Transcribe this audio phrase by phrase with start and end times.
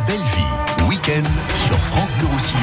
[0.00, 1.22] La belle vie, week-end
[1.66, 2.58] sur France Bleu Roussillon.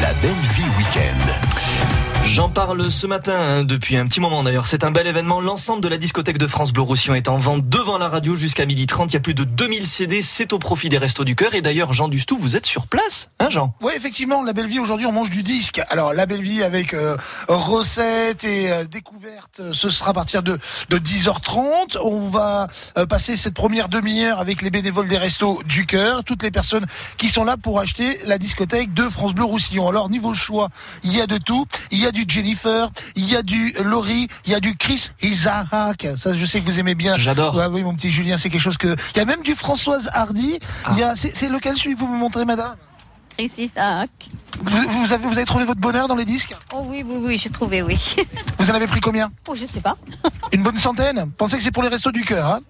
[0.00, 2.01] La belle vie week-end.
[2.24, 4.66] J'en parle ce matin, hein, depuis un petit moment d'ailleurs.
[4.66, 5.40] C'est un bel événement.
[5.40, 8.64] L'ensemble de la discothèque de France Bleu Roussillon est en vente devant la radio jusqu'à
[8.64, 9.10] midi 30.
[9.10, 10.22] Il y a plus de 2000 CD.
[10.22, 11.54] C'est au profit des Restos du Cœur.
[11.54, 13.74] Et d'ailleurs, Jean Dustou, vous êtes sur place, hein, Jean?
[13.82, 15.82] Oui, effectivement, La Belle Vie, aujourd'hui, on mange du disque.
[15.90, 17.16] Alors, La Belle Vie avec euh,
[17.48, 21.98] recettes et euh, découvertes, ce sera à partir de, de 10h30.
[22.02, 26.44] On va euh, passer cette première demi-heure avec les bénévoles des Restos du Cœur, toutes
[26.44, 26.86] les personnes
[27.18, 29.88] qui sont là pour acheter la discothèque de France Bleu Roussillon.
[29.88, 30.70] Alors, niveau choix,
[31.02, 31.66] il y a de tout.
[31.90, 35.10] Il y a du Jennifer, il y a du Laurie, il y a du Chris
[35.22, 36.06] Isaac.
[36.16, 37.16] Ça, je sais que vous aimez bien.
[37.16, 37.56] J'adore.
[37.56, 38.94] Ouais, oui, mon petit Julien, c'est quelque chose que.
[39.14, 40.58] Il y a même du Françoise Hardy.
[40.92, 42.76] Il y a, c'est c'est lequel celui que vous me montrez, madame?
[43.36, 44.10] Chris Isaac.
[44.60, 46.54] vous, vous avez, vous avez trouvé votre bonheur dans les disques?
[46.74, 47.98] Oh oui, oui, oui, j'ai trouvé, oui.
[48.58, 49.32] Vous en avez pris combien?
[49.48, 49.96] Oh, je sais pas.
[50.52, 51.30] Une bonne centaine?
[51.38, 52.60] Pensez que c'est pour les restos du cœur, hein?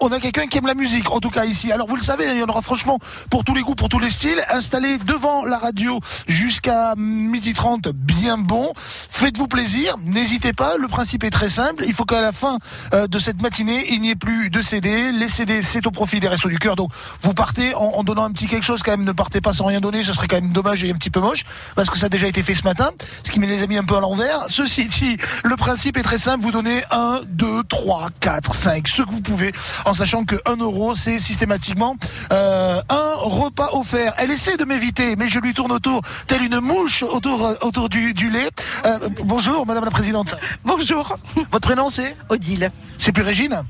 [0.00, 1.72] On a quelqu'un qui aime la musique, en tout cas ici.
[1.72, 2.98] Alors vous le savez, il y en aura franchement
[3.30, 4.42] pour tous les goûts, pour tous les styles.
[4.50, 8.72] Installé devant la radio jusqu'à midi 30, bien bon.
[9.08, 10.76] Faites-vous plaisir, n'hésitez pas.
[10.76, 11.84] Le principe est très simple.
[11.86, 12.58] Il faut qu'à la fin
[12.94, 15.12] euh, de cette matinée, il n'y ait plus de CD.
[15.12, 16.76] Les CD, c'est au profit des restos du cœur.
[16.76, 16.90] Donc
[17.22, 19.04] vous partez en, en donnant un petit quelque chose quand même.
[19.04, 21.20] Ne partez pas sans rien donner, ce serait quand même dommage et un petit peu
[21.20, 22.90] moche parce que ça a déjà été fait ce matin.
[23.24, 24.44] Ce qui met les amis un peu à l'envers.
[24.48, 26.44] Ceci dit, le principe est très simple.
[26.44, 27.79] Vous donnez 1, 2, 3,
[28.20, 29.52] 4, 5, ce que vous pouvez,
[29.84, 31.96] en sachant que 1 euro, c'est systématiquement
[32.32, 34.14] euh, un repas offert.
[34.18, 37.88] Elle essaie de m'éviter, mais je lui tourne autour, telle une mouche autour, euh, autour
[37.88, 38.50] du, du lait.
[38.84, 40.34] Euh, bonjour, Madame la Présidente.
[40.64, 41.16] Bonjour,
[41.50, 42.16] Votre prénom, c'est?
[42.28, 42.70] Odile.
[42.98, 43.62] C'est plus Régine?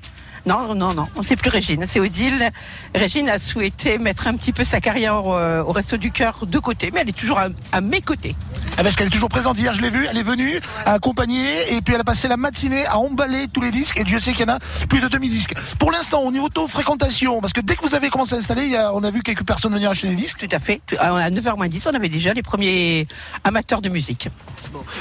[0.46, 2.50] Non, non, non, c'est plus Régine, c'est Odile.
[2.94, 6.58] Régine a souhaité mettre un petit peu sa carrière euh, au Resto du Cœur de
[6.58, 8.34] côté, mais elle est toujours à, à mes côtés.
[8.78, 9.58] Ah, Parce qu'elle est toujours présente.
[9.58, 12.36] Hier, je l'ai vue, elle est venue à accompagner et puis elle a passé la
[12.36, 15.08] matinée à emballer tous les disques et Dieu sait qu'il y en a plus de
[15.08, 15.54] demi-disques.
[15.78, 18.64] Pour l'instant, au niveau taux fréquentation, parce que dès que vous avez commencé à installer,
[18.64, 20.38] il y a, on a vu quelques personnes venir acheter des disques.
[20.38, 20.80] Tout à fait.
[20.98, 23.06] À 9h10, on avait déjà les premiers
[23.44, 24.28] amateurs de musique.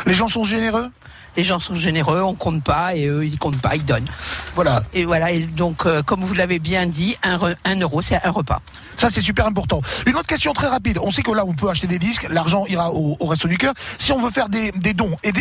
[0.06, 0.90] Les gens sont généreux?
[1.38, 4.08] Les gens sont généreux, on compte pas et eux ils comptent pas, ils donnent.
[4.56, 4.82] Voilà.
[4.94, 8.20] Et voilà, et donc euh, comme vous l'avez bien dit, un, re- un euro c'est
[8.24, 8.62] un repas.
[8.96, 9.82] Ça, c'est super important.
[10.06, 11.00] Une autre question très rapide.
[11.02, 12.28] On sait que là, on peut acheter des disques.
[12.30, 13.74] L'argent ira au, au Resto du Cœur.
[13.98, 15.32] Si on veut faire des, des dons, et,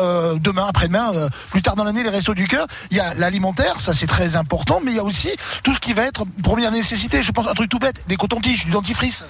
[0.00, 3.14] euh, demain, après-demain, euh, plus tard dans l'année, les Restos du Cœur, il y a
[3.14, 5.30] l'alimentaire, ça c'est très important, mais il y a aussi
[5.62, 7.22] tout ce qui va être première nécessité.
[7.22, 9.24] Je pense un truc tout bête, des cotons-tiges, du dentifrice.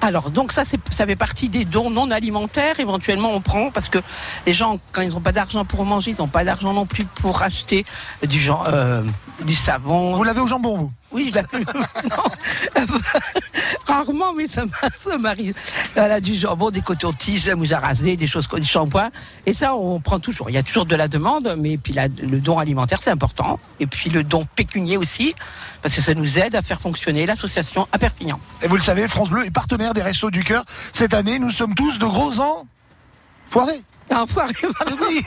[0.00, 2.80] Alors, donc ça, ça fait partie des dons non alimentaires.
[2.80, 3.98] Éventuellement, on prend parce que
[4.46, 7.04] les gens, quand ils n'ont pas d'argent pour manger, ils n'ont pas d'argent non plus
[7.04, 7.84] pour acheter
[8.26, 9.02] du genre, euh,
[9.44, 10.16] du savon.
[10.16, 10.92] Vous l'avez au jambon, vous?
[11.16, 11.64] Oui, je l'ai-
[12.10, 12.86] non.
[13.86, 15.54] Rarement, mais ça, m'a- ça m'arrive.
[15.94, 19.10] Voilà, du jambon, des cotons-tiges, la mousse à raser, des choses comme du shampoing.
[19.46, 20.50] Et ça, on prend toujours.
[20.50, 23.58] Il y a toujours de la demande, mais puis le don alimentaire, c'est important.
[23.80, 25.34] Et puis le don pécunier aussi,
[25.80, 28.38] parce que ça nous aide à faire fonctionner l'association à Perpignan.
[28.62, 30.64] Et vous le savez, France Bleu est partenaire des Restos du Cœur.
[30.92, 32.66] Cette année, nous sommes tous de gros ans
[33.46, 33.82] foirés.
[34.14, 34.52] Enfoiré,
[35.08, 35.24] Oui.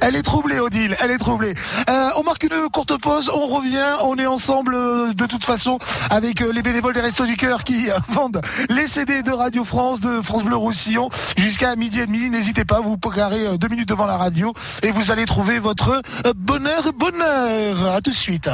[0.00, 0.96] elle, est troublée, Odile.
[1.00, 1.54] Elle est troublée.
[1.90, 3.30] Euh, on marque une courte pause.
[3.34, 3.96] On revient.
[4.04, 5.78] On est ensemble euh, de toute façon
[6.10, 8.40] avec euh, les bénévoles des Restos du Cœur qui vendent
[8.70, 12.30] les CD de Radio France, de France Bleu Roussillon jusqu'à midi et demi.
[12.30, 16.00] N'hésitez pas, vous carrez deux minutes devant la radio et vous allez trouver votre
[16.36, 17.94] bonheur, bonheur.
[17.94, 18.48] À tout de suite.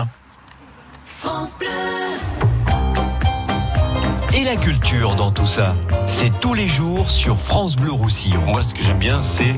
[4.38, 5.74] Et la culture dans tout ça,
[6.06, 8.40] c'est tous les jours sur France Bleu Roussillon.
[8.46, 9.56] Moi, ce que j'aime bien, c'est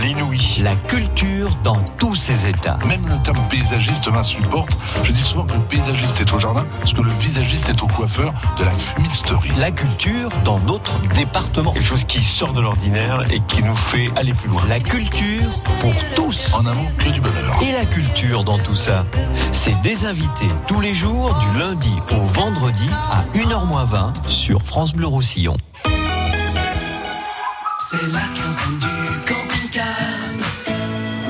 [0.00, 0.60] l'inouï.
[0.62, 2.78] La culture dans tous ses états.
[2.86, 4.78] Même le terme paysagiste m'insupporte.
[5.02, 7.88] Je dis souvent que le paysagiste est au jardin, parce que le visagiste est au
[7.88, 9.50] coiffeur de la fumisterie.
[9.58, 11.72] La culture dans notre département.
[11.72, 14.62] Quelque chose qui sort de l'ordinaire et qui nous fait aller plus loin.
[14.68, 15.50] La culture
[15.80, 16.54] pour tous.
[16.54, 17.58] En amont, que du bonheur.
[17.60, 19.04] Et la culture dans tout ça,
[19.50, 23.95] c'est des invités tous les jours du lundi au vendredi à 1h20
[24.28, 25.56] sur France Bleu Roussillon.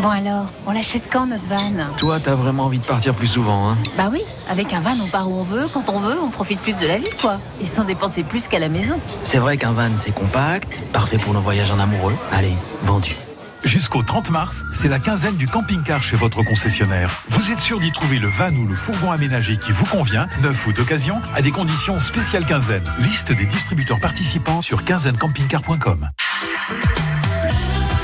[0.02, 3.70] Bon alors, on l'achète quand notre van Toi, t'as vraiment envie de partir plus souvent,
[3.70, 3.76] hein?
[3.96, 6.60] Bah oui, avec un van on part où on veut, quand on veut, on profite
[6.60, 7.38] plus de la vie quoi.
[7.60, 9.00] Et sans dépenser plus qu'à la maison.
[9.22, 12.14] C'est vrai qu'un van, c'est compact, parfait pour nos voyages en amoureux.
[12.32, 13.16] Allez, vendu.
[13.66, 17.22] Jusqu'au 30 mars, c'est la quinzaine du camping-car chez votre concessionnaire.
[17.28, 20.66] Vous êtes sûr d'y trouver le van ou le fourgon aménagé qui vous convient, neuf
[20.68, 22.84] ou d'occasion, à des conditions spéciales quinzaine.
[23.00, 26.08] Liste des distributeurs participants sur quinzainecampingcar.com.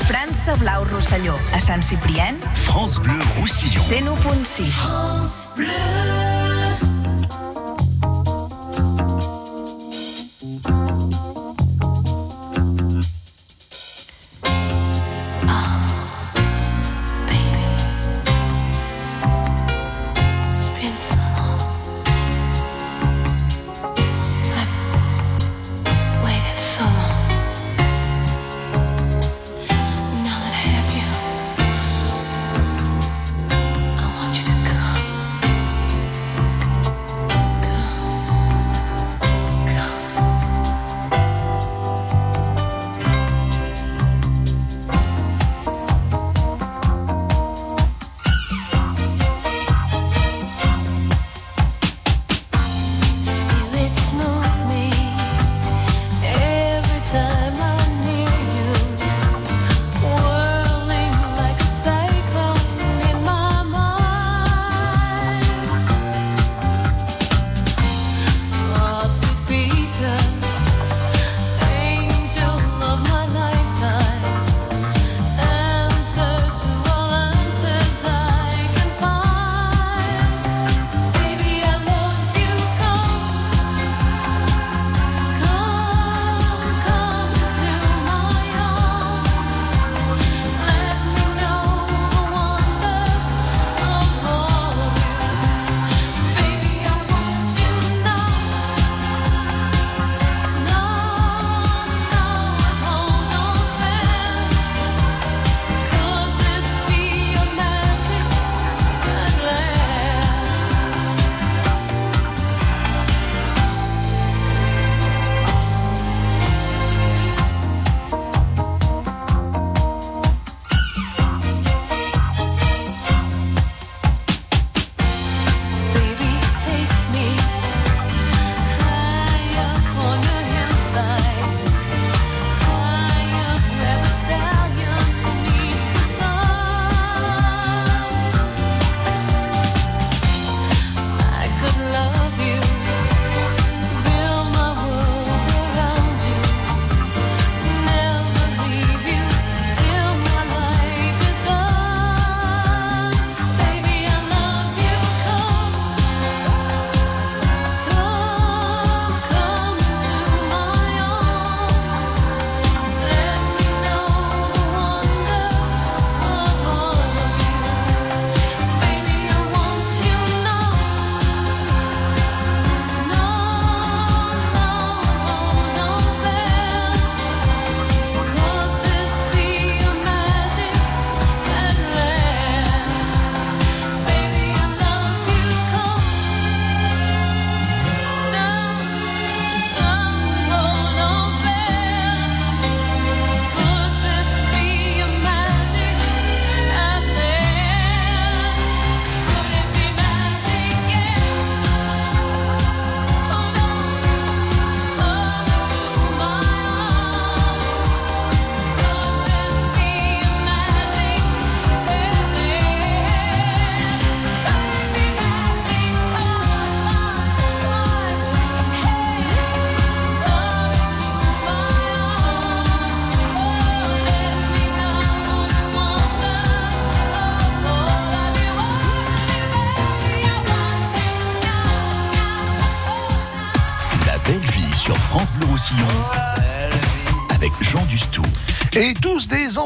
[0.05, 3.79] França Blau Rosselló, a Sant Ciprián, France Bleu Roussillon.
[3.79, 4.59] 101.6.
[5.23, 6.32] It's been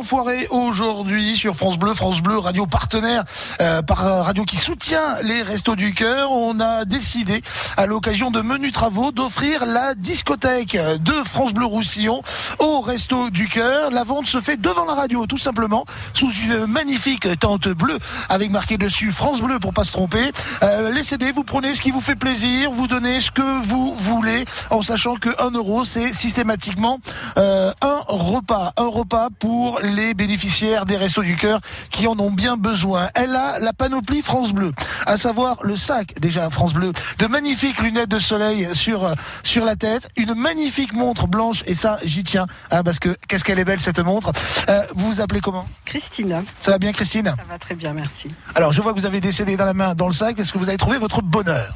[0.07, 0.47] enfoirés
[0.81, 3.24] aujourd'hui sur France Bleu, France Bleu, radio partenaire
[3.62, 6.31] euh, par euh, radio qui soutient les Restos du Cœur.
[6.31, 7.41] On a décidé,
[7.77, 12.22] à l'occasion de menus travaux, d'offrir la discothèque de France Bleu Roussillon
[12.60, 13.91] au Resto du Cœur.
[13.91, 17.98] La vente se fait devant la radio, tout simplement, sous une magnifique tente bleue
[18.29, 20.31] avec marqué dessus France Bleu pour pas se tromper.
[20.63, 23.96] Euh, les CD, vous prenez ce qui vous fait plaisir, vous donnez ce que vous
[23.98, 27.00] voulez, en sachant que 1 euro, c'est systématiquement
[27.38, 31.59] euh, un repas, un repas pour les bénéficiaires des Restos du Cœur
[31.91, 33.09] qui en ont bien besoin.
[33.13, 34.71] Elle a la panoplie France Bleu,
[35.05, 39.65] à savoir le sac déjà France Bleu, de magnifiques lunettes de soleil sur euh, sur
[39.65, 43.59] la tête, une magnifique montre blanche et ça j'y tiens hein, parce que qu'est-ce qu'elle
[43.59, 44.31] est belle cette montre.
[44.69, 45.67] Euh, vous vous appelez comment?
[45.86, 46.43] Christine.
[46.59, 47.33] Ça va bien Christine?
[47.38, 48.29] Ça va très bien, merci.
[48.55, 50.39] Alors je vois que vous avez CD dans la main, dans le sac.
[50.39, 51.75] Est-ce que vous avez trouvé votre bonheur?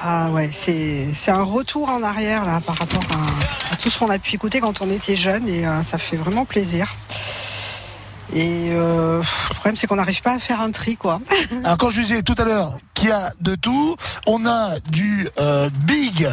[0.00, 3.98] Ah ouais, c'est c'est un retour en arrière là par rapport à, à tout ce
[3.98, 6.94] qu'on a pu écouter quand on était jeune et euh, ça fait vraiment plaisir.
[8.34, 11.20] Et euh, le problème c'est qu'on n'arrive pas à faire un tri quoi.
[11.64, 15.28] Alors quand je disais tout à l'heure qu'il y a de tout, on a du
[15.38, 16.28] euh, Big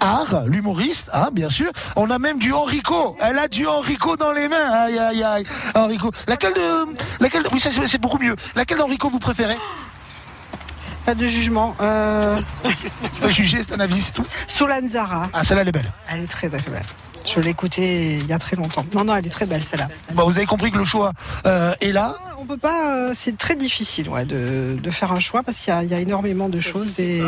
[0.00, 1.70] Art, l'humoriste, hein, bien sûr.
[1.94, 3.16] On a même du Enrico.
[3.20, 4.70] Elle a du Enrico dans les mains.
[4.72, 5.44] Aïe, aïe, aïe.
[5.74, 6.10] Enrico.
[6.26, 6.86] Laquelle de,
[7.20, 8.34] laquelle, oui, ça, c'est beaucoup mieux.
[8.54, 9.58] Laquelle d'Enrico vous préférez?
[11.04, 11.76] Pas de jugement.
[11.80, 12.40] Euh,
[13.20, 14.26] Pas juger, c'est un avis, c'est tout?
[14.48, 15.28] Solanzara.
[15.32, 15.92] Ah, celle-là, elle est belle.
[16.10, 16.86] Elle est très très belle.
[17.24, 18.84] Je l'ai écoutée il y a très longtemps.
[18.94, 19.88] Non non, elle est très belle celle-là.
[20.14, 21.12] Bon, vous avez compris que le choix
[21.46, 22.16] euh, est là.
[22.38, 22.96] On peut pas.
[22.96, 26.00] euh, c'est très difficile ouais, de, de faire un choix parce qu'il y y a
[26.00, 27.20] énormément de choses et.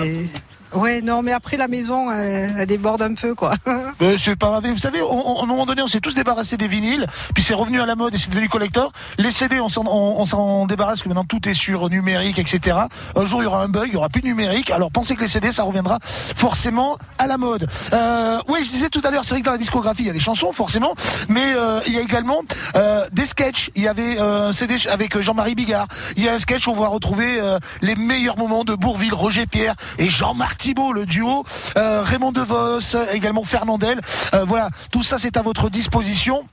[0.74, 3.54] Ouais, non, mais après la maison, elle, déborde un peu, quoi.
[4.00, 4.66] Euh, c'est pas grave.
[4.66, 7.42] Vous savez, on- on- à un moment donné, on s'est tous débarrassés des vinyles, puis
[7.44, 8.90] c'est revenu à la mode et c'est devenu collector.
[9.18, 12.78] Les CD, on s'en, on, on débarrasse, que maintenant tout est sur numérique, etc.
[13.14, 14.70] Un jour, il y aura un bug, il y aura plus de numérique.
[14.70, 17.68] Alors pensez que les CD, ça reviendra forcément à la mode.
[17.92, 20.10] Euh, oui, je disais tout à l'heure, c'est vrai que dans la discographie, il y
[20.10, 20.94] a des chansons, forcément,
[21.28, 22.40] mais euh, il y a également
[22.76, 23.70] euh, des sketchs.
[23.76, 25.86] Il y avait euh, un CD avec Jean-Marie Bigard.
[26.16, 27.40] Il y a un sketch où on va retrouver
[27.82, 31.42] les meilleurs moments de Bourville, Roger Pierre et Jean-Marc Thibault, le duo.
[31.76, 34.00] Euh, Raymond DeVos, également Fernandel.
[34.32, 36.44] Euh, voilà, tout ça c'est à votre disposition.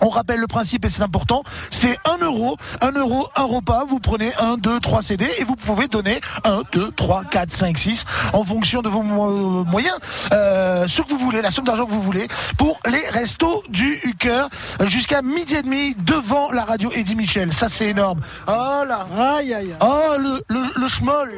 [0.00, 3.98] On rappelle le principe et c'est important, c'est 1 euro, 1 euro, un repas, vous
[4.00, 8.04] prenez 1, 2, 3 CD et vous pouvez donner 1, 2, 3, 4, 5, 6
[8.32, 9.96] en fonction de vos mo- moyens,
[10.32, 14.00] euh, ce que vous voulez, la somme d'argent que vous voulez pour les restos du
[14.18, 14.48] cœur
[14.84, 18.20] jusqu'à midi et demi devant la radio Eddie Michel, ça c'est énorme.
[18.46, 19.74] Oh là Aïe, aïe, aïe.
[19.80, 21.32] Oh le, le, le schmoll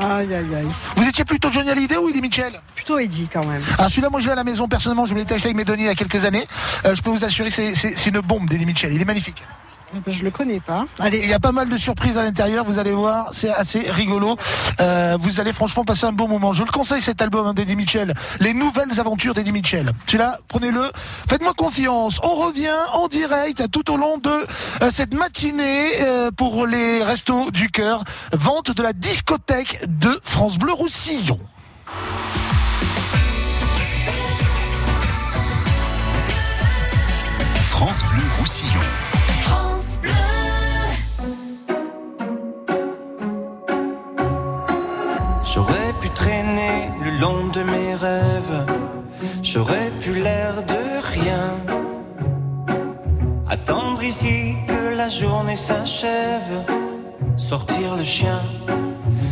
[0.00, 0.66] Aïe, aïe, aïe.
[0.96, 2.52] Vous étiez plutôt Johnny Hallyday ou Eddie Michel?
[2.76, 3.62] Plutôt Eddie, quand même.
[3.78, 4.68] ah, celui-là, moi, je l'ai à la maison.
[4.68, 6.46] Personnellement, je me l'étais acheté avec mes deniers il y a quelques années.
[6.86, 8.92] Euh, je peux vous assurer que c'est- c'est une bombe d'Eddie Mitchell.
[8.92, 9.42] Il est magnifique.
[9.94, 10.86] Eh ben, Je le connais pas.
[10.98, 12.64] Allez, il y a pas mal de surprises à l'intérieur.
[12.64, 14.36] Vous allez voir, c'est assez rigolo.
[14.80, 16.52] Euh, vous allez franchement passer un bon moment.
[16.52, 18.14] Je le conseille cet album hein, d'Eddie Mitchell.
[18.38, 19.92] Les nouvelles aventures d'Eddie Mitchell.
[20.06, 20.82] Celui-là, prenez-le.
[21.28, 22.20] Faites-moi confiance.
[22.22, 27.50] On revient en direct tout au long de euh, cette matinée euh, pour les restos
[27.50, 28.04] du cœur.
[28.32, 31.40] Vente de la discothèque de France Bleu Roussillon.
[37.80, 38.86] France Bleu Roussillon.
[39.40, 40.12] France Bleu.
[45.42, 48.66] J'aurais pu traîner le long de mes rêves,
[49.42, 50.82] j'aurais pu l'air de
[51.14, 51.46] rien.
[53.48, 56.52] Attendre ici que la journée s'achève,
[57.38, 58.42] sortir le chien.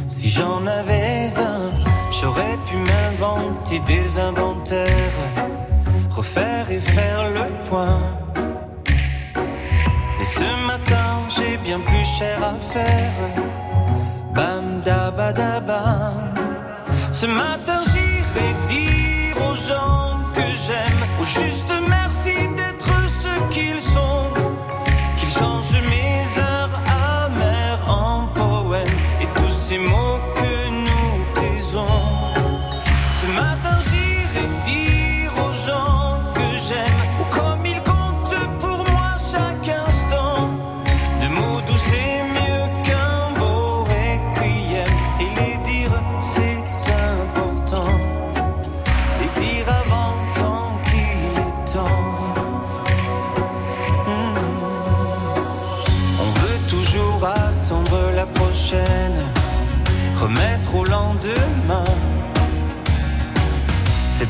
[0.09, 1.71] Si j'en avais un,
[2.11, 5.21] j'aurais pu m'inventer des inventaires,
[6.09, 8.28] refaire et faire le point.
[10.37, 13.13] Ce matin, j'ai bien plus cher à faire.
[14.35, 16.35] Bam da ba da bam.
[17.13, 22.93] Ce matin j'irai dire aux gens que j'aime, au juste merci d'être
[23.23, 24.25] ce qu'ils sont,
[25.19, 26.48] qu'ils changent mes heures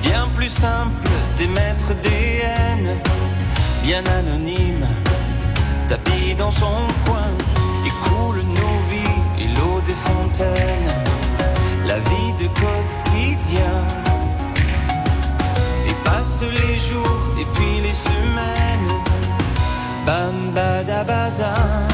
[0.03, 2.97] Bien plus simple d'émettre des haines
[3.83, 4.87] Bien anonymes
[5.89, 7.31] tapis dans son coin,
[7.87, 10.93] écoule nos vies et l'eau des fontaines,
[11.87, 13.75] la vie de quotidien.
[15.89, 18.93] Et passe passent les jours et puis les semaines.
[20.05, 21.88] Bam badabada.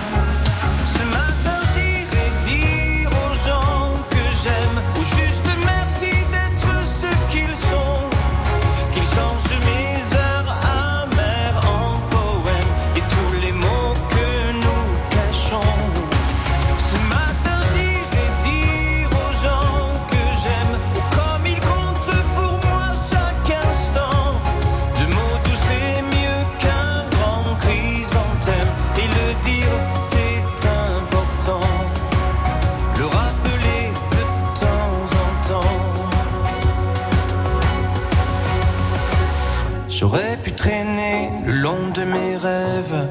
[40.83, 43.09] Le long de mes rêves,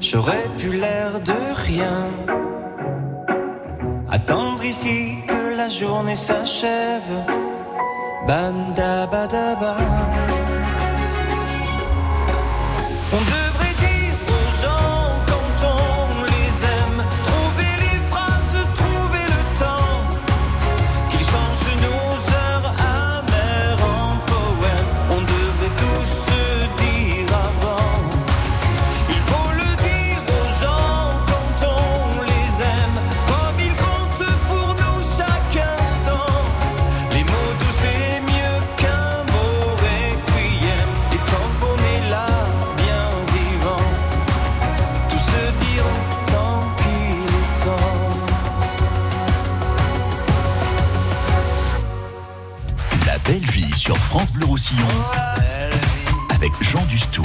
[0.00, 2.08] j'aurais pu l'air de rien.
[4.10, 7.14] Attendre ici que la journée s'achève.
[8.26, 9.06] Bam da
[54.70, 54.86] Roussillon
[56.34, 57.22] avec Jean Dustou.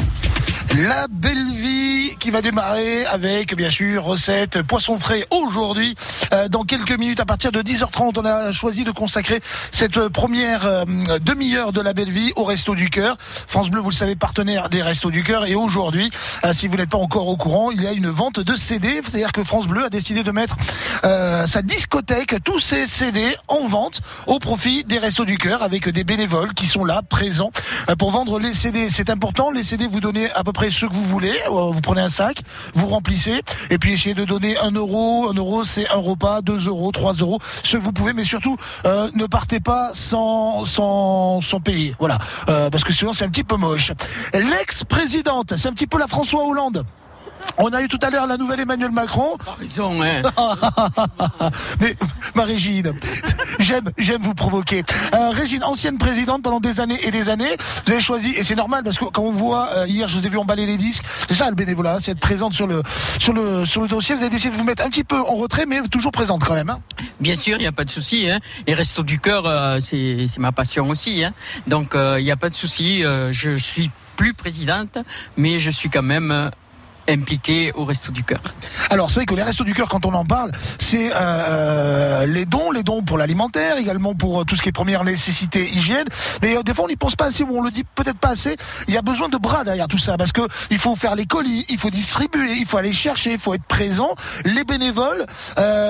[2.36, 5.96] Va démarrer avec bien sûr recette poisson frais aujourd'hui.
[6.34, 9.40] Euh, dans quelques minutes à partir de 10h30, on a choisi de consacrer
[9.72, 10.84] cette euh, première euh,
[11.22, 13.16] demi-heure de la belle vie au Resto du Cœur.
[13.20, 15.46] France Bleu, vous le savez, partenaire des Restos du Cœur.
[15.46, 16.12] Et aujourd'hui,
[16.52, 19.02] si vous n'êtes pas encore au courant, il y a une vente de CD.
[19.04, 20.58] C'est-à-dire que France Bleu a décidé de mettre
[21.04, 26.04] sa discothèque, tous ses CD en vente au profit des Restos du Cœur avec des
[26.04, 27.52] bénévoles qui sont là, présents,
[27.98, 28.90] pour vendre les CD.
[28.92, 29.52] C'est important.
[29.52, 31.36] Les CD, vous donnez à peu près ce que vous voulez.
[31.50, 32.25] Vous prenez un sac,
[32.74, 35.30] vous remplissez, et puis essayez de donner un euro.
[35.30, 38.14] Un euro, c'est un repas, deux euros, trois euros, ce que vous pouvez.
[38.14, 41.96] Mais surtout, euh, ne partez pas sans sans sans payer.
[42.00, 42.18] Voilà,
[42.50, 43.92] Euh, parce que sinon c'est un petit peu moche.
[44.34, 46.84] L'ex-présidente, c'est un petit peu la François Hollande.
[47.58, 49.38] On a eu tout à l'heure la nouvelle Emmanuel Macron.
[49.60, 50.22] raison, hein.
[51.80, 51.96] Mais
[52.36, 52.94] Marie-Gine,
[53.60, 54.84] j'aime, j'aime vous provoquer.
[55.14, 58.56] Euh, Régine, ancienne présidente pendant des années et des années, vous avez choisi, et c'est
[58.56, 61.04] normal parce que quand on voit euh, hier, je vous ai vu emballer les disques,
[61.30, 62.82] c'est ça le bénévolat, c'est être présente sur le
[63.20, 64.16] sur le sur le dossier.
[64.16, 66.56] Vous avez décidé de vous mettre un petit peu en retrait, mais toujours présente quand
[66.56, 66.70] même.
[66.70, 66.82] Hein.
[67.22, 68.30] Bien sûr, il n'y a pas de souci.
[68.30, 68.40] Hein.
[68.68, 71.24] Les restos du cœur, euh, c'est c'est ma passion aussi.
[71.24, 71.34] Hein.
[71.68, 73.04] Donc, il n'y a pas de souci.
[73.32, 74.98] je suis plus présidente,
[75.38, 76.52] mais je suis quand même
[77.08, 78.42] impliquée au resto du cœur.
[78.90, 82.26] Alors c'est vrai que les restos du cœur, quand on en parle, c'est euh, euh,
[82.26, 85.70] les dons, les dons pour l'alimentaire, également pour euh, tout ce qui est première nécessité,
[85.70, 86.08] hygiène.
[86.42, 88.30] Mais euh, des fois on n'y pense pas assez ou on le dit peut-être pas
[88.30, 88.58] assez.
[88.88, 91.26] Il y a besoin de bras derrière tout ça parce que il faut faire les
[91.26, 94.16] colis, il faut distribuer, il faut aller chercher, il faut être présent.
[94.44, 95.26] Les bénévoles,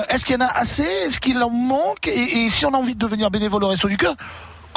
[0.08, 0.82] est-ce qu'il y en a assez?
[0.82, 2.06] Est-ce qu'il en manque?
[2.08, 4.14] Et, et si on a envie de devenir bénévole au resto du cœur,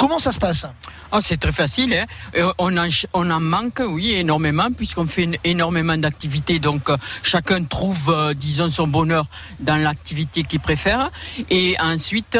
[0.00, 0.64] comment ça se passe?
[1.12, 1.92] Oh, c'est très facile.
[1.92, 2.06] Hein.
[2.36, 6.58] Euh, on, en, manque, oui, énormément, puisqu'on fait énormément d'activités.
[6.58, 9.26] Donc, euh, chacun trouve, euh, disons, son bonheur
[9.58, 11.10] dans l'activité qu'il préfère.
[11.50, 12.38] Et ensuite,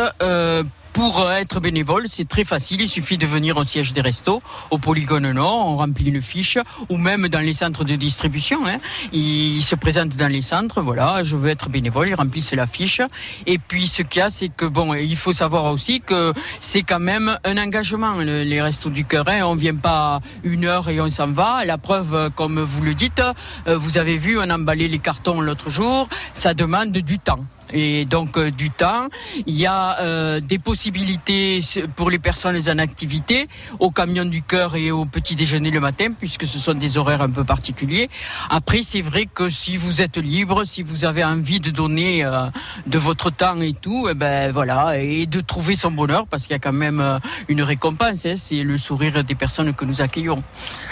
[0.93, 2.81] pour être bénévole, c'est très facile.
[2.81, 6.59] Il suffit de venir au siège des restos, au Polygone Nord, on remplit une fiche,
[6.89, 8.67] ou même dans les centres de distribution.
[8.67, 8.79] Hein.
[9.13, 13.01] Ils se présentent dans les centres, voilà, je veux être bénévole, ils remplissent la fiche.
[13.47, 16.83] Et puis, ce qu'il y a, c'est que, bon, il faut savoir aussi que c'est
[16.83, 19.29] quand même un engagement, le- les restos du cœur.
[19.29, 19.43] Hein.
[19.45, 21.65] On vient pas une heure et on s'en va.
[21.65, 23.23] La preuve, euh, comme vous le dites,
[23.67, 27.45] euh, vous avez vu, on emballait les cartons l'autre jour, ça demande du temps.
[27.73, 29.09] Et donc euh, du temps,
[29.47, 31.61] il y a euh, des possibilités
[31.97, 36.13] pour les personnes en activité au camion du cœur et au petit déjeuner le matin,
[36.19, 38.11] puisque ce sont des horaires un peu particuliers.
[38.51, 42.47] Après, c'est vrai que si vous êtes libre, si vous avez envie de donner euh,
[42.87, 46.53] de votre temps et tout, eh ben voilà, et de trouver son bonheur, parce qu'il
[46.53, 50.43] y a quand même une récompense, hein, c'est le sourire des personnes que nous accueillons.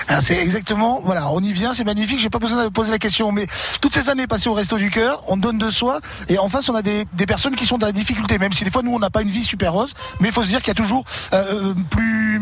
[0.06, 2.98] Ah, c'est exactement, voilà, on y vient, c'est magnifique, j'ai pas besoin de poser la
[2.98, 3.46] question, mais
[3.80, 6.67] toutes ces années passées au Resto du Cœur, on donne de soi, et en face
[6.70, 8.94] on a des, des personnes qui sont dans la difficulté, même si des fois nous
[8.94, 10.74] on n'a pas une vie super rose, mais il faut se dire qu'il y a
[10.74, 12.40] toujours euh, plus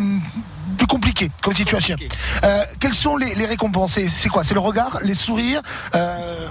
[0.76, 1.96] plus compliqué comme situation.
[2.44, 3.98] Euh, quelles sont les, les récompenses?
[4.08, 4.44] C'est- quoi?
[4.44, 5.62] C'est le regard, les sourires
[5.94, 6.48] euh...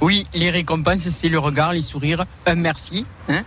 [0.00, 3.04] Oui, les récompenses, c'est le regard, les sourires, un merci.
[3.28, 3.42] hein.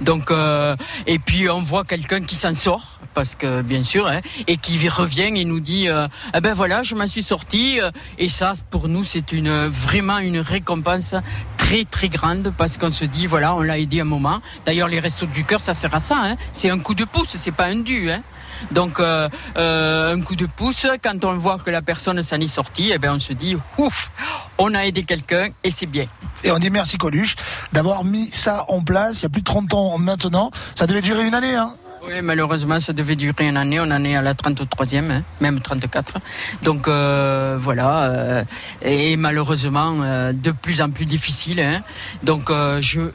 [0.00, 0.74] Donc, euh,
[1.06, 4.88] et puis on voit quelqu'un qui s'en sort parce que bien sûr, hein, et qui
[4.88, 7.80] revient et nous dit, euh, eh ben voilà, je m'en suis sorti.
[7.80, 11.14] euh, Et ça, pour nous, c'est une vraiment une récompense
[11.68, 14.40] très très grande parce qu'on se dit, voilà, on l'a aidé un moment.
[14.64, 16.16] D'ailleurs, les restos du cœur, ça sert à ça.
[16.18, 16.36] Hein.
[16.50, 18.10] C'est un coup de pouce, c'est pas un dû.
[18.10, 18.22] Hein.
[18.70, 19.28] Donc euh,
[19.58, 22.96] euh, un coup de pouce, quand on voit que la personne s'en est sortie, eh
[22.96, 24.10] ben on se dit ouf,
[24.56, 26.06] on a aidé quelqu'un et c'est bien.
[26.42, 27.36] Et on dit merci Coluche
[27.72, 30.50] d'avoir mis ça en place il y a plus de 30 ans maintenant.
[30.74, 31.72] Ça devait durer une année, hein
[32.08, 33.78] Oui, malheureusement, ça devait durer une année.
[33.80, 36.14] On en est à la 33e, hein, même 34.
[36.62, 38.44] Donc euh, voilà, euh,
[38.82, 41.60] et malheureusement, euh, de plus en plus difficile.
[41.60, 41.82] hein.
[42.22, 43.10] Donc je.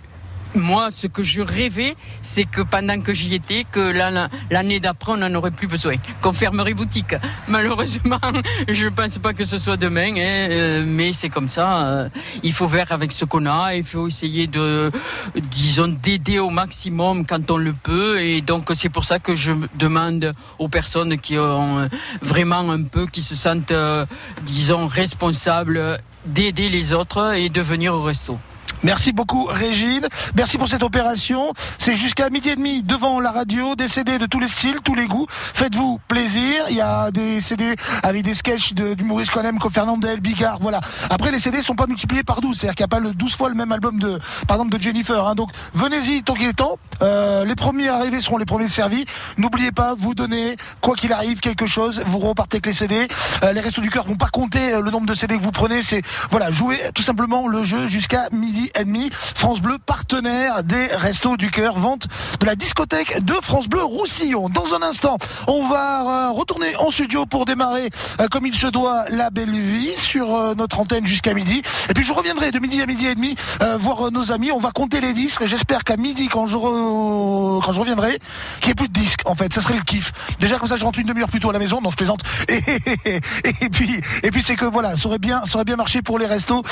[0.55, 5.13] Moi, ce que je rêvais, c'est que pendant que j'y étais, que la- l'année d'après,
[5.13, 7.15] on n'en aurait plus besoin, qu'on fermerait boutique.
[7.47, 8.19] Malheureusement,
[8.69, 11.85] je ne pense pas que ce soit demain, hein, euh, mais c'est comme ça.
[11.87, 12.09] euh,
[12.43, 14.91] il faut faire avec ce qu'on a, il faut essayer de,
[15.35, 19.53] disons, d'aider au maximum quand on le peut, et donc c'est pour ça que je
[19.75, 21.89] demande aux personnes qui ont
[22.21, 24.05] vraiment un peu, qui se sentent, euh,
[24.43, 28.37] disons, responsables d'aider les autres et de venir au resto.
[28.81, 30.07] Merci beaucoup Régine.
[30.35, 31.53] Merci pour cette opération.
[31.77, 34.93] C'est jusqu'à midi et demi devant la radio, des CD de tous les styles, tous
[34.93, 35.25] les goûts.
[35.29, 36.65] Faites-vous plaisir.
[36.69, 40.57] Il y a des CD avec des sketchs de- d'humoristes qu'on aime comme Fernandel, Bigard,
[40.59, 40.81] voilà.
[41.09, 43.37] Après les CD sont pas multipliés par 12, c'est-à-dire qu'il n'y a pas le 12
[43.37, 45.35] fois le même album de par exemple de Jennifer hein.
[45.35, 46.77] Donc venez-y tant qu'il est temps.
[47.01, 49.05] Euh, les premiers arrivés seront les premiers servis.
[49.37, 53.07] N'oubliez pas, vous donnez quoi qu'il arrive quelque chose, vous repartez avec les CD.
[53.43, 55.51] Euh, les restos du cœur vont pas compter euh, le nombre de CD que vous
[55.51, 59.09] prenez, c'est voilà, jouez tout simplement le jeu jusqu'à midi et demi.
[59.11, 62.07] France Bleu, partenaire des Restos du Cœur, vente
[62.39, 64.49] de la discothèque de France Bleu Roussillon.
[64.49, 68.67] Dans un instant, on va euh, retourner en studio pour démarrer euh, comme il se
[68.67, 71.61] doit la belle vie sur euh, notre antenne jusqu'à midi.
[71.89, 73.35] Et puis je reviendrai de midi à midi et demi
[73.79, 74.51] voir nos amis.
[74.51, 75.41] On va compter les disques.
[75.41, 78.19] et J'espère qu'à midi, quand je, quand je reviendrai,
[78.59, 79.21] qu'il n'y ait plus de disques.
[79.25, 80.11] En fait, ça serait le kiff.
[80.39, 81.81] Déjà comme ça, je rentre une demi-heure plus tôt à la maison.
[81.81, 82.21] Non, je plaisante.
[82.49, 83.19] Et,
[83.61, 86.19] et puis, et puis c'est que voilà, ça aurait bien, ça aurait bien marché pour
[86.19, 86.63] les restos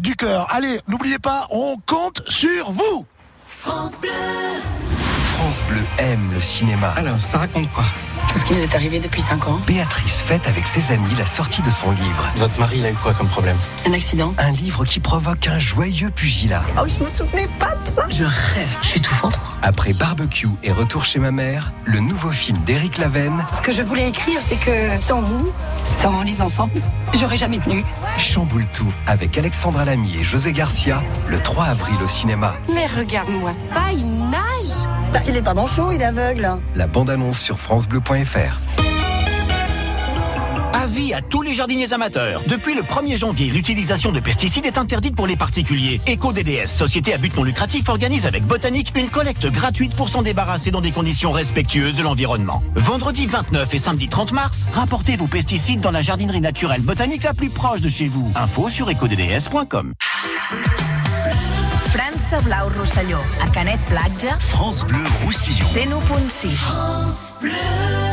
[0.00, 0.46] du cœur.
[0.50, 3.06] Allez, n'oubliez pas, on compte sur vous.
[3.46, 4.10] France Bleu.
[5.42, 6.90] France Bleu aime le cinéma.
[6.96, 7.82] Alors, ça raconte quoi?
[8.28, 9.60] Tout ce qui nous est arrivé depuis 5 ans.
[9.66, 12.32] Béatrice fête avec ses amis la sortie de son livre.
[12.36, 13.56] Votre mari, il a eu quoi comme problème?
[13.84, 16.62] Un accident Un livre qui provoque un joyeux pugilat.
[16.80, 19.36] Oh, je me souvenais pas de ça Je rêve, je suis étouffante.
[19.62, 23.82] Après Barbecue et Retour chez ma mère, le nouveau film d'Éric Lavenne Ce que je
[23.82, 25.52] voulais écrire, c'est que sans vous,
[25.90, 26.70] sans les enfants,
[27.18, 27.84] j'aurais jamais tenu.
[28.16, 32.54] chamboule tout avec Alexandra Lamy et José Garcia le 3 avril au cinéma.
[32.72, 36.48] Mais regarde-moi ça, il nage bah, Il est pas manchot, il est aveugle.
[36.74, 38.60] La bande-annonce sur francebleu.fr.
[40.74, 42.42] Avis à tous les jardiniers amateurs.
[42.48, 46.00] Depuis le 1er janvier, l'utilisation de pesticides est interdite pour les particuliers.
[46.08, 50.70] EcoDDS, société à but non lucratif, organise avec Botanique une collecte gratuite pour s'en débarrasser
[50.70, 52.62] dans des conditions respectueuses de l'environnement.
[52.74, 57.34] Vendredi 29 et samedi 30 mars, rapportez vos pesticides dans la jardinerie naturelle botanique la
[57.34, 58.30] plus proche de chez vous.
[58.34, 59.94] Info sur ecodds.com.
[62.12, 65.64] França Blau Rosselló, a Canet Platja, France Bleu Roussillon.
[65.64, 66.58] 101.6.
[66.58, 68.11] France Bleu.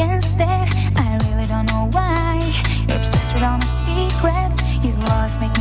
[0.00, 2.40] Against it, I really don't know why.
[2.88, 5.59] You're obsessed with all my secrets, you always make me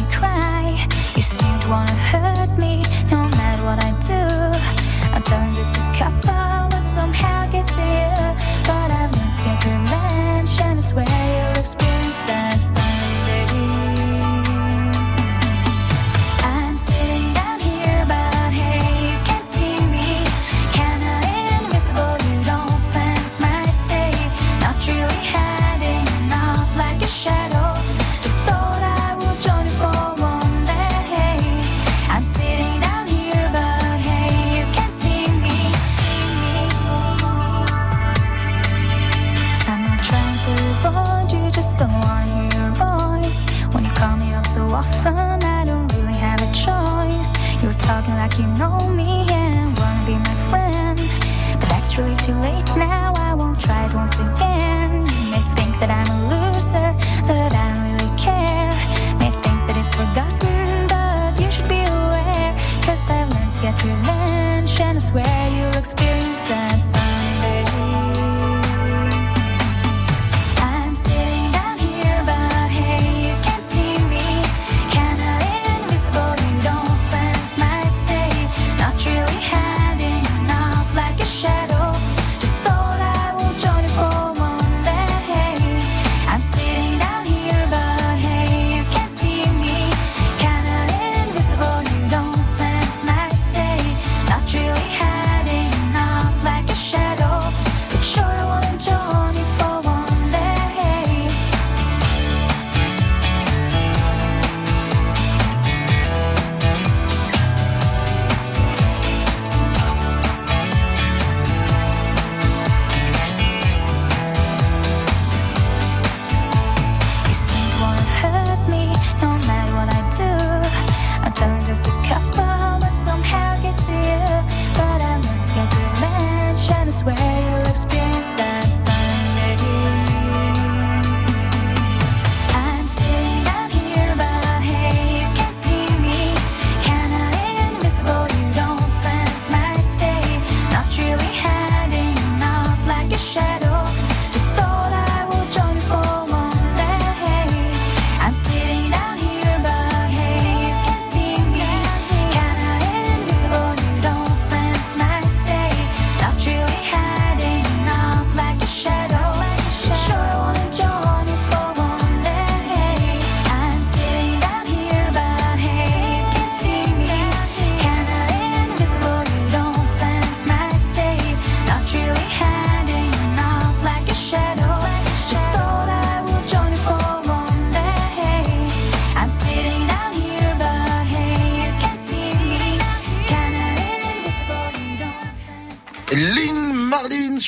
[60.20, 62.56] forgotten, but you should be aware.
[62.84, 64.80] Cause I've learned to get revenge.
[64.82, 67.09] and is where you'll experience that.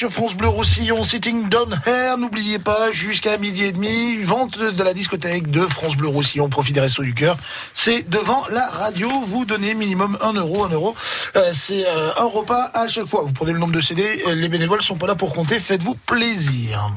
[0.02, 2.18] Sur France Bleu Roussillon, Sitting Down Here.
[2.18, 6.74] N'oubliez pas, jusqu'à midi et demi, vente de la discothèque de France Bleu Roussillon, profit
[6.74, 7.38] des Restos du Cœur.
[7.76, 9.08] C'est devant la radio.
[9.28, 10.96] Vous donnez minimum 1 euro, 1 euro.
[11.36, 13.22] Euh, c'est euh, un repas à chaque fois.
[13.22, 14.24] Vous prenez le nombre de CD.
[14.26, 15.60] euh, Les bénévoles sont pas là pour compter.
[15.60, 16.90] Faites-vous plaisir.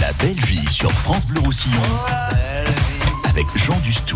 [0.00, 1.82] La belle vie sur France Bleu Roussillon.
[3.28, 4.14] Avec Jean Dustou.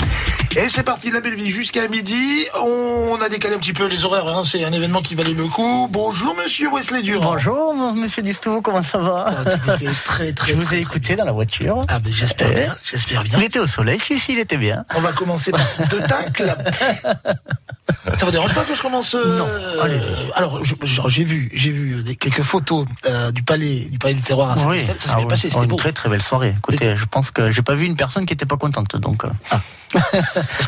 [0.57, 2.47] Et c'est parti, la belle vie jusqu'à midi.
[2.61, 4.29] On a décalé un petit peu les horaires.
[4.29, 4.43] hein.
[4.45, 5.89] C'est un événement qui valait le coup.
[5.91, 7.33] Bonjour, monsieur Wesley Durand.
[7.33, 9.31] Bonjour, monsieur Dustou, comment ça va?
[10.05, 11.83] Très, très, Je vous ai écouté dans la voiture.
[11.89, 13.39] Ah, ben j'espère Eh, bien, j'espère bien.
[13.39, 14.85] Il était au soleil, celui-ci, il était bien.
[14.95, 16.55] On va commencer par deux tacles.
[18.17, 19.47] Ça vous dérange pas que je commence Non,
[20.37, 24.15] Alors, je- je- j'ai vu, j'ai vu des- quelques photos euh, du palais, du palais
[24.15, 24.79] des terroirs à Oui.
[24.79, 24.97] Saint-Estelle.
[24.99, 25.29] Ça s'est Ah bien oui.
[25.31, 25.77] passé, Oh, c'était une beau.
[25.77, 26.55] très très belle soirée.
[26.59, 28.95] Écoutez, je pense que j'ai pas vu une personne qui était pas contente.
[28.97, 29.29] Donc, euh.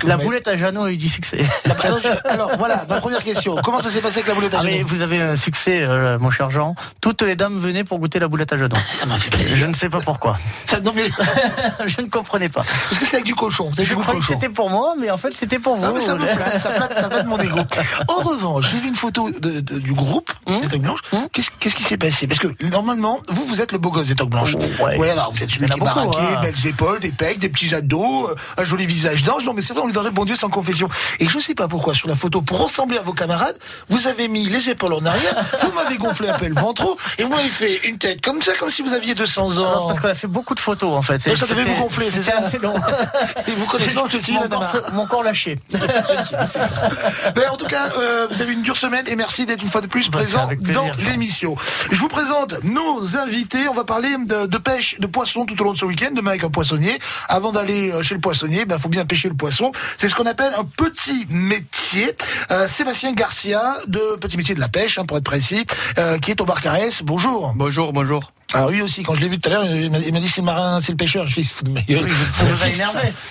[0.05, 1.39] La boulette à Jeannot a eu du succès.
[1.83, 3.57] Alors, je- alors, voilà, ma première question.
[3.65, 6.19] Comment ça s'est passé avec la boulette à Ah, mais vous avez un succès, euh,
[6.19, 6.75] mon cher Jean.
[7.01, 8.77] Toutes les dames venaient pour goûter la boulette à Jeannot.
[8.91, 9.57] Ça m'a fait plaisir.
[9.59, 10.39] Je ne sais pas pourquoi.
[10.67, 11.09] Ça, non, mais...
[11.87, 12.63] je ne comprenais pas.
[12.91, 15.33] Est-ce que c'est avec du cochon Je croyais que c'était pour moi, mais en fait
[15.33, 15.85] c'était pour vous.
[15.85, 17.61] Ah, mais ça me flatte, ça flatte, ça flatte mon ego.
[18.09, 21.01] En revanche, j'ai vu une photo de, de- du groupe Hum des Toques Blanches.
[21.33, 22.27] Qu'est-ce qu'est-ce qui s'est passé?
[22.27, 24.55] Parce que normalement, vous, vous êtes le beau gosse des Toques Blanches.
[24.81, 25.11] Ouais.
[25.11, 26.41] alors vous êtes celui qui est baraqué, hein.
[26.41, 29.45] belles épaules, des pecs, des petits ados, euh, un joli visage d'ange.
[29.45, 30.89] Non, mais c'est vrai, on lui donnerait le bon Dieu sans confession.
[31.21, 34.29] Et je sais pas pourquoi, sur la photo, pour ressembler à vos camarades, vous avez
[34.29, 37.49] mis les épaules en arrière, vous m'avez gonflé un peu le ventre, et vous m'avez
[37.49, 39.69] fait une tête comme ça, comme si vous aviez 200 ans.
[39.69, 41.27] Alors, parce qu'on a fait beaucoup de photos en fait.
[41.27, 42.75] Donc ça devait vous gonfler, c'est ça assez long.
[43.49, 45.59] Et vous connaissant, je suis mon, corps, mon corps lâché.
[45.71, 46.89] C'est ça.
[47.37, 49.81] Mais en tout cas, euh, vous avez une dure semaine et merci d'être une fois
[49.81, 51.57] de plus Bah, c'est présent dans l'émission.
[51.91, 53.69] Je vous présente nos invités.
[53.69, 56.31] On va parler de, de pêche de poissons tout au long de ce week-end, demain
[56.31, 56.99] avec un poissonnier.
[57.29, 59.73] Avant d'aller euh, chez le poissonnier, il faut bien pêcher le poisson.
[59.99, 62.15] C'est ce qu'on appelle un petit métier.
[62.51, 65.65] Euh, Sébastien Garcia, de Petit Métier de la Pêche, hein, pour être précis,
[65.99, 67.03] euh, qui est au bar Carès.
[67.03, 67.53] Bonjour.
[67.57, 68.33] Bonjour, bonjour.
[68.53, 70.45] Alors lui aussi, quand je l'ai vu tout à l'heure, il m'a dit c'est le
[70.45, 71.27] marin, c'est le pêcheur.
[71.27, 72.07] Je suis fou de ma gueule.
[72.33, 72.83] C'est le vous fils.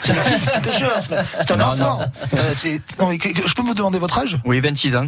[0.02, 1.00] C'est le fils pêcheur.
[1.40, 2.00] c'est un Non, enfant.
[2.00, 2.40] non.
[2.40, 4.40] Euh, non, mais je peux me demander votre âge?
[4.46, 5.08] Oui, 26 ans.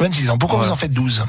[0.00, 0.38] 26 ans.
[0.38, 0.66] Pourquoi Ouais.
[0.66, 1.24] vous en faites 12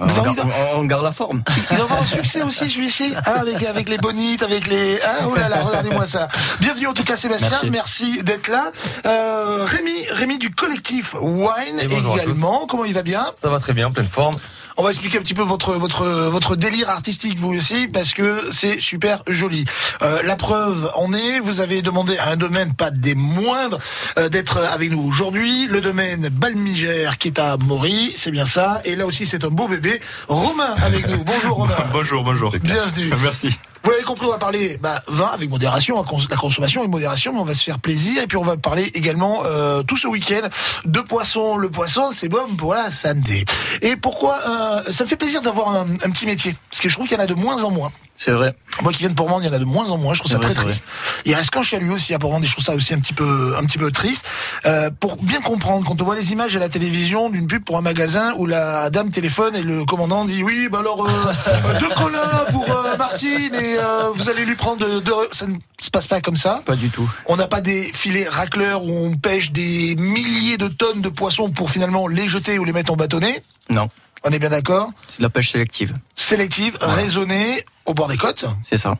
[0.00, 0.40] On garde,
[0.74, 1.42] on- on garde la forme.
[1.70, 4.98] Il va avoir un succès aussi celui-ci, hein, avec avec les bonites, avec les.
[5.04, 6.28] Ah, oh là là, regardez-moi ça.
[6.60, 8.22] Bienvenue en tout cas Sébastien, merci, Merci.
[8.24, 8.72] d'être là.
[9.04, 12.66] Euh, Rémi, Rémi du collectif Wine également.
[12.66, 13.26] Comment il va bien?
[13.36, 14.34] Ça va très bien, pleine forme.
[14.76, 18.50] On va expliquer un petit peu votre votre votre délire artistique vous aussi parce que
[18.52, 19.64] c'est super joli.
[20.02, 23.78] Euh, la preuve en est, vous avez demandé à un domaine pas des moindres
[24.18, 28.80] euh, d'être avec nous aujourd'hui, le domaine Balmigère qui est à Maury, c'est bien ça.
[28.84, 30.00] Et là aussi c'est un beau bébé.
[30.28, 31.22] Romain avec nous.
[31.24, 31.74] Bonjour Romain.
[31.92, 32.52] Bonjour, bonjour.
[32.62, 33.10] Bienvenue.
[33.22, 33.56] Merci.
[33.84, 36.88] Vous l'avez compris, on va parler bah, vin avec modération, la cons- la consommation et
[36.88, 38.22] modération, mais on va se faire plaisir.
[38.22, 40.48] Et puis on va parler également euh, tout ce week-end
[40.84, 41.56] de poisson.
[41.56, 43.44] Le poisson, c'est bon pour la santé.
[43.80, 47.06] Et pourquoi euh, Ça me fait plaisir d'avoir un petit métier, parce que je trouve
[47.08, 47.90] qu'il y en a de moins en moins.
[48.24, 48.54] C'est vrai.
[48.82, 50.14] Moi qui viens de Portmande, il y en a de moins en moins.
[50.14, 50.86] Je trouve ça vrai, très triste.
[51.24, 53.56] Il reste qu'un chalut aussi à Portmande et je trouve ça aussi un petit peu,
[53.58, 54.24] un petit peu triste.
[54.64, 57.78] Euh, pour bien comprendre, quand on voit les images à la télévision d'une pub pour
[57.78, 61.78] un magasin où la dame téléphone et le commandant dit oui, bah alors euh, euh,
[61.80, 63.76] deux colas pour euh, Martine et
[64.14, 65.12] vous allez lui prendre deux.
[65.32, 66.62] Ça ne se passe pas comme ça.
[66.64, 67.10] Pas du tout.
[67.26, 71.48] On n'a pas des filets racleurs où on pêche des milliers de tonnes de poissons
[71.48, 73.42] pour finalement les jeter ou les mettre en bâtonnet.
[73.68, 73.88] Non.
[74.24, 75.94] On est bien d'accord C'est de la pêche sélective.
[76.14, 78.44] Sélective, raisonnée, au bord des côtes.
[78.64, 78.96] C'est ça.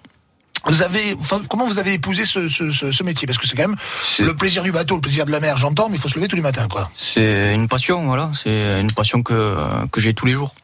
[0.66, 3.26] Vous avez, enfin, comment vous avez épousé ce, ce, ce, ce métier?
[3.26, 3.76] Parce que c'est quand même
[4.20, 6.28] le plaisir du bateau, le plaisir de la mer, j'entends, mais il faut se lever
[6.28, 6.90] tous les matins, quoi.
[6.96, 8.30] C'est une passion, voilà.
[8.40, 9.56] C'est une passion que,
[9.90, 10.54] que j'ai tous les jours.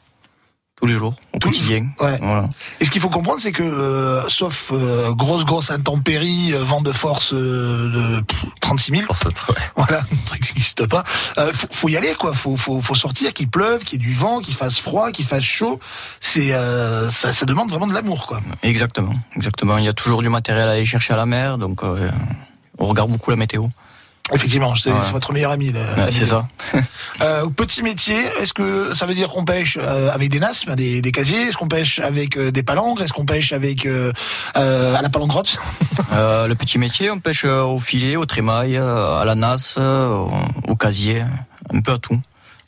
[0.79, 1.89] Tous les jours, au quotidien.
[2.01, 2.19] Ouais.
[2.21, 2.49] Voilà.
[2.79, 6.83] Et ce qu'il faut comprendre, c'est que, euh, sauf euh, grosse, grosse intempérie, euh, vent
[6.83, 9.13] de force de pff, 36 000,
[9.75, 11.03] voilà, un truc qui n'existe pas,
[11.53, 12.33] faut, faut y aller, quoi.
[12.33, 15.25] Faut, faut, faut sortir, qu'il pleuve, qu'il y ait du vent, qu'il fasse froid, qu'il
[15.25, 15.81] fasse chaud.
[16.21, 16.51] C'est,
[17.11, 18.41] ça, ça demande vraiment de l'amour, quoi.
[18.63, 19.79] Exactement, exactement.
[19.79, 23.11] Il y a toujours du matériel à aller chercher à la mer, donc on regarde
[23.11, 23.67] beaucoup la météo.
[24.33, 25.11] Effectivement, c'est Ouais.
[25.13, 25.73] votre meilleur ami.
[25.73, 26.49] la- Ouais, la c'est ça.
[27.21, 31.03] Euh, petit métier, est-ce que ça veut dire qu'on pêche euh, avec des nasses, des,
[31.03, 31.49] des casiers?
[31.49, 33.87] Est-ce qu'on pêche avec euh, des palangres Est-ce qu'on pêche avec
[34.55, 35.59] à la palangrotte?
[36.13, 41.25] Le petit métier, on pêche au filet, au trémail, à la nasse, au, casier,
[41.75, 42.21] un peu à tout.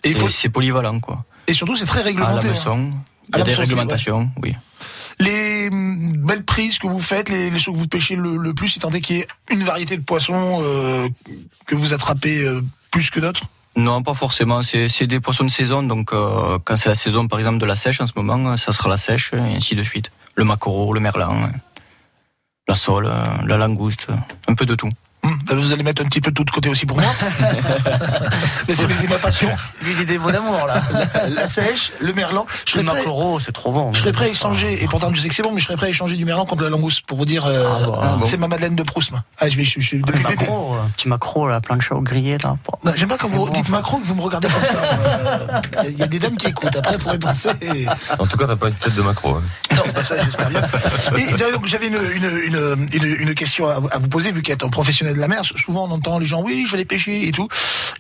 [0.02, 1.24] Et il faut- C'est polyvalent, quoi.
[1.46, 2.34] Et surtout, c'est très À réglementé.
[2.46, 2.54] la hein.
[2.54, 2.90] maçon,
[3.28, 4.56] il À y la a des réglementations, oui.
[5.20, 8.90] Les belles prises que vous faites, les, les que vous pêchez le, plus, si tant
[8.90, 11.08] est qu'il y ait une variété de poissons euh,
[11.66, 13.42] que vous attrapez euh, plus que d'autres?
[13.76, 14.62] Non, pas forcément.
[14.62, 15.82] C'est des poissons de saison.
[15.82, 18.72] Donc, euh, quand c'est la saison, par exemple, de la sèche en ce moment, ça
[18.72, 20.10] sera la sèche et ainsi de suite.
[20.36, 21.50] Le maquereau, le merlan,
[22.66, 23.10] la sole,
[23.46, 24.08] la langouste,
[24.48, 24.90] un peu de tout.
[25.22, 27.12] Hum, Vous allez mettre un petit peu de tout de côté aussi pour moi.
[28.68, 29.50] Mais c'est ma passion.
[29.82, 30.80] Lui, des mots d'amour, là.
[31.14, 32.46] La, la sèche, le merlan.
[32.66, 33.04] Je Le serais prêt,
[33.44, 33.92] c'est trop bon.
[33.92, 35.76] je serais prêt à échanger, et pourtant je sais que c'est bon, mais je serais
[35.76, 37.64] prêt à échanger du merlan contre la langouste pour vous dire, euh,
[38.02, 38.26] Ah bon.
[38.26, 39.10] c'est ma Madeleine de Proust.
[39.10, 39.22] moi.
[39.38, 40.40] Ah, je, je, je, je- depuis le début.
[40.40, 42.56] Macro, un petit macro, là, plein de choses grillées, là.
[42.94, 45.60] J'aime pas quand vous dites Macron que vous me regardez comme ça.
[45.84, 46.74] Il y, a- y a des dames qui écoutent.
[46.76, 47.50] Après, pour penser.
[48.18, 49.34] En tout cas, t'as pas une tête de macro.
[49.36, 49.42] hein.
[49.76, 50.62] Non, bah ça, j'espère bien.
[51.66, 54.68] J'avais- une, une, une, une, une question à, vous- à vous poser, vu qu'être un
[54.68, 57.32] professionnel de la mer, souvent on entend les gens, oui, je vais aller pêcher et
[57.32, 57.48] tout.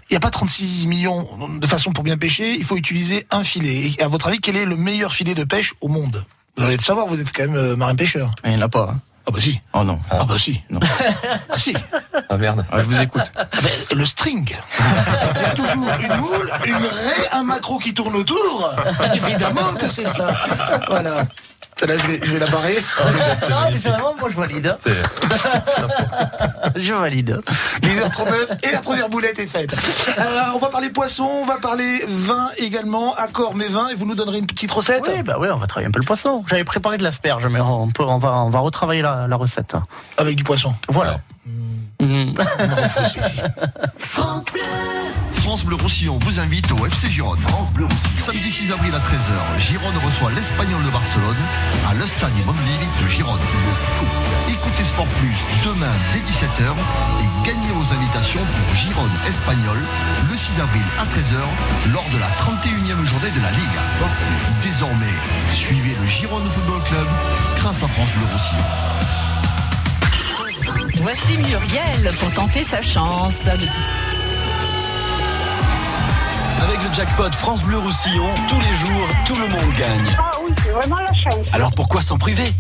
[0.08, 1.28] Il n'y a pas 36 millions
[1.60, 3.92] de façons pour bien pêcher, il faut utiliser un filet.
[3.98, 6.24] Et à votre avis, quel est le meilleur filet de pêche au monde?
[6.56, 8.34] Vous allez le savoir, vous êtes quand même euh, marin-pêcheur.
[8.44, 8.90] Il n'y en a pas.
[8.94, 9.00] hein.
[9.28, 9.60] Ah bah si.
[9.74, 10.00] Oh non.
[10.10, 10.60] Ah bah si.
[10.70, 10.80] Non.
[11.50, 11.74] Ah si.
[12.28, 12.64] Ah merde.
[12.72, 13.30] Ah, je vous écoute.
[13.36, 14.56] Ah ben, le string.
[15.36, 18.74] Il y a toujours une moule, une raie, un macro qui tourne autour.
[19.14, 20.34] Évidemment que c'est ça.
[20.88, 21.24] Voilà.
[21.86, 22.76] Là, je vais, je vais la barrer.
[23.52, 24.76] Ah, mais c'est vraiment, moi, je valide.
[26.76, 27.40] Je valide.
[27.82, 29.74] 10h39 et la première boulette est faite.
[30.18, 34.04] Euh, on va parler poisson, on va parler vin également, accord mais vin, et vous
[34.04, 36.44] nous donnerez une petite recette Oui, bah oui, on va travailler un peu le poisson.
[36.46, 39.76] J'avais préparé de l'asperge, mais on, peut, on, va, on va retravailler la, la recette.
[40.18, 40.74] Avec du poisson.
[40.88, 41.20] Voilà.
[43.98, 44.62] France Bleu.
[45.32, 47.38] France Bleu Roussillon vous invite au FC Gironde.
[47.40, 48.16] France Bleu Roussillon.
[48.16, 51.36] Samedi 6 avril à 13h, Gironde reçoit l'Espagnol de Barcelone
[51.90, 53.40] à l'Estade Mondeville de Gironde.
[54.48, 56.72] Écoutez Sport Plus demain dès 17h
[57.20, 59.78] et gagnez vos invitations pour Gironde Espagnol
[60.30, 63.78] le 6 avril à 13h lors de la 31e journée de la Ligue.
[64.62, 65.14] Désormais,
[65.50, 67.06] suivez le Gironde Football Club
[67.56, 69.29] grâce à France Bleu Roussillon.
[71.02, 73.46] Voici Muriel pour tenter sa chance.
[76.62, 80.16] Avec le jackpot France Bleu Roussillon, tous les jours, tout le monde gagne.
[80.18, 81.46] Ah oui, c'est vraiment la chance.
[81.52, 82.54] Alors pourquoi s'en priver?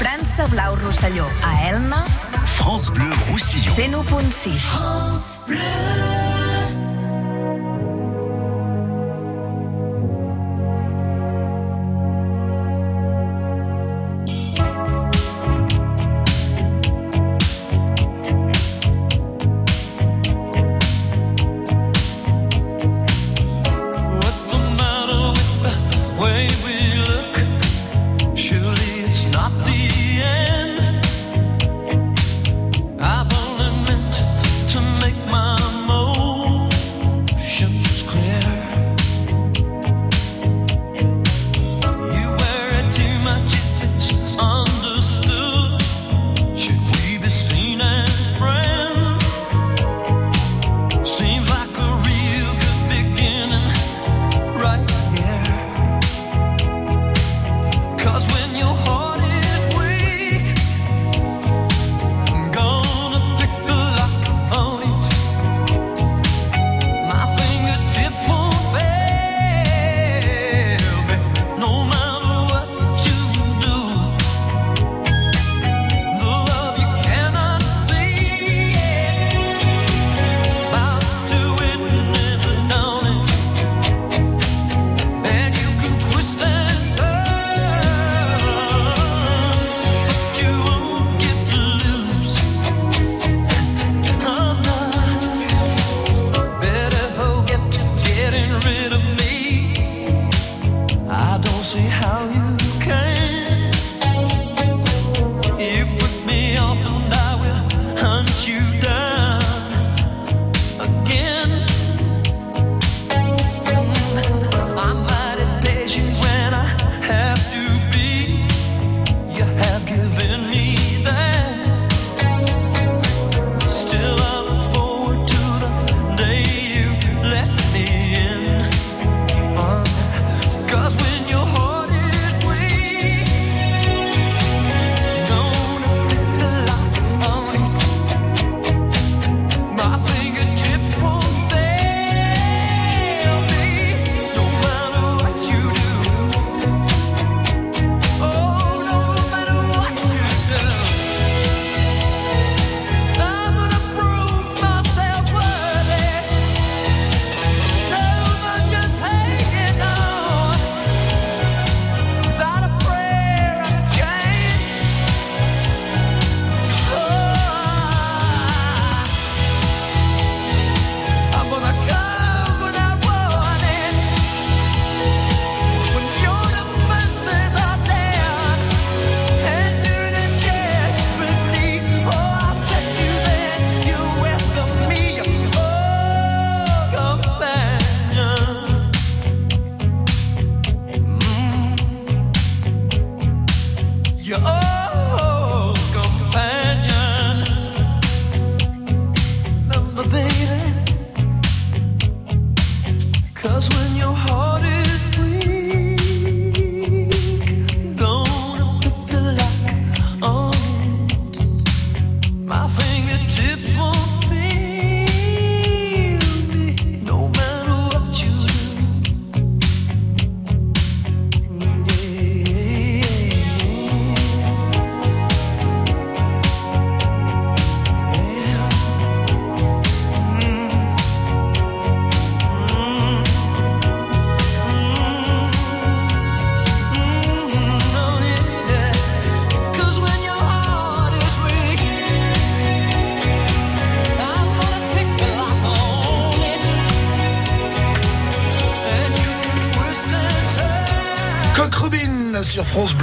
[0.00, 2.04] França Blau Rosselló, a Elna,
[2.44, 4.02] France Bleu Roussillon.
[4.10, 4.58] 101.6.
[4.58, 5.58] France Bleu.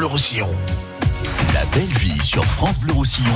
[0.10, 0.50] Roussillon.
[1.54, 3.36] La belle vie sur France Bleu Roussillon.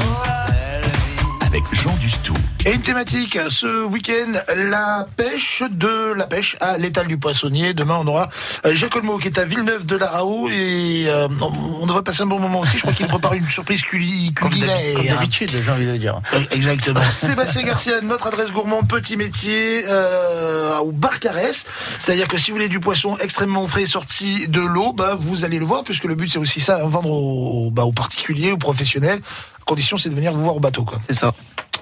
[1.46, 2.34] Avec Jean Dustou.
[2.66, 7.74] Et une thématique ce week-end, la pêche de la pêche à l'étal du poissonnier.
[7.76, 8.30] Demain, on aura
[8.66, 12.24] euh, Jacques Olmo qui est à Villeneuve de la Raoult et euh, on devrait passer
[12.24, 12.78] un bon moment aussi.
[12.78, 14.32] Je crois qu'il prépare une surprise culinaire.
[14.34, 16.16] comme d'habitude, j'ai envie de dire.
[16.52, 17.02] Exactement.
[17.12, 21.66] Sébastien Garcia, notre adresse gourmand, petit métier, euh, au Barcarès.
[22.00, 25.60] C'est-à-dire que si vous voulez du poisson extrêmement frais sorti de l'eau, bah, vous allez
[25.60, 28.58] le voir, puisque le but c'est aussi ça, hein, vendre aux, bah, aux particuliers, aux
[28.58, 29.20] professionnels.
[29.66, 30.86] Condition c'est de venir vous voir au bateau.
[31.08, 31.34] C'est ça.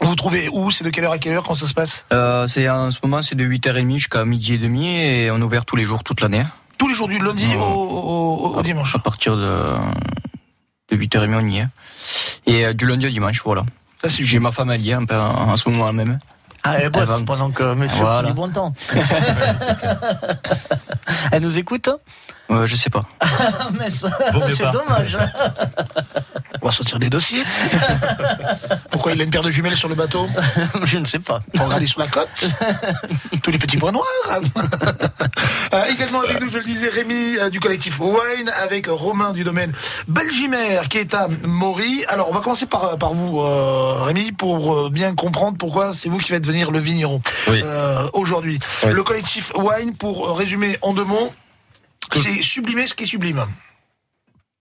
[0.02, 0.72] Vous trouvez où?
[0.72, 1.44] C'est de quelle heure à quelle heure?
[1.44, 2.06] Comment ça se passe?
[2.12, 5.44] Euh, c'est en ce moment c'est de 8h30 jusqu'à midi et demi et on est
[5.44, 6.44] ouvert tous les jours toute l'année.
[6.78, 8.96] Tous les jours du lundi au, au- au dimanche.
[8.96, 9.76] À partir de,
[10.92, 11.68] de 8h30 on y est.
[12.48, 13.64] Et euh, du lundi au dimanche, voilà.
[14.20, 16.18] J'ai ma femme alliée en, en ce moment même.
[16.64, 18.22] Ah, elle bosse pendant que monsieur Voilà.
[18.22, 18.74] prend du bon temps.
[21.32, 21.90] elle nous écoute
[22.52, 23.06] Euh, je sais pas.
[23.80, 24.10] Mais ça-
[24.56, 25.18] C'est dommage.
[26.62, 27.44] On va sortir des dossiers.
[28.92, 30.28] Pourquoi il a une paire de jumelles sur le bateau
[30.84, 31.40] Je ne sais pas.
[31.56, 32.50] Pour regarder sur la côte.
[33.42, 34.06] Tous les petits points noirs.
[35.74, 39.44] Euh, également avec nous, je le disais, Rémi euh, du collectif Wine, avec Romain du
[39.44, 39.72] domaine
[40.08, 42.04] Belgimer qui est à Maury.
[42.10, 46.10] Alors, on va commencer par, par vous, euh, Rémi, pour euh, bien comprendre pourquoi c'est
[46.10, 47.62] vous qui faites venir le vigneron Oui.
[47.64, 48.60] euh, aujourd'hui.
[48.84, 48.92] Oui.
[48.92, 51.34] Le collectif Wine, pour euh, résumer en deux mots,
[52.14, 53.46] c'est sublimer ce qui est sublime.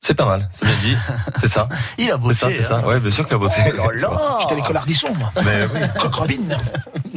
[0.03, 0.97] C'est pas mal, c'est bien dit.
[1.37, 1.69] C'est ça.
[1.99, 2.39] Il a C'est bossé.
[2.41, 2.77] ça, c'est ça.
[2.79, 2.85] hein.
[2.85, 3.61] Ouais, bien sûr qu'il a bossé.
[3.79, 4.39] Oh là là.
[4.41, 5.31] J'étais à l'école Ardisson, moi.
[5.45, 5.81] Mais oui.
[5.99, 6.37] Coq Robin.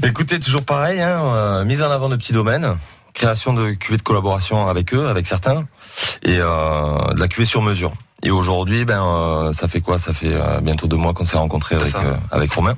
[0.03, 2.75] Écoutez, toujours pareil, hein, euh, mise en avant de petits domaines,
[3.13, 5.65] création de cuvées de collaboration avec eux, avec certains,
[6.23, 7.93] et euh, de la cuvée sur mesure.
[8.21, 9.97] Et aujourd'hui, ben, euh, ça fait quoi?
[9.97, 12.75] Ça fait euh, bientôt deux mois qu'on s'est rencontrés avec, euh, avec Romain.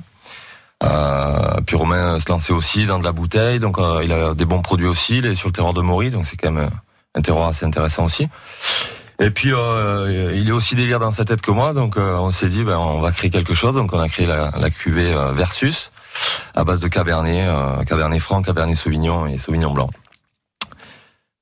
[0.84, 4.44] Euh, puis Romain se lançait aussi dans de la bouteille, donc euh, il a des
[4.44, 6.70] bons produits aussi, il est sur le terroir de Maury, donc c'est quand même euh,
[7.16, 8.28] un terroir assez intéressant aussi.
[9.18, 12.30] Et puis euh, il est aussi délire dans sa tête que moi, donc euh, on
[12.30, 15.12] s'est dit ben on va créer quelque chose, donc on a créé la, la cuvée
[15.14, 15.90] euh, Versus
[16.54, 19.90] à base de Cabernet, euh, Cabernet Franc, Cabernet Sauvignon et Sauvignon Blanc.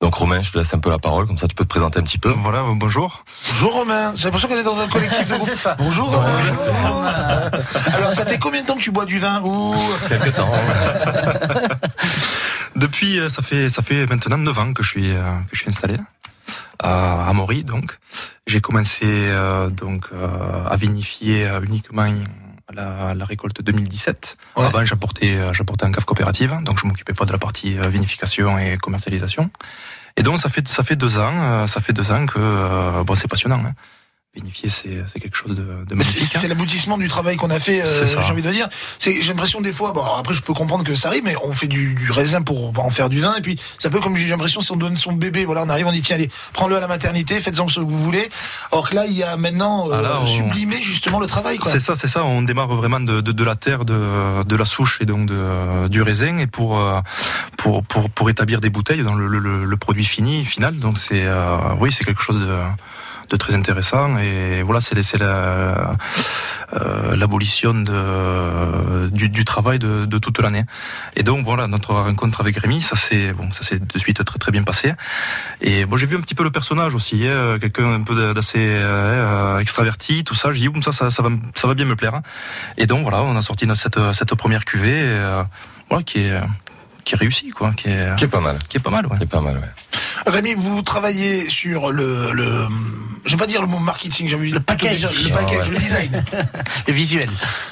[0.01, 1.99] Donc Romain, je te laisse un peu la parole, comme ça tu peux te présenter
[1.99, 2.29] un petit peu.
[2.29, 3.25] Voilà, bonjour.
[3.49, 5.67] Bonjour Romain, c'est pour ça qu'on est dans un collectif de groupe.
[5.77, 6.31] Bonjour Romain.
[6.37, 7.05] Bonjour.
[7.93, 9.75] Alors ça fait combien de temps que tu bois du vin ou
[10.07, 10.51] Quelques temps.
[12.75, 15.61] Depuis, euh, ça fait, ça fait maintenant 9 ans que je suis, euh, que je
[15.61, 15.95] suis installé
[16.79, 17.97] à, à Maury, donc.
[18.47, 20.27] J'ai commencé euh, donc euh,
[20.69, 22.07] à vinifier euh, uniquement
[22.73, 24.37] la, la récolte 2017.
[24.55, 27.89] Avant, j'apportais, euh, j'apportais un cave coopérative, donc je m'occupais pas de la partie euh,
[27.89, 29.49] vinification et commercialisation.
[30.17, 33.03] Et donc ça fait, ça fait deux ans, euh, ça fait deux ans que euh,
[33.03, 33.61] bon, c'est passionnant.
[33.65, 33.73] Hein.
[34.67, 36.29] C'est, quelque chose de, de magnifique.
[36.31, 38.21] C'est c'est l'aboutissement du travail qu'on a fait, euh, ça.
[38.21, 38.67] j'ai envie de dire.
[38.99, 41.53] C'est, j'ai l'impression des fois, bon, après je peux comprendre que ça arrive, mais on
[41.53, 44.15] fait du, du raisin pour, en faire du vin, et puis c'est un peu comme
[44.17, 46.75] j'ai l'impression si on donne son bébé, voilà, on arrive, on dit tiens allez, prends-le
[46.75, 48.29] à la maternité, faites-en ce que vous voulez.
[48.71, 51.57] Or que là, il y a maintenant euh, Ah là, on- sublimé justement le travail.
[51.63, 52.23] C'est ça, c'est ça.
[52.23, 55.87] On démarre vraiment de, de, de la terre, de, de la souche et donc de,
[55.87, 56.99] du raisin, et pour, euh,
[57.57, 60.75] pour, pour, pour établir des bouteilles dans le, le, le produit fini, final.
[60.77, 62.59] Donc c'est, euh, oui, c'est quelque chose de,
[63.29, 64.17] de très intéressant.
[64.17, 65.95] Et voilà, c'est c'est la,
[66.73, 70.63] euh, l'abolition de, du, du travail de, de toute l'année.
[71.15, 74.37] Et donc voilà, notre rencontre avec Rémi, ça s'est bon, ça s'est de suite très
[74.39, 74.93] très bien passé.
[75.61, 78.59] Et bon, j'ai vu un petit peu le personnage aussi, hein, quelqu'un un peu d'assez
[78.59, 80.51] euh, extraverti, tout ça.
[80.51, 82.19] J'ai dit, ça, ça, ça va, ça va bien me plaire.
[82.77, 85.43] Et donc voilà, on a sorti notre- cette, cette première cuvée, euh,
[85.89, 86.39] voilà, qui est
[87.03, 88.57] qui est réussie, quoi, qui est, Qui est pas mal.
[88.67, 89.17] qui est pas mal, ouais.
[89.17, 89.69] Qui est pas mal, ouais.
[90.27, 92.67] Rémi, vous travaillez sur le, le
[93.25, 94.97] je vais pas dire le mot marketing, j'ai envie plutôt package.
[94.97, 95.71] dire le package, Ah ouais.
[95.73, 96.25] le design.
[96.87, 97.29] Le visuel.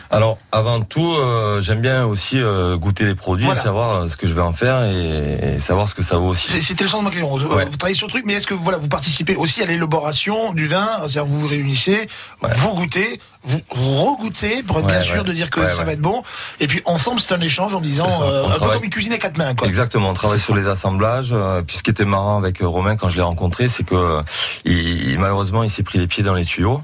[0.10, 3.62] Alors, avant tout, euh, j'aime bien aussi euh, goûter les produits, Voilà.
[3.62, 6.30] savoir euh, ce que je vais en faire et, et savoir ce que ça vaut
[6.30, 6.48] aussi.
[6.50, 7.30] C'est- C'était le sens de ma question.
[7.38, 7.66] Vous, Ouais.
[7.66, 10.66] vous travaillez sur le truc, mais est-ce que voilà, vous participez aussi à l'élaboration du
[10.68, 10.88] vin?
[11.00, 12.08] C'est-à-dire vous vous réunissez,
[12.42, 15.24] vous goûtez, vous, vous regoutez pour être Ouais, bien sûr ouais.
[15.24, 15.86] de dire que Ouais, ça ouais.
[15.86, 16.24] va être bon.
[16.60, 18.90] Et puis ensemble, c'est un échange en disant euh, On un peu travaille- comme une
[18.90, 19.54] cuisine à quatre mains.
[19.54, 19.68] Quoi.
[19.68, 21.30] Exactement, on travaille sur les assemblages.
[21.32, 23.96] euh, puis ce qui était marrant avec euh, Romain quand je l'ai rencontré, c'est que
[23.96, 24.22] euh,
[24.66, 26.82] il, il- malheureusement il s'est pris les pieds dans les tuyaux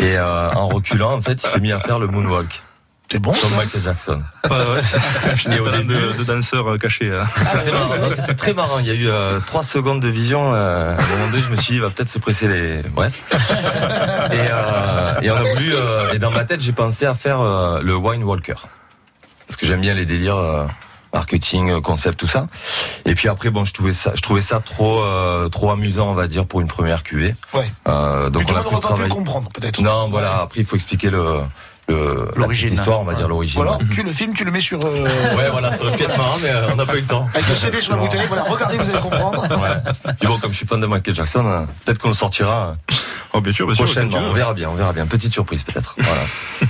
[0.00, 2.62] et euh, en reculant, en fait, il s'est mis à faire le moonwalk.
[3.10, 3.32] C'est bon.
[3.32, 4.20] Comme Michael Jackson.
[4.50, 5.56] Ouais, ouais.
[5.56, 7.10] Et au Talent début- de, de danseur caché.
[7.10, 7.24] hein.
[7.38, 8.78] C'était non, C'était très marrant.
[8.80, 10.52] Il y a eu euh, trois secondes de vision.
[10.54, 12.82] euh, à un moment donné, je me suis dit, il va peut-être se presser les.
[12.90, 13.22] Bref.
[14.30, 15.70] Et, euh, et on a voulu.
[15.74, 18.56] euh, et dans ma tête, j'ai pensé à faire euh, le wine walker
[19.46, 20.66] parce que j'aime bien les délires euh,
[21.12, 22.48] marketing, euh, concept, tout ça.
[23.04, 26.14] Et puis après, bon, je trouvais ça, je trouvais ça trop, euh, trop amusant, on
[26.14, 27.34] va dire, pour une première cuvée.
[27.54, 27.70] Ouais.
[27.88, 29.08] Euh, donc Mais on a travailler.
[29.08, 29.80] comprendre, peut-être.
[29.80, 30.40] Non, voilà.
[30.42, 31.40] Après, il faut expliquer le.
[31.88, 32.66] Le la L'origine.
[32.68, 33.60] petite histoire, on va dire l'origine.
[33.62, 33.68] Ouais.
[33.92, 34.78] tu le filmes, tu le mets sur.
[34.84, 35.04] euh,
[35.36, 37.26] Ouais, voilà, ça aurait pu être marrant, mais euh, on n'a pas eu le temps.
[37.34, 39.42] Avec le CD sur la bouteille, voilà, regardez, vous allez comprendre.
[39.60, 40.12] Ouais.
[40.20, 42.94] Puis bon, comme je suis fan de Michael Jackson, euh, peut-être qu'on le sortira euh,
[43.34, 43.84] Oh, bien sûr, bien sûr.
[43.84, 44.18] prochainement.
[44.18, 45.06] On verra bien, on verra bien.
[45.06, 45.94] Petite surprise peut-être.
[45.98, 46.20] Voilà.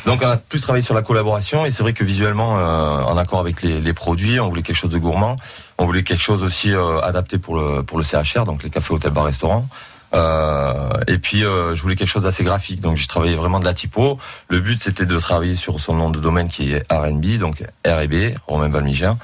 [0.06, 3.16] Donc on a plus travaillé sur la collaboration et c'est vrai que visuellement, euh, en
[3.16, 5.36] accord avec les, les produits, on voulait quelque chose de gourmand.
[5.78, 8.92] On voulait quelque chose aussi euh, adapté pour le pour le CHR, donc les cafés,
[8.92, 9.68] hôtels, bars, restaurants.
[10.14, 13.64] Euh, et puis euh, je voulais quelque chose d'assez graphique, donc j'ai travaillé vraiment de
[13.64, 14.18] la typo.
[14.48, 18.34] Le but c'était de travailler sur son nom de domaine qui est R&B, donc R&B,
[18.46, 19.18] Romain Balmigien,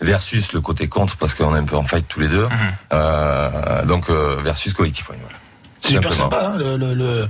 [0.00, 2.48] versus le côté contre parce qu'on est un peu en fight tous les deux.
[2.92, 5.20] Euh, donc euh, versus Collectif voilà.
[5.78, 7.28] C'est super sympa, hein, le, le, le,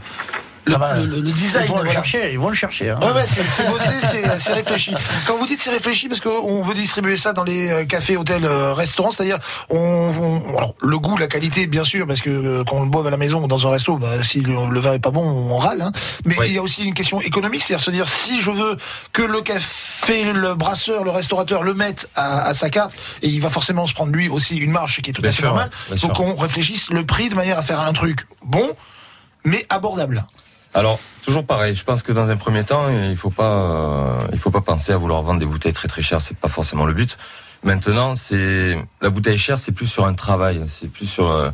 [0.67, 0.95] le, Ça va.
[0.95, 1.65] le- le design.
[1.65, 1.93] Ils vont le voilà.
[2.03, 2.91] chercher, ils vont le chercher.
[2.91, 2.99] hein.
[3.01, 4.95] Ouais, ouais, c'est c'est bossé, c'est c'est réfléchi.
[5.27, 8.45] Quand vous dites c'est réfléchi, parce qu'on veut distribuer ça dans les euh, cafés, hôtels,
[8.45, 9.39] euh, restaurants, c'est-à-dire,
[9.71, 12.91] on, on- alors, le goût, la qualité, bien sûr, parce que euh, quand on le
[12.91, 15.11] boive à la maison ou dans un resto, bah, si le, le vin est pas
[15.11, 15.81] bon, on râle.
[15.83, 15.93] Hein.
[16.25, 18.77] Mais il y a aussi une question économique, c'est-à-dire se dire, si je veux
[19.13, 23.41] que le café, le brasseur, le restaurateur le mette à, à sa carte, et il
[23.41, 25.49] va forcément se prendre lui aussi une marge, qui est tout Bien à fait sûr,
[25.49, 28.71] normal, bien faut qu'on réfléchisse le prix de manière à faire un truc bon,
[29.45, 30.25] mais abordable.
[30.75, 31.75] Alors toujours pareil.
[31.75, 34.93] Je pense que dans un premier temps, il faut pas, euh, il faut pas penser
[34.93, 36.23] à vouloir vendre des bouteilles très très chères.
[36.23, 37.19] C'est pas forcément le but.
[37.63, 41.51] Maintenant, c'est la bouteille chère, c'est plus sur un travail, c'est plus sur euh,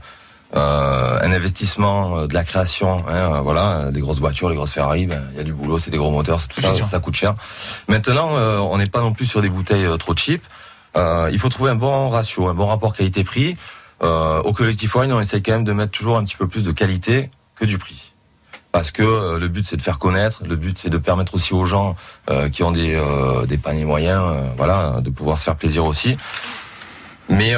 [0.55, 2.99] euh, un investissement, euh, de la création.
[3.09, 5.79] Hein, euh, voilà, des grosses voitures, les grosses Ferrari, ben, il y a du boulot,
[5.79, 7.35] c'est des gros moteurs, c'est tout ça, ça coûte cher.
[7.89, 10.45] Maintenant, euh, on n'est pas non plus sur des bouteilles trop cheap.
[10.97, 13.57] Euh, il faut trouver un bon ratio, un bon rapport qualité-prix.
[14.03, 16.63] Euh, au collectif wine, on essaye quand même de mettre toujours un petit peu plus
[16.63, 18.06] de qualité que du prix
[18.77, 21.55] parce que euh, le but c'est de faire connaître, le but c'est de permettre aussi
[21.55, 21.97] aux gens
[22.29, 24.23] euh, qui ont des, euh, des paniers moyens,
[24.59, 26.19] voilà, de pouvoir se faire plaisir aussi.
[27.31, 27.55] Mais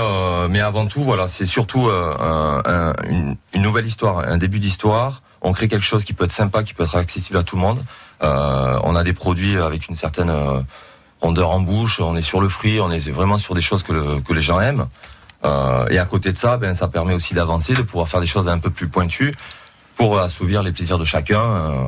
[0.49, 5.23] mais avant tout, voilà, c'est surtout un- un- une, nouvelle histoire, un début d'histoire.
[5.43, 7.63] On crée quelque chose qui peut être sympa, qui peut être accessible à tout le
[7.63, 7.81] monde.
[8.23, 10.33] On a des produits avec une certaine
[11.21, 11.99] rondeur en bouche.
[12.01, 14.61] On est sur le fruit, on est vraiment sur des choses que, que les gens
[14.61, 14.87] aiment.
[15.45, 18.47] Et à côté de ça, ben ça permet aussi d'avancer, de pouvoir faire des choses
[18.49, 19.35] un peu plus pointues
[19.99, 21.43] pour assouvir les plaisirs de chacun.
[21.43, 21.85] euh,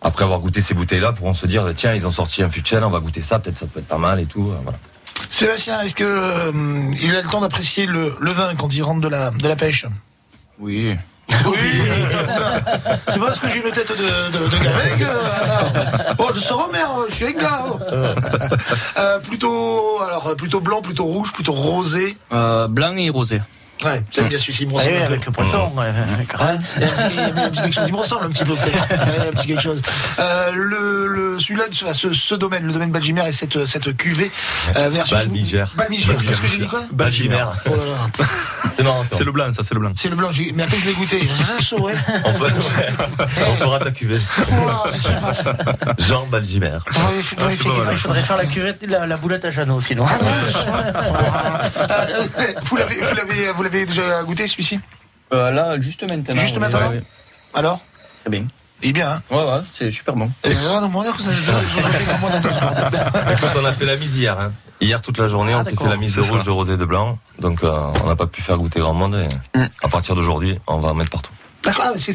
[0.00, 2.90] après avoir goûté ces bouteilles-là, pourront se dire tiens, ils ont sorti un Futchel, on
[2.90, 4.48] va goûter ça, peut-être ça peut être pas mal et tout.
[4.52, 4.78] euh, voilà.
[5.28, 6.52] Sébastien, est-ce que euh,
[7.02, 9.56] il a le temps d'apprécier le, le vin quand il rentre de la, de la
[9.56, 9.86] pêche?
[10.60, 10.96] Oui.
[11.44, 11.56] Oui,
[13.08, 15.04] c'est pas parce que j'ai une tête de, de, de gamin que.
[15.04, 17.66] euh, oh, je sors mère, je suis un gars.
[17.70, 17.78] oh.
[18.98, 22.16] Euh, plutôt, alors, plutôt blanc, plutôt rouge, plutôt rosé.
[22.32, 23.42] Euh, blanc et rosé.
[23.84, 25.12] Ouais, j'aime bien celui-ci, il me ressemble Ouais, un peu.
[25.12, 25.72] avec le poisson.
[25.76, 25.86] ouais,
[26.40, 27.98] Hein il, y a un petit, il y a un petit quelque chose, il me
[27.98, 28.88] ressemble un petit peu peut-être.
[28.98, 29.80] Ouais, un petit quelque chose.
[30.18, 34.30] Euh, le, le, celui-là, ce, ce, domaine, le domaine Balgimer et cette, cette cuvée
[34.76, 35.14] euh, versus.
[35.16, 35.64] Balmiger.
[35.76, 36.12] Balmiger.
[36.26, 37.44] Qu'est-ce que j'ai dit quoi Balgimer.
[37.70, 37.72] Oh.
[38.72, 39.02] C'est marrant.
[39.02, 39.16] ça.
[39.16, 39.92] C'est le blanc, ça, c'est le blanc.
[39.94, 41.20] C'est le blanc, mais après je l'ai goûté.
[41.60, 41.94] Je saurais.
[42.24, 42.46] On, peut-
[43.46, 44.18] on fera ta cuvée.
[44.52, 45.54] Oh, je sais pas ça.
[45.98, 47.36] Jean il faut-
[47.90, 50.04] Il faudrait faire la cuvette, la, la boulette à Jeannot, sinon.
[50.06, 50.08] Euh,
[52.62, 52.96] vous l'avez,
[53.54, 54.80] vous l'avez, déjà goûté celui-ci
[55.32, 56.34] Euh, là, juste maintenant.
[56.36, 57.04] Juste maintenant oui, oui.
[57.54, 57.80] Alors
[58.22, 58.46] Très bien.
[58.82, 60.30] Il est bien, hein Ouais, ouais, c'est super bon.
[60.44, 60.54] Et.
[60.54, 60.80] Quand
[63.60, 64.52] on a fait la mise hier, hein.
[64.80, 66.44] hier toute la journée, Ah, on s'est fait la mise de rouge, ça.
[66.44, 67.18] de rosé, de blanc.
[67.40, 69.16] Donc euh, on n'a pas pu faire goûter grand monde.
[69.54, 71.32] Et à partir d'aujourd'hui, on va en mettre partout.
[71.64, 72.14] D'accord, ah, c'est,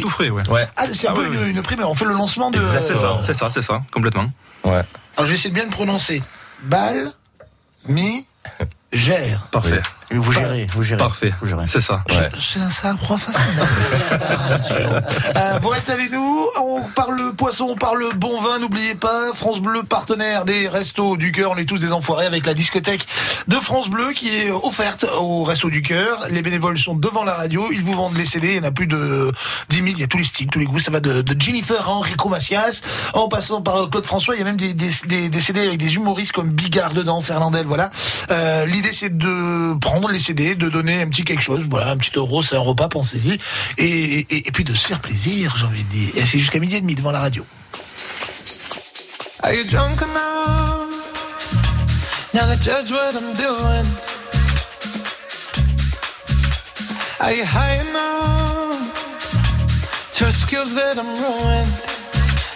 [0.00, 0.48] tout frais, ouais.
[0.48, 0.62] Ouais.
[0.76, 1.50] Ah, c'est un Ah peu oui, une, oui.
[1.50, 1.90] une primeur.
[1.90, 2.64] On fait le lancement de.
[2.78, 4.30] C'est ça, c'est ça, c'est ça, complètement.
[4.64, 4.72] Ouais.
[4.72, 4.86] Alors,
[5.18, 6.22] je vais essayer de bien le prononcer.
[6.64, 7.12] Bal,
[7.86, 8.26] mi,
[8.92, 9.48] gère.
[9.52, 9.82] Parfait.
[10.10, 10.98] Vous gérez, vous gérez.
[10.98, 11.32] Parfait.
[11.40, 11.66] Vous gérez.
[11.66, 12.02] C'est ça.
[12.10, 12.28] Ouais.
[12.84, 13.40] Un prof facile.
[15.36, 16.46] euh, vous restez avec nous.
[16.60, 18.58] On parle poisson, on parle bon vin.
[18.58, 21.52] N'oubliez pas, France Bleu, partenaire des Restos du Cœur.
[21.52, 23.06] On est tous des enfoirés avec la discothèque
[23.48, 26.26] de France Bleu qui est offerte au Resto du Cœur.
[26.30, 27.68] Les bénévoles sont devant la radio.
[27.72, 28.48] Ils vous vendent les CD.
[28.48, 29.32] Il y en a plus de
[29.70, 29.88] 10 000.
[29.88, 30.78] Il y a tous les styles, tous les goûts.
[30.78, 32.82] Ça va de, de Jennifer à Enrico Macias,
[33.14, 34.34] en passant par Claude François.
[34.34, 37.20] Il y a même des, des, des, des CD avec des humoristes comme Bigard dedans,
[37.20, 37.66] Fernandel.
[37.66, 37.90] Voilà.
[38.30, 41.90] Euh, L'idée, c'est de prendre prendre les CD, de donner un petit quelque chose, voilà,
[41.90, 43.38] un petit euro, c'est un repas, pensez-y,
[43.78, 46.10] et, et, et puis de se faire plaisir, j'ai envie de dire.
[46.16, 47.46] Et c'est jusqu'à midi et demi devant la radio.
[49.44, 50.90] Are you drunk enough?
[52.34, 53.86] Now to judge what I'm doing?
[57.20, 58.90] Are you high enough?
[60.14, 61.70] To excuse that I'm ruined?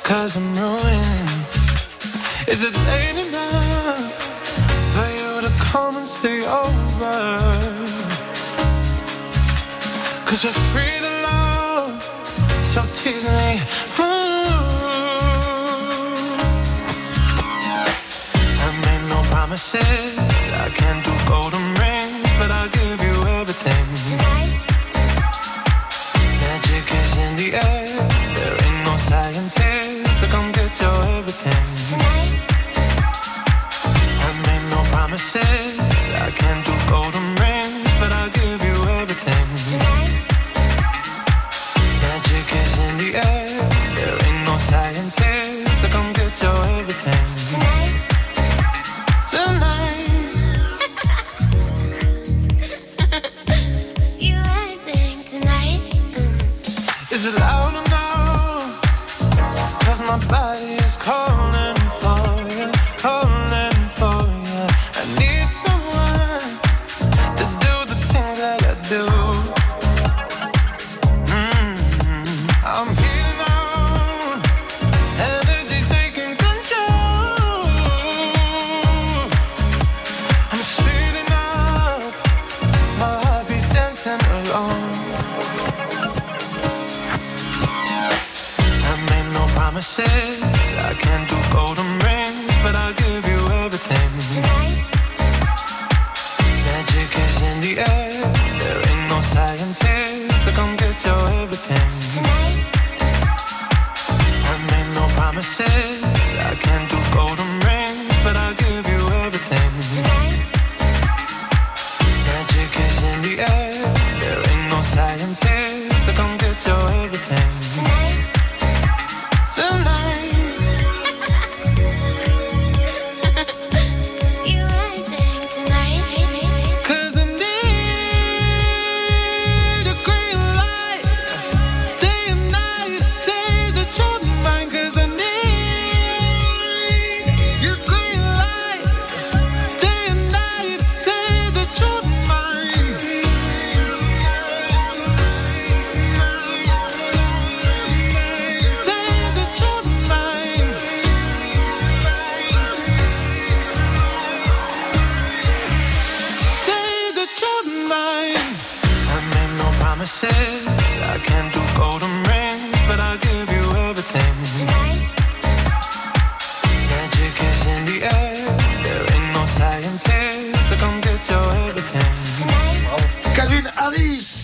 [0.03, 1.31] Cause I'm ruined.
[2.49, 4.13] Is it late enough
[4.93, 6.88] for you to come and stay over?
[6.99, 7.15] Cause
[10.45, 12.03] we're free to love,
[12.65, 13.61] so tease me.
[13.95, 14.51] Mm.
[18.59, 20.19] I made no promises.
[20.19, 21.88] I can't do golden rings,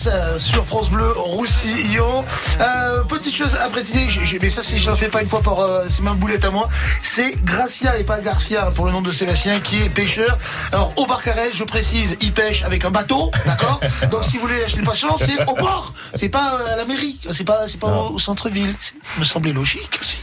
[0.07, 2.23] Euh, sur France Bleu Roussillon.
[2.61, 4.07] Euh, petite chose à préciser,
[4.41, 6.49] mais ça si je ne fais pas une fois par euh, c'est ma boulette à
[6.49, 6.69] moi,
[7.01, 10.37] c'est Gracia et pas Garcia pour le nom de Sébastien qui est pêcheur.
[10.71, 14.63] Alors au Barcarès, je précise, il pêche avec un bateau, d'accord Donc si vous voulez
[14.63, 17.91] acheter le patient, c'est au port, c'est pas à la mairie, c'est pas c'est pas
[17.91, 18.75] au, centre-ville.
[19.17, 20.21] me semblait logique aussi.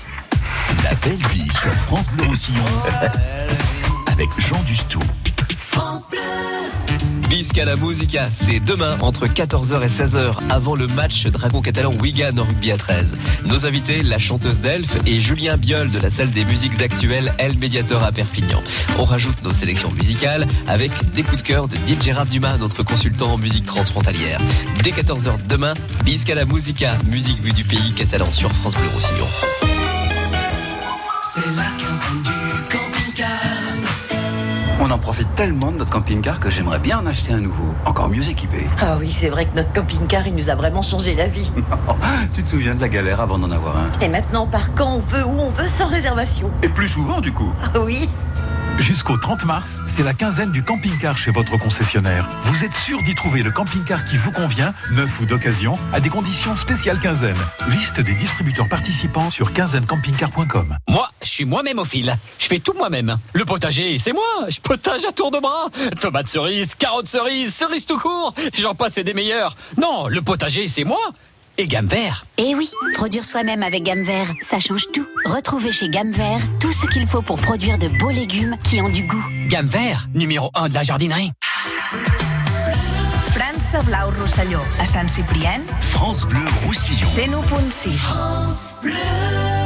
[0.82, 2.64] La belle vie sur France Bleu Roussillon
[4.12, 5.00] avec Jean Dustou.
[5.58, 6.61] France Bleu
[7.32, 12.36] Bisca la Musica, c'est demain entre 14h et 16h avant le match Dragon Catalan Wigan
[12.36, 13.16] en rugby à 13.
[13.46, 17.56] Nos invités, la chanteuse d'Elf et Julien Biol de la salle des musiques actuelles El
[17.56, 18.62] Mediator à Perpignan.
[18.98, 22.82] On rajoute nos sélections musicales avec des coups de cœur de DJ Raph Dumas, notre
[22.82, 24.38] consultant en musique transfrontalière.
[24.84, 25.72] Dès 14h demain,
[26.04, 29.26] Bisca la Musica, musique vue du pays catalan sur France Bleu Roussillon.
[34.92, 38.28] En profite tellement de notre camping-car que j'aimerais bien en acheter un nouveau, encore mieux
[38.28, 38.66] équipé.
[38.80, 41.50] Ah oui, c'est vrai que notre camping-car, il nous a vraiment changé la vie.
[42.34, 43.88] tu te souviens de la galère avant d'en avoir un?
[44.00, 46.50] Et maintenant, on part quand on veut, où on veut, sans réservation.
[46.62, 47.50] Et plus souvent du coup.
[47.74, 48.08] Ah oui
[48.78, 52.28] Jusqu'au 30 mars, c'est la quinzaine du camping-car chez votre concessionnaire.
[52.44, 56.08] Vous êtes sûr d'y trouver le camping-car qui vous convient, neuf ou d'occasion, à des
[56.08, 57.36] conditions spéciales quinzaine.
[57.68, 60.76] Liste des distributeurs participants sur quinzainecampingcar.com.
[60.88, 62.14] Moi, je suis moi-même au fil.
[62.38, 63.18] Je fais tout moi-même.
[63.34, 64.48] Le potager, c'est moi.
[64.48, 65.68] Je potage à tour de bras.
[66.00, 68.34] Tomates cerises, carottes cerises, cerises tout court.
[68.58, 69.54] J'en passe et des meilleurs.
[69.80, 70.98] Non, le potager, c'est moi.
[71.58, 72.24] Et gamme vert.
[72.38, 75.06] Eh oui, produire soi-même avec Gamme Vert, ça change tout.
[75.26, 78.88] Retrouvez chez Gamme Vert tout ce qu'il faut pour produire de beaux légumes qui ont
[78.88, 79.22] du goût.
[79.48, 81.32] Gamme vert, numéro 1 de la jardinerie.
[83.30, 87.06] França Blau Rosselló, a Sant Ciprien, France Bleu Roussillon.
[87.06, 89.61] 101.6.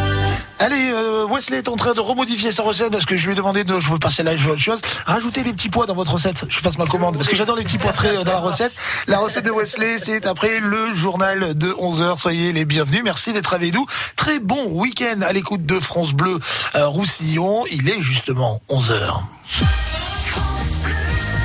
[0.59, 3.37] Allez, euh, Wesley est en train de remodifier sa recette parce que je lui ai
[3.37, 4.81] demandé de, je veux passer là, je veux autre chose.
[5.05, 6.47] Rajoutez des petits pois dans votre recette.
[6.49, 8.73] Je fasse ma commande parce que j'adore les petits pois frais euh, dans la recette.
[9.07, 12.17] La recette de Wesley, c'est après le journal de 11h.
[12.17, 13.03] Soyez les bienvenus.
[13.05, 13.87] Merci d'être avec nous.
[14.17, 16.41] Très bon week-end à l'écoute de France Bleu
[16.75, 17.65] euh, Roussillon.
[17.71, 19.21] Il est justement 11h.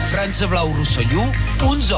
[0.08, 1.24] França Blau Rosselló,
[1.62, 1.94] 11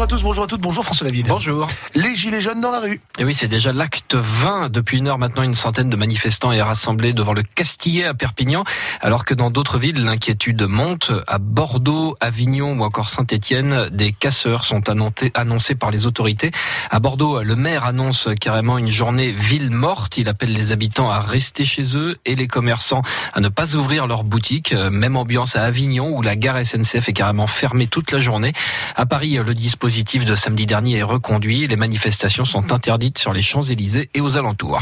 [0.00, 1.26] Bonjour à tous, bonjour à toutes, bonjour François David.
[1.28, 1.66] Bonjour.
[1.94, 3.02] Les Gilets jaunes dans la rue.
[3.18, 4.70] Et oui, c'est déjà l'acte 20.
[4.70, 8.64] Depuis une heure maintenant, une centaine de manifestants est rassemblée devant le Castillet à Perpignan,
[9.02, 11.12] alors que dans d'autres villes, l'inquiétude monte.
[11.26, 16.50] À Bordeaux, Avignon ou encore Saint-Étienne, des casseurs sont annoncés, annoncés par les autorités.
[16.90, 20.16] À Bordeaux, le maire annonce carrément une journée ville morte.
[20.16, 23.02] Il appelle les habitants à rester chez eux et les commerçants
[23.34, 24.72] à ne pas ouvrir leurs boutiques.
[24.72, 28.54] Même ambiance à Avignon où la gare SNCF est carrément fermée toute la journée.
[28.96, 31.66] À Paris, le dispositif de samedi dernier est reconduit.
[31.66, 34.80] Les manifestations sont interdites sur les Champs-Élysées et aux alentours.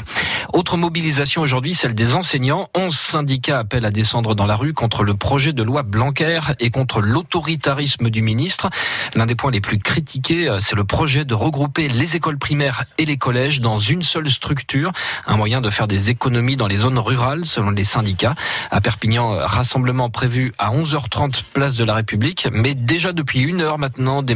[0.53, 2.69] Autre mobilisation aujourd'hui, celle des enseignants.
[2.77, 6.71] 11 syndicats appellent à descendre dans la rue contre le projet de loi Blanquer et
[6.71, 8.69] contre l'autoritarisme du ministre.
[9.15, 13.07] L'un des points les plus critiqués, c'est le projet de regrouper les écoles primaires et
[13.07, 14.93] les collèges dans une seule structure.
[15.27, 18.35] Un moyen de faire des économies dans les zones rurales, selon les syndicats.
[18.71, 22.47] À Perpignan, rassemblement prévu à 11h30 place de la République.
[22.53, 24.35] Mais déjà depuis une heure maintenant, des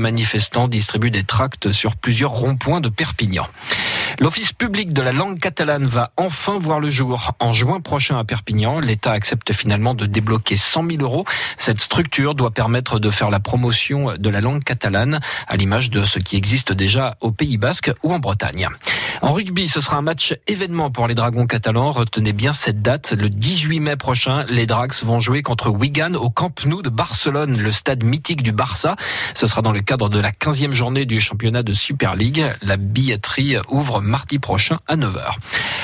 [0.68, 3.46] distribuent des tracts sur plusieurs ronds-points de Perpignan.
[4.20, 7.32] L'Office public de la langue catalane va enfin voir le jour.
[7.40, 11.24] En juin prochain à Perpignan, l'État accepte finalement de débloquer 100 000 euros.
[11.56, 16.04] Cette structure doit permettre de faire la promotion de la langue catalane, à l'image de
[16.04, 18.68] ce qui existe déjà au Pays Basque ou en Bretagne.
[19.22, 21.90] En rugby, ce sera un match événement pour les Dragons catalans.
[21.90, 23.12] Retenez bien cette date.
[23.12, 27.56] Le 18 mai prochain, les Drags vont jouer contre Wigan au Camp Nou de Barcelone,
[27.56, 28.96] le stade mythique du Barça.
[29.34, 32.44] Ce sera dans le cadre de la 15e journée du championnat de Super League.
[32.62, 35.36] La billetterie ouvre mardi prochain à 9h.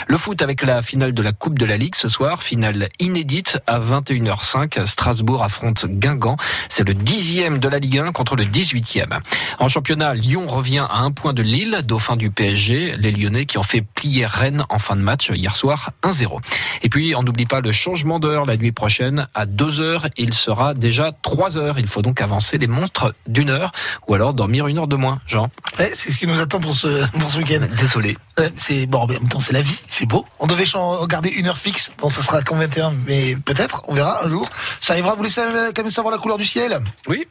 [0.06, 3.58] Le foot avec la finale de la Coupe de la Ligue ce soir, finale inédite
[3.66, 4.84] à 21h05.
[4.84, 6.36] Strasbourg affronte Guingamp.
[6.68, 9.18] C'est le dixième de la Ligue 1 contre le 18e.
[9.58, 12.96] En championnat, Lyon revient à un point de Lille, dauphin du PSG.
[12.98, 16.38] Les Lyonnais qui ont fait plier Rennes en fin de match hier soir 1-0.
[16.82, 20.10] Et puis, on n'oublie pas le changement d'heure la nuit prochaine à 2h.
[20.18, 21.76] Il sera déjà 3h.
[21.78, 23.70] Il faut donc avancer les montres d'une heure
[24.06, 25.48] ou alors dormir une heure de moins, Jean.
[25.78, 27.66] Ouais, c'est ce qui nous attend pour ce, pour ce week-end.
[27.80, 28.07] Désolé.
[28.09, 28.14] Euh,
[28.57, 30.26] c'est bon, en même temps, c'est la vie, c'est beau.
[30.39, 30.64] On devait
[31.09, 31.93] garder une heure fixe.
[31.99, 34.49] Bon, ça sera qu'en 21, mais peut-être, on verra un jour.
[34.80, 35.14] Ça arrivera.
[35.14, 37.26] Vous laissez euh, quand même savoir la couleur du ciel Oui.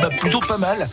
[0.00, 0.88] Bah, plutôt pas mal.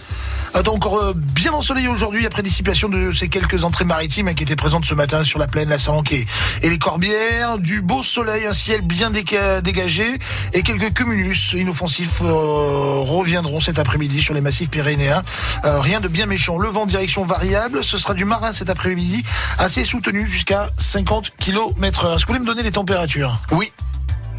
[0.54, 4.44] Attends, encore euh, bien ensoleillé aujourd'hui après dissipation de ces quelques entrées maritimes hein, qui
[4.44, 6.26] étaient présentes ce matin sur la plaine, la Salanque et,
[6.64, 7.58] les Corbières.
[7.58, 10.18] Du beau soleil, un ciel bien dégagé
[10.54, 15.24] et quelques cumulus inoffensifs euh, reviendront cet après-midi sur les massifs pyrénéens.
[15.66, 16.58] Euh, rien de bien méchant.
[16.58, 17.84] Le vent direction variable.
[17.84, 19.24] Ce sera du marin cet après-midi,
[19.58, 22.16] assez soutenu jusqu'à 50 km heure.
[22.16, 23.40] Est-ce que vous voulez me donner les températures?
[23.52, 23.72] Oui.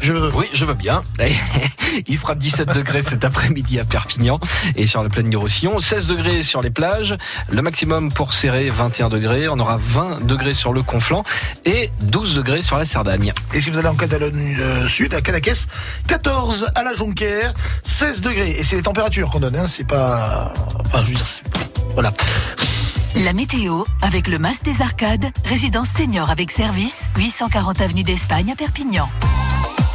[0.01, 0.31] Je veux.
[0.33, 1.01] Oui, je veux bien.
[2.07, 4.39] Il fera 17 degrés cet après-midi à Perpignan
[4.77, 7.17] et sur la plaine du Roussillon, 16 degrés sur les plages,
[7.49, 11.23] le maximum pour serrer 21 degrés, on aura 20 degrés sur le Conflent
[11.65, 13.33] et 12 degrés sur la Cerdagne.
[13.53, 15.51] Et si vous allez en Catalogne euh, Sud, à Cadaqués,
[16.07, 17.53] 14 à la Jonquière,
[17.83, 18.51] 16 degrés.
[18.51, 20.53] Et c'est les températures qu'on donne, hein, c'est pas...
[20.85, 21.43] Enfin, je veux dire, c'est-
[21.93, 22.13] voilà.
[23.15, 28.55] La météo avec le Mas des Arcades, résidence senior avec service, 840 avenue d'Espagne à
[28.55, 29.09] Perpignan.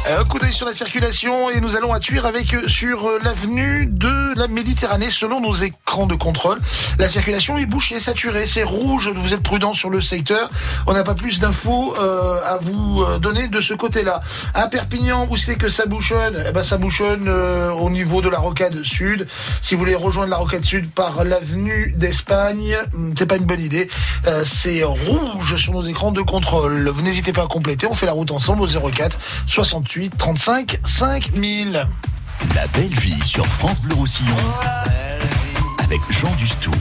[0.07, 3.87] Un coup d'œil sur la circulation et nous allons à avec euh, sur euh, l'avenue
[3.87, 6.59] de la Méditerranée selon nos écrans de contrôle.
[6.99, 10.51] La circulation est bouchée, saturée, c'est rouge, vous êtes prudents sur le secteur.
[10.85, 14.21] On n'a pas plus d'infos euh, à vous euh, donner de ce côté-là.
[14.53, 16.43] À Perpignan, où c'est que ça bouchonne?
[16.47, 19.25] Eh ben, Ça bouchonne euh, au niveau de la rocade sud.
[19.63, 23.61] Si vous voulez rejoindre la rocade sud par l'avenue d'Espagne, hmm, c'est pas une bonne
[23.61, 23.89] idée.
[24.27, 26.89] Euh, c'est rouge sur nos écrans de contrôle.
[26.89, 31.87] Vous n'hésitez pas à compléter, on fait la route ensemble au 04 68 35 5000.
[32.53, 34.35] La belle vie sur France Bleu Roussillon
[35.83, 36.71] avec Jean Dustou.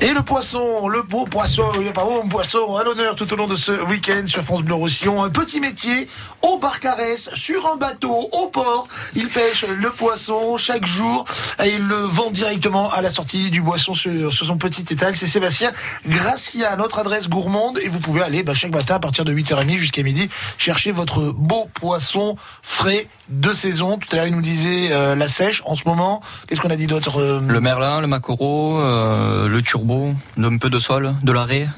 [0.00, 3.32] Et le poisson, le beau poisson, il est pas beau, un poisson, à l'honneur tout
[3.32, 5.22] au long de ce week-end sur France Bleu Roussillon.
[5.22, 6.08] Un petit métier
[6.42, 8.88] au Barcarès, sur un bateau, au port.
[9.14, 11.24] Il pêche le poisson chaque jour
[11.64, 15.16] et il le vend directement à la sortie du boisson sur, sur son petit étal.
[15.16, 15.72] C'est Sébastien
[16.06, 17.78] Gracia, notre adresse gourmande.
[17.82, 20.28] Et vous pouvez aller bah, chaque matin à partir de 8h30 jusqu'à midi
[20.58, 23.98] chercher votre beau poisson frais de saison.
[23.98, 25.62] Tout à l'heure, il nous disait euh, la sèche.
[25.64, 29.62] En ce moment, qu'est-ce qu'on a dit d'autre euh, Le merlin, le maquereau, euh, le
[29.62, 31.68] turbo, un peu de sol, de l'arrêt,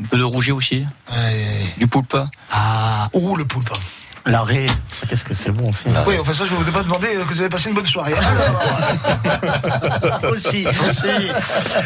[0.00, 0.86] un peu de rouget aussi,
[1.78, 2.16] du poulpe.
[2.50, 3.72] Ah, oh le poulpe.
[4.24, 4.66] L'arrêt,
[5.08, 5.84] qu'est-ce que c'est bon aussi.
[6.06, 7.86] Oui, enfin ça, je ne vous ai pas demandé que vous avez passé une bonne
[7.86, 8.14] soirée.
[8.14, 8.32] Alors,
[10.32, 10.64] aussi,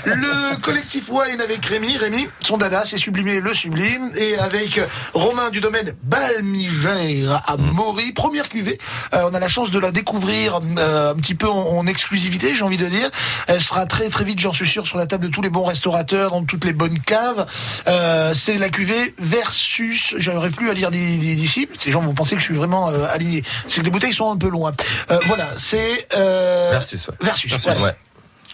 [0.04, 1.96] Le collectif Wine avec Rémi.
[1.96, 4.10] Rémi, son dada, c'est sublimer le sublime.
[4.16, 4.80] Et avec
[5.14, 8.12] Romain du domaine Balmigère à Maury.
[8.12, 8.78] Première cuvée.
[9.14, 12.54] Euh, on a la chance de la découvrir euh, un petit peu en, en exclusivité,
[12.54, 13.08] j'ai envie de dire.
[13.46, 15.64] Elle sera très très vite, j'en suis sûr, sur la table de tous les bons
[15.64, 17.46] restaurateurs, dans toutes les bonnes caves.
[17.88, 20.14] Euh, c'est la cuvée versus.
[20.18, 21.68] J'aurais plus à lire d'ici.
[21.86, 23.42] Les gens vont penser que je suis vraiment euh, aligné.
[23.68, 24.72] C'est que les bouteilles sont un peu loin.
[25.10, 27.14] Euh, voilà, c'est euh, Versus, ouais.
[27.20, 27.50] Versus.
[27.50, 27.94] Versus, ouais.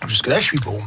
[0.06, 0.80] Jusque-là, je suis bon.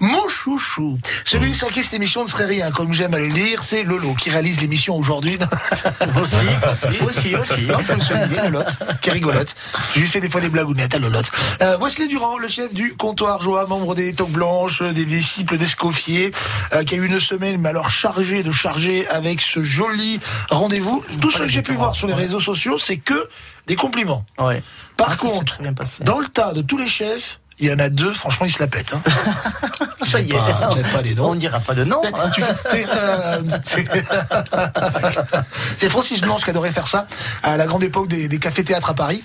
[0.00, 3.62] Mon chouchou, celui sans qui cette émission ne serait rien, comme j'aime à le dire,
[3.62, 5.38] c'est Lolo qui réalise l'émission aujourd'hui.
[6.22, 6.36] aussi,
[7.06, 7.62] aussi, aussi.
[7.62, 9.54] Non, faut le souligner, Lolotte, qui est rigolote.
[9.94, 11.30] Je lui fais des fois des blagounettes à Lolotte.
[11.62, 16.32] Euh, Wesley Durand, le chef du comptoir Joie, membre des Toques Blanches, des disciples d'Escoffier,
[16.72, 21.04] euh, qui a eu une semaine, mais alors chargée de charger avec ce joli rendez-vous.
[21.20, 23.28] Tout ce que j'ai pu voir sur les réseaux sociaux, c'est que
[23.66, 24.24] des compliments.
[24.38, 24.62] Ouais.
[24.96, 25.58] Par Ah, contre,
[26.00, 28.58] dans le tas de tous les chefs, il y en a deux, franchement, ils se
[28.60, 28.92] la pètent.
[28.94, 29.02] Hein.
[30.04, 30.34] Ça y est.
[30.34, 31.30] pas- les noms.
[31.30, 32.00] On ne dira pas de nom.
[32.04, 32.30] hein.
[32.66, 33.42] C'est, euh,
[35.90, 37.06] Francis Blanche qui adorait faire ça
[37.42, 39.22] à la grande époque des, des cafés-théâtres à Paris.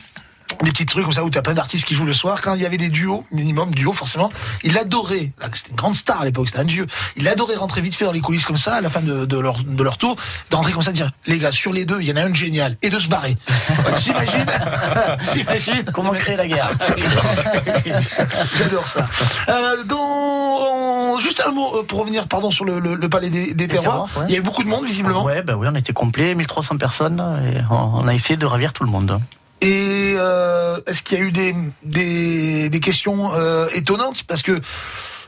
[0.64, 2.40] Des petits trucs comme ça où tu as plein d'artistes qui jouent le soir.
[2.42, 4.32] Quand il y avait des duos, minimum duos forcément,
[4.64, 6.86] il adorait, c'était une grande star à l'époque, c'était un dieu,
[7.16, 9.38] il adorait rentrer vite fait dans les coulisses comme ça, à la fin de, de
[9.40, 10.16] leur, de leur tour,
[10.52, 12.22] de rentrer comme ça, de dire, les gars, sur les deux, il y en a
[12.24, 13.36] un génial, et de se barrer.
[13.98, 14.46] T'imagines
[15.34, 16.70] T'imagines Comment créer la guerre
[18.56, 19.08] J'adore ça.
[19.50, 21.18] Euh, dans...
[21.20, 24.08] Juste un mot euh, pour revenir pardon, sur le, le- le palais des, des terroirs.
[24.18, 24.24] ouais.
[24.28, 25.24] Il y avait beaucoup de monde, visiblement.
[25.24, 27.20] Ouais, ben oui, on était complet, 1300 personnes,
[27.54, 29.20] et on on a essayé de ravir tout le monde.
[29.62, 34.24] Et euh, est-ce qu'il y a eu des, des, des questions euh, étonnantes?
[34.24, 34.60] Parce que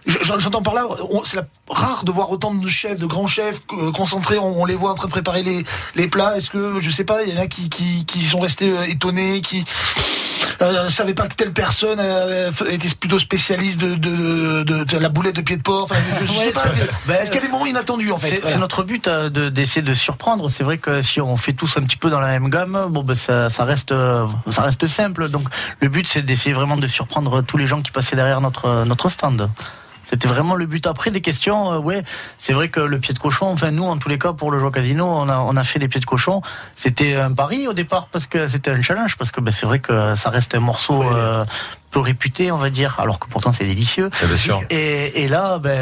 [0.05, 0.87] je- j'en- j'entends par là,
[1.23, 4.37] c'est rare de voir autant de chefs, de grands chefs euh, concentrés.
[4.39, 5.63] On, on les voit en train de préparer les,
[5.95, 6.35] les plats.
[6.35, 8.85] Est-ce que, je sais pas, il y en a qui, qui, qui sont restés euh,
[8.87, 9.63] étonnés, qui
[10.63, 15.09] euh, savaient pas que telle personne euh, était plutôt spécialiste de, de, de, de la
[15.09, 15.83] boulette de pied de porc.
[15.83, 16.63] Enfin, je, je sais Ouais, pas.
[16.75, 18.29] c'est- ben, Est-ce qu'il y a des moments inattendus en fait?
[18.35, 18.57] C'est Voilà.
[18.57, 20.49] notre but euh, de- d'essayer de, surprendre.
[20.49, 23.03] C'est vrai que si on fait tous un petit peu dans la même gamme, bon
[23.03, 25.29] ben ça, ça reste euh, ça reste simple.
[25.29, 25.43] Donc
[25.79, 29.09] le but c'est d'essayer vraiment de surprendre tous les gens qui passaient derrière notre notre
[29.09, 29.49] stand.
[30.05, 30.85] C'était vraiment le but.
[30.87, 32.03] Après des questions, euh, ouais,
[32.37, 33.47] c'est vrai que le pied de cochon.
[33.47, 35.79] Enfin nous, en tous les cas, pour le jeu casino, on a on a fait
[35.79, 36.41] les pieds de cochon.
[36.75, 39.79] C'était un pari au départ parce que c'était un challenge parce que ben, c'est vrai
[39.79, 41.01] que ça reste un morceau.
[41.03, 41.43] euh,
[41.93, 44.09] peu réputé, on va dire, alors que pourtant c'est délicieux.
[44.13, 44.59] C'est bien sûr.
[44.69, 45.79] Et, et là, ben,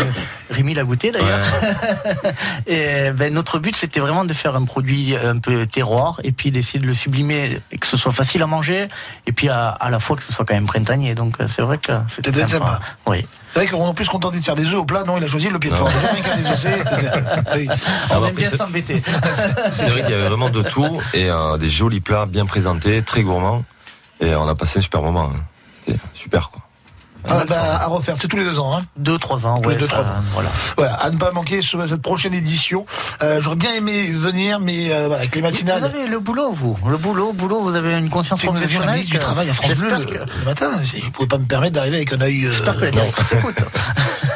[0.51, 1.39] Rémi l'a goûté d'ailleurs.
[2.68, 6.51] et ben, notre but, c'était vraiment de faire un produit un peu terroir et puis
[6.51, 8.88] d'essayer de le sublimer et que ce soit facile à manger
[9.26, 11.16] et puis à, à la fois que ce soit quand même printanier.
[11.16, 12.68] Donc euh, c'est vrai que c'était C'était sympa.
[12.68, 12.80] sympa.
[13.07, 13.26] Oui.
[13.51, 15.03] C'est vrai qu'on est plus content de se faire des œufs au plat.
[15.03, 15.89] Non, il a choisi le pied de porc.
[17.55, 17.68] Oui.
[18.12, 19.01] On aime bien c'est- s'embêter.
[19.70, 23.01] C'est vrai qu'il y avait vraiment de tout et euh, des jolis plats bien présentés,
[23.01, 23.64] très gourmands.
[24.22, 25.32] Et on a passé un super moment.
[25.36, 25.39] hein.
[25.86, 26.62] C'était super quoi.
[27.30, 28.76] Ah, bah, à refaire, c'est tous les deux ans.
[28.76, 28.84] Hein.
[28.98, 30.16] Deux, trois ans, Tous les deux, ça- trois ans.
[30.34, 30.50] Voilà.
[30.76, 32.84] Voilà, à ne pas manquer ce- cette prochaine édition.
[33.22, 35.84] Euh, J'aurais bien aimé venir, mais euh, voilà, avec les Vous matinales.
[35.84, 36.76] avez le boulot, vous.
[36.90, 38.90] Le boulot, boulot, vous avez une conscience Si vous professionnelle.
[38.90, 41.46] ministre du que- Travail à France Bleu que- le matin, vous ne pouvez pas me
[41.46, 42.46] permettre d'arriver avec un œil.
[42.48, 43.04] euh, J'espère que la non,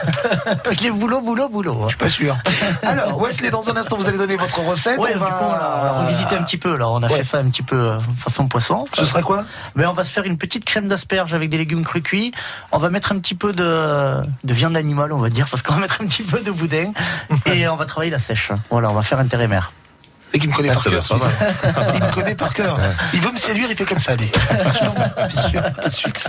[0.82, 1.82] les boulot, boulot, boulot.
[1.84, 2.38] je suis pas sûr.
[2.84, 4.98] Alors, Wesley, dans un instant, vous allez donner votre recette.
[5.00, 6.76] Ouais, on du va coup, on a, on revisité un petit peu.
[6.78, 7.18] Là, on a Ouais.
[7.18, 8.86] fait ça un petit peu euh, façon poisson.
[8.94, 9.46] Ce sera quoi?
[9.76, 12.32] Ben, on va se faire une petite crème d'asperges avec des légumes crus cuits.
[12.72, 15.74] On va mettre un petit peu de, de viande animale, on va dire, parce qu'on
[15.76, 16.92] va mettre un petit peu de boudin.
[17.46, 18.52] et on va travailler la sèche.
[18.70, 19.72] Voilà, on va faire intérimaire.
[20.34, 21.06] Et qui me connaît Ah, par cœur.
[21.94, 22.78] Il me connaît par cœur.
[23.14, 24.30] Il veut me séduire, il fait comme ça, lui.
[24.52, 26.28] Je tombe, bien sûr, tout de suite.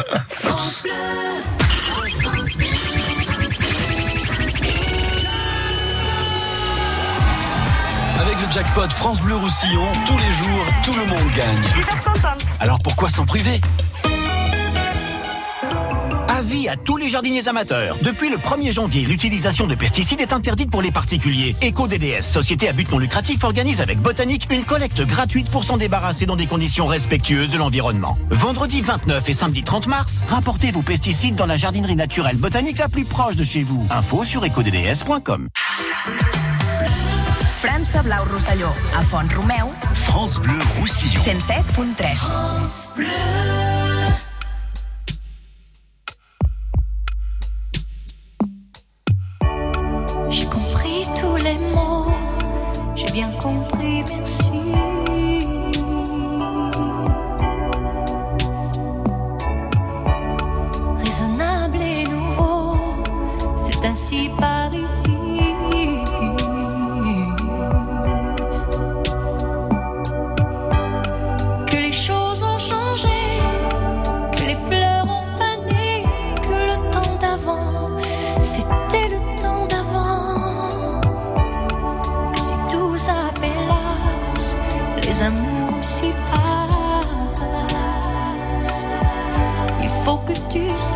[8.47, 11.73] Le jackpot France Bleu Roussillon, tous les jours, tout le monde gagne.
[12.61, 13.61] Alors pourquoi s'en priver?
[16.29, 17.97] Avis à tous les jardiniers amateurs.
[18.03, 21.57] Depuis le 1er janvier, l'utilisation de pesticides est interdite pour les particuliers.
[21.63, 26.27] EcoDDS, société à but non lucratif, organise avec Botanique une collecte gratuite pour s'en débarrasser
[26.27, 28.17] dans des conditions respectueuses de l'environnement.
[28.31, 32.89] Vendredi 29 et samedi 30 mars, rapportez vos pesticides dans la jardinerie naturelle botanique la
[32.89, 33.87] plus proche de chez vous.
[33.91, 35.49] Info sur ecodds.com.
[37.61, 41.21] França Blau Rosselló, a Font Romeu, France Bleu Roussillon.
[41.21, 42.91] 107.3.
[42.97, 43.76] J'ai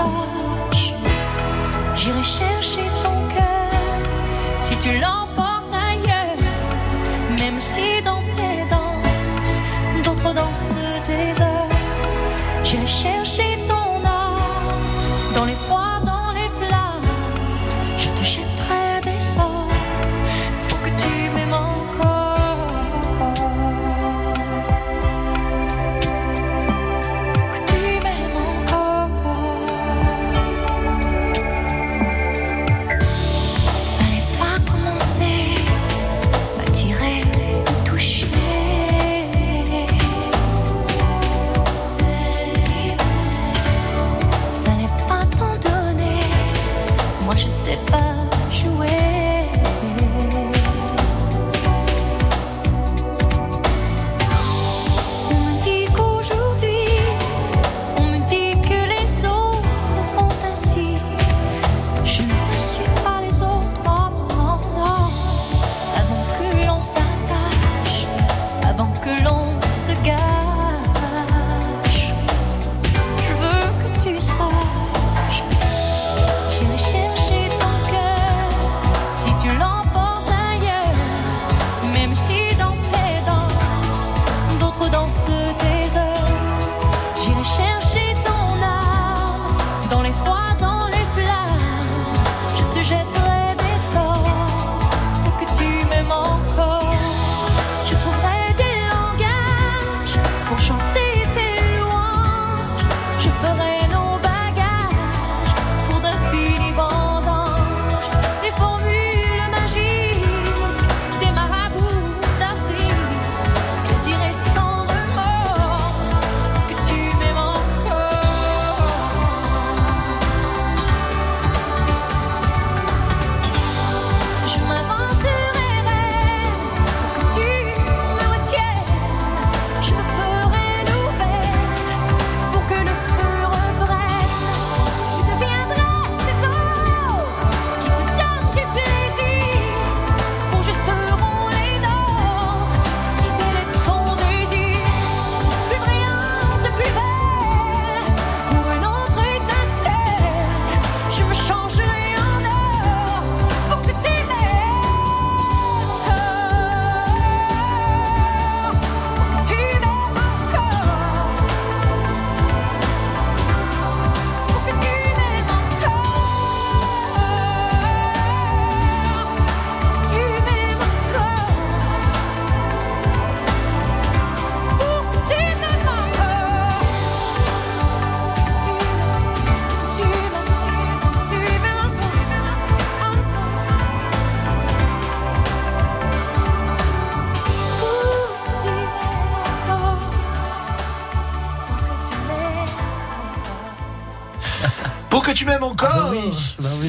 [0.01, 0.39] tu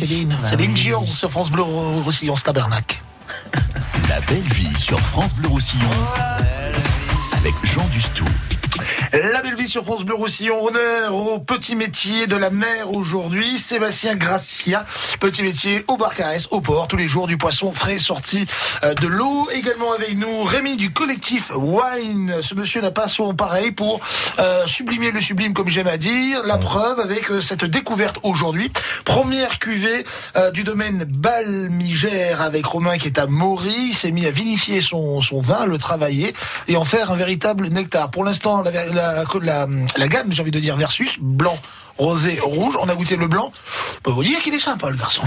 [0.02, 3.00] Céline, Céline Dion sur France Bleu Roussillon, ce tabernacle.
[4.10, 5.90] La belle vie sur France Bleu Roussillon
[7.38, 8.26] avec Jean Dustou.
[9.52, 13.58] La belle vie sur France Bleu Roussillon, honneur au petit métier de la mer aujourd'hui,
[13.58, 14.86] Sébastien Gracia,
[15.20, 18.46] petit métier au Barcarès, au port, tous les jours du poisson frais sorti
[18.84, 19.50] euh, de l'eau.
[19.54, 22.34] Également avec nous Rémi du collectif Wine.
[22.42, 24.00] Ce monsieur n'a pas son pareil pour
[24.40, 26.44] euh, sublimer le sublime comme j'aime à dire.
[26.46, 28.72] La preuve avec euh, cette découverte aujourd'hui.
[29.04, 30.06] Première cuvée
[30.38, 33.90] euh, du domaine Balmigère avec Romain qui est à Maury.
[33.90, 36.34] Il s'est mis à vinifier son, son vin, le travailler
[36.70, 38.12] et en faire un véritable nectar.
[38.12, 39.68] Pour l'instant, la, la, la,
[39.98, 41.58] la gamme, j'ai envie de dire, versus blanc,
[42.02, 42.78] rosé, rouge.
[42.82, 43.52] On a goûté le blanc.
[43.98, 45.22] On peut vous dire qu'il est sympa, le garçon.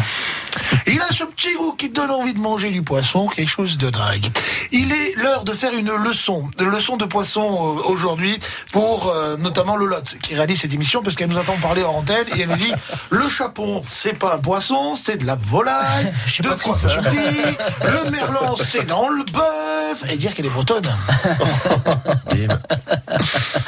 [0.86, 3.90] Il a ce petit goût qui donne envie de manger du poisson, quelque chose de
[3.90, 4.26] dingue.
[4.72, 8.38] Il est l'heure de faire une leçon, de leçon de poisson euh, aujourd'hui
[8.72, 11.92] pour euh, notamment le Lot qui réalise cette émission parce qu'elle nous entend parler en
[11.92, 12.72] antenne et elle nous dit
[13.10, 16.12] le chapon c'est pas un poisson, c'est de la volaille.
[16.40, 20.90] de quoi tu dis Le merlan c'est dans le bœuf et dire qu'elle est bretonne.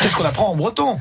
[0.00, 1.00] Qu'est-ce qu'on apprend en breton?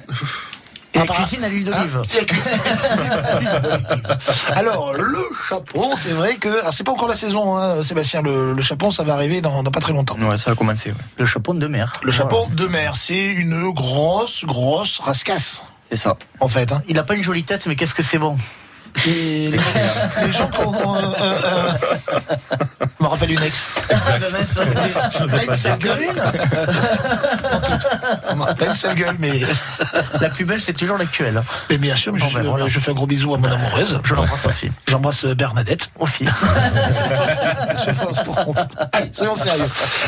[0.96, 2.02] Et la cuisine à l'huile d'olive.
[2.12, 4.18] Il y a que- cuisine à l'huile d'olive.
[4.56, 6.62] Alors, le chapon, c'est vrai que.
[6.62, 8.22] Alors, c'est pas encore la saison, hein, Sébastien.
[8.22, 10.16] Le, le chapon, ça va arriver dans, dans pas très longtemps.
[10.20, 10.90] Ouais, ça va commencer.
[10.90, 10.96] ouais.
[11.18, 11.92] Le chapon de mer.
[12.02, 15.64] Le chapon de mer, c'est une grosse, grosse rascasse.
[15.92, 16.16] C'est ça.
[16.40, 16.82] En fait, hein.
[16.88, 18.38] Il a pas une jolie tête, mais qu'est-ce que c'est bon?
[19.08, 19.60] Et les,
[20.26, 20.96] les gens qui ont.
[20.96, 21.72] euh, euh, euh,
[22.80, 23.68] je me rappelle une ex.
[23.90, 26.12] Ex, sale gueule.
[28.40, 29.42] Rappelle sale gueule, mais.
[30.22, 31.42] La plus belle, c'est toujours l'actuelle.
[31.70, 32.68] Mais bien sûr, mais je, Bon, ben, voilà.
[32.68, 34.00] je fais un gros bisou à mon amoureuse.
[34.04, 34.70] Je l'embrasse aussi.
[34.88, 35.90] J'embrasse euh, Bernadette.
[36.00, 36.26] Aussi.
[38.94, 39.64] Allez, soyons sérieux.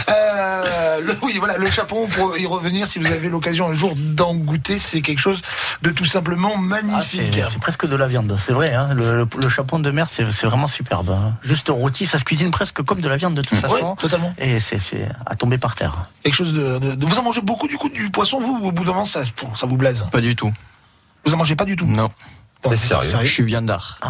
[0.10, 3.94] Euh, le- oui, voilà, le chapon, pour y revenir, si vous avez l'occasion un jour
[3.96, 5.42] d'en goûter, c'est quelque chose
[5.82, 7.34] de tout simplement Ah, magnifique.
[7.36, 8.74] c'est c'est presque de la viande, c'est vrai.
[8.78, 8.94] Hein.
[8.94, 11.10] Le, le- le chapon de mer, c'est c'est vraiment superbe.
[11.10, 11.34] hein.
[11.44, 13.96] Juste rôti, ça se cuisine presque comme de la viande de toute façon.
[13.96, 14.34] totalement.
[14.40, 16.10] Et c'est c'est à tomber par terre.
[16.24, 18.68] Quelque chose de, de- de- Vous en mangez beaucoup du coup du poisson, vous, ou
[18.68, 19.22] au bout d'un moment, ça,
[19.56, 20.06] ça vous blaise?
[20.12, 20.52] Pas du tout.
[21.26, 21.86] Vous en mangez pas du tout?
[21.86, 22.10] Non.
[22.66, 24.00] Non, T'es sérieux Je suis viandard.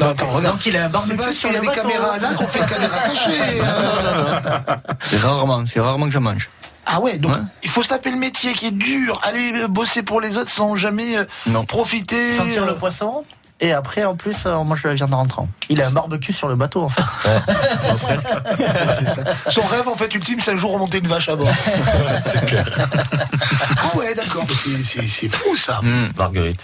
[0.00, 0.54] Non, attends, regarde.
[0.54, 2.32] Donc il a un C'est barbecue pas parce sur qu'il y a des caméras là
[2.34, 3.30] qu'on fait caméra cachée.
[3.60, 4.76] euh.
[5.02, 6.48] C'est rarement, c'est rarement que je mange.
[6.90, 7.42] Ah ouais, donc Ouais.
[7.62, 10.50] il faut se taper le métier qui est dur, aller euh, bosser pour les autres
[10.50, 11.64] sans jamais euh, Non.
[11.64, 12.34] profiter.
[12.36, 13.24] Sentir euh, le poisson.
[13.60, 15.48] Et après, en plus, euh, on mange de la viande en rentrant.
[15.68, 17.02] Il a un barbecue sur le bateau, en fait.
[17.96, 19.24] c'est ça.
[19.48, 21.48] Son rêve en fait ultime, c'est un jour remonter une vache à bord.
[22.24, 22.68] C'est clair.
[23.78, 25.80] Ah ouais, d'accord, mais c'est- c'est c'est fou ça.
[25.82, 26.60] Hmm, Marguerite.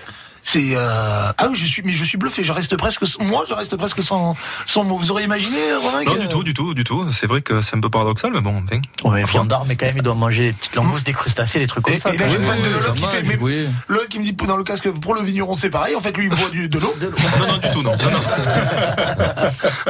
[0.47, 1.33] C'est euh...
[1.39, 2.45] ah oui, je suis mais je suis bluffé.
[2.45, 4.37] Je reste presque moi, je reste presque sans
[4.67, 4.99] sans mots.
[4.99, 7.11] Vous auriez imaginé Romain Non, que- du tout, du tout, du tout.
[7.13, 8.81] C'est vrai que c'est un peu paradoxal, mais bon, enfin.
[9.09, 11.83] Ouais, viandard, mais quand même, il doit manger des petites langoustes, des crustacés, des trucs
[11.85, 12.13] comme Et, ça.
[12.13, 13.23] et là, j'ai une vanne de Lolo qui fait.
[13.23, 13.67] mange, mais oui.
[13.89, 15.97] Lolo qui me dit dans le casque pour le vigneron, c'est pareil.
[15.97, 16.95] En fait, lui, il boit du, de l'eau.
[17.01, 17.93] Non, non, du tout, non.
[17.97, 18.21] non, non.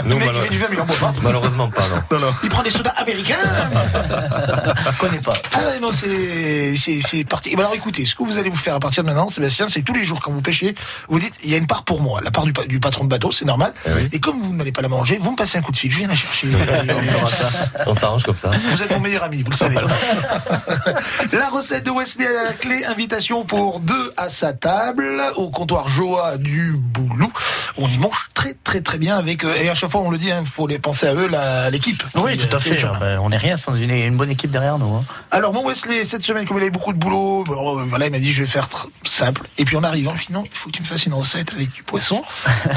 [0.05, 1.13] Le mec, il malo- fait du vin, mais il en boit pas.
[1.23, 2.19] malheureusement pas, non.
[2.19, 2.35] non, non.
[2.45, 3.39] Il prend des sodas américains.
[4.93, 5.33] Je connais pas.
[5.53, 7.51] Ah non, c'est, c'est, c'est parti.
[7.57, 9.83] Ben alors écoutez, ce que vous allez vous faire à partir de maintenant, Sébastien, c'est
[9.83, 10.75] tous les jours quand vous pêchez,
[11.09, 13.03] vous dites, il y a une part pour moi, la part du, pa- du patron
[13.05, 13.75] de bateau, c'est normal.
[14.13, 15.99] Et comme vous n'allez pas la manger, vous me passez un coup de fil, je
[15.99, 16.47] viens la chercher.
[17.87, 18.51] On s'arrange comme ça.
[18.71, 19.75] Vous êtes mon meilleur ami, vous le savez.
[21.33, 25.89] la recette de Wesley à la clé, invitation pour deux à sa table, au comptoir
[25.89, 27.33] Joa du Boulou.
[27.77, 30.19] On y mange très très très bien avec, euh, et à chaque fois on le
[30.19, 31.29] dit, il faut les penser à eux,
[31.71, 32.03] l'équipe.
[32.15, 32.99] Oui, tout à euh, fait chemin.
[32.99, 34.95] Ben, on n'est rien sans une, une bonne équipe derrière nous.
[34.95, 35.05] hein.
[35.31, 38.13] Alors mon Wesley, cette semaine, comme il avait beaucoup de boulot, bon, euh, voilà, il
[38.13, 38.69] m'a dit je vais faire
[39.05, 39.43] simple.
[39.59, 41.73] Et puis on arrive, en non, il faut que tu me fasses une recette avec
[41.73, 42.23] du poisson.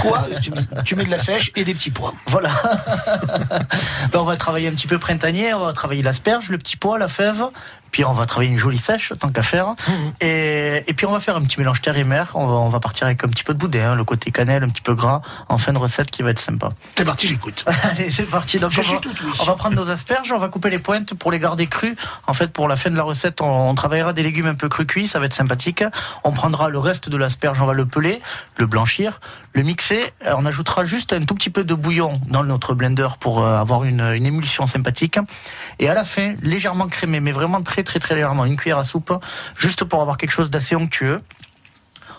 [0.02, 2.14] Quoi tu, mets- tu mets de la sèche et des petits pois.
[2.28, 2.52] Voilà.
[4.12, 6.98] Ben, on va travailler un petit peu printanier, on va travailler l'asperge, le petit pois,
[6.98, 7.44] la fève.
[7.92, 9.74] Puis on va travailler une jolie sèche, tant qu'à faire.
[10.22, 12.32] Et, et puis on va faire un petit mélange terre et mer.
[12.36, 14.64] On va, on va partir avec un petit peu de boudin, hein, le côté cannelle,
[14.64, 16.70] un petit peu gras, en fin de recette qui va être sympa.
[16.96, 17.66] C'est parti, j'écoute.
[17.84, 18.60] Allez, c'est parti.
[18.60, 20.80] Donc Je on, suis va, tout on va prendre nos asperges, on va couper les
[20.80, 21.96] pointes pour les garder crues.
[22.28, 24.70] En fait, pour la fin de la recette, on, on travaillera des légumes un peu
[24.70, 25.84] crus cuits, ça va être sympathique.
[26.24, 28.22] On prendra le reste de l'asperge, on va le peler,
[28.58, 29.20] le blanchir,
[29.54, 30.14] le mixer.
[30.26, 33.84] On ajoutera juste un tout petit peu de bouillon dans notre blender pour euh, avoir
[33.84, 35.20] une, une émulsion sympathique.
[35.80, 38.84] Et à la fin, légèrement crémé, mais vraiment très très très légèrement, une cuillère à
[38.84, 39.14] soupe,
[39.58, 41.22] juste pour avoir quelque chose d'assez onctueux.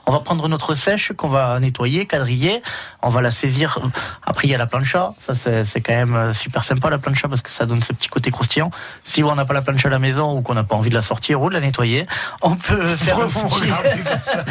[0.07, 2.63] On va prendre notre sèche qu'on va nettoyer, quadriller.
[3.01, 3.79] On va la saisir.
[4.27, 5.13] Après, il y a la plancha.
[5.19, 8.09] Ça, c'est quand même euh, super sympa, la plancha, parce que ça donne ce petit
[8.09, 8.73] côté croustillant.
[9.05, 10.97] Si on n'a pas la plancha à la maison ou qu'on n'a pas envie de
[10.97, 12.09] la sortir ou de la nettoyer,
[12.43, 14.03] on peut faire Pourquoi un vous petit...
[14.03, 14.45] comme ça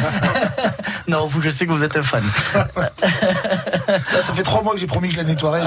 [1.08, 2.24] non, vous, je sais que vous êtes un fan.
[2.54, 5.64] Là, ça fait trois mois que j'ai promis que je la nettoierais.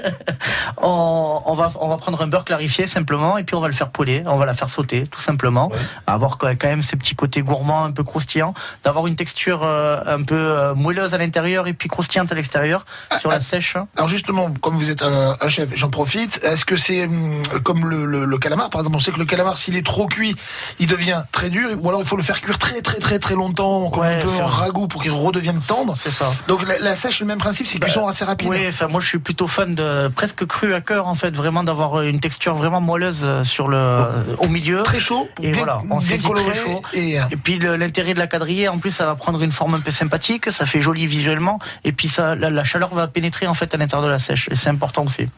[0.78, 3.74] on, on va, on va prendre un beurre clarifié simplement et puis on va le
[3.74, 5.70] faire poêler, on va la faire sauter tout simplement,
[6.06, 10.22] avoir quand même ces petits côtés gourmands, un peu croustillants, d'avoir une texture euh, un
[10.22, 12.84] peu euh, moelleuse à l'intérieur et puis croustillante à l'extérieur
[13.20, 13.76] sur la sèche.
[13.96, 16.40] Alors justement, comme vous êtes un, un chef, j'en profite.
[16.42, 19.24] Est-ce que c'est hum, comme le, le- le calamar Par exemple, on sait que le
[19.24, 20.34] calamar, s'il est trop cuit,
[20.78, 21.68] il devient très dur.
[21.80, 24.18] Ou alors il faut le faire cuire très très très très longtemps, comme Ouais, un
[24.18, 25.94] peu en ragoût pour qu'il redevienne tendre.
[25.96, 26.32] C'est ça.
[26.48, 28.48] Donc la, la sèche, le même principe, c'est cuisson assez rapide.
[28.48, 31.64] Oui, enfin moi je suis plutôt fan de presque cru à cœur en fait, vraiment
[31.64, 34.06] d'avoir une texture vraiment moelleuse euh, sur le euh,
[34.38, 34.82] au milieu.
[34.82, 36.50] Très chaud, Et bien, voilà, on bien coloré.
[36.50, 36.82] très chaud.
[36.92, 39.74] Et, euh, Et puis l'intérêt de la quadriller, en plus, ça va prendre une forme
[39.74, 43.48] un peu sympathique, ça fait joli visuellement, et puis ça, la, la chaleur va pénétrer
[43.48, 45.28] en fait à l'intérieur de la sèche, et c'est important aussi.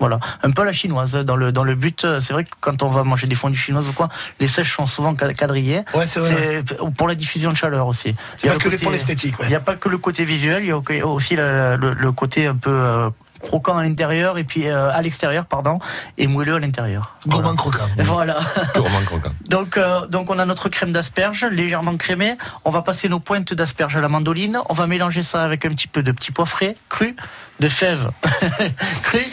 [0.00, 2.04] Voilà, un peu à la chinoise dans le dans le but.
[2.04, 4.08] euh, C'est vrai que quand on va manger des fondus chinoises ou quoi,
[4.38, 5.82] les sèches sont souvent quadrillées.
[5.92, 6.62] Ouais, c'est vrai.
[6.96, 8.14] Pour la diffusion de chaleur aussi.
[8.36, 9.46] C'est Il y a pas le que côté- pour l'esthétique, ouais.
[9.46, 12.54] Il n'y a pas que le côté visuel, il y a aussi le côté un
[12.54, 15.78] peu euh, croquant à l'intérieur et puis euh, à l'extérieur, pardon,
[16.16, 17.16] et moelleux à l'intérieur.
[17.26, 17.86] Gourmand croquant.
[17.98, 18.38] Voilà.
[18.74, 19.30] Gourmand croquant.
[19.48, 22.36] Donc, euh, donc on a notre crème d'asperges légèrement crémée.
[22.64, 24.58] On va passer nos pointes d'asperges à la mandoline.
[24.68, 27.14] On va mélanger ça avec un petit peu de petits pois frais, crus,
[27.60, 28.10] de fèves
[29.02, 29.26] crus.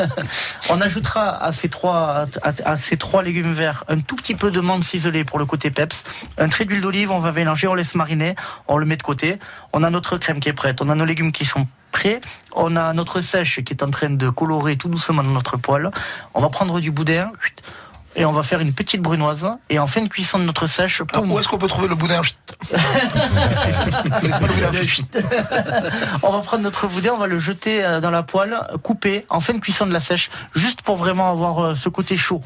[0.70, 4.50] on ajoutera à ces trois à, à ces trois légumes verts un tout petit peu
[4.50, 6.04] de menthe ciselée pour le côté peps,
[6.38, 7.10] un trait d'huile d'olive.
[7.10, 8.36] On va mélanger, on laisse mariner,
[8.68, 9.38] on le met de côté.
[9.72, 10.80] On a notre crème qui est prête.
[10.80, 12.20] On a nos légumes qui sont prêts.
[12.54, 15.90] On a notre sèche qui est en train de colorer tout doucement notre poêle.
[16.34, 17.30] On va prendre du boudin.
[18.18, 19.48] Et on va faire une petite brunoise.
[19.70, 21.94] Et en fin de cuisson de notre sèche, Ah, où est-ce qu'on peut trouver le
[21.94, 22.18] boudin
[26.22, 29.40] on va prendre notre boudin, on va le jeter euh, dans la poêle, couper en
[29.40, 32.42] fin de cuisson de la sèche, juste pour vraiment avoir euh, ce côté chaud.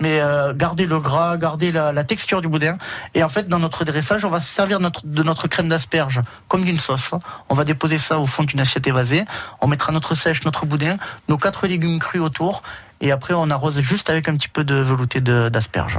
[0.00, 2.76] Mais euh, garder le gras, garder la, la texture du boudin.
[3.14, 6.20] Et en fait, dans notre dressage, on va se servir notre, de notre crème d'asperge
[6.48, 7.12] comme d'une sauce.
[7.48, 9.24] On va déposer ça au fond d'une assiette évasée.
[9.60, 10.96] On mettra notre sèche, notre boudin,
[11.28, 12.62] nos quatre légumes crus autour.
[13.04, 15.98] Et après, on arrose juste avec un petit peu de velouté de- d'asperge.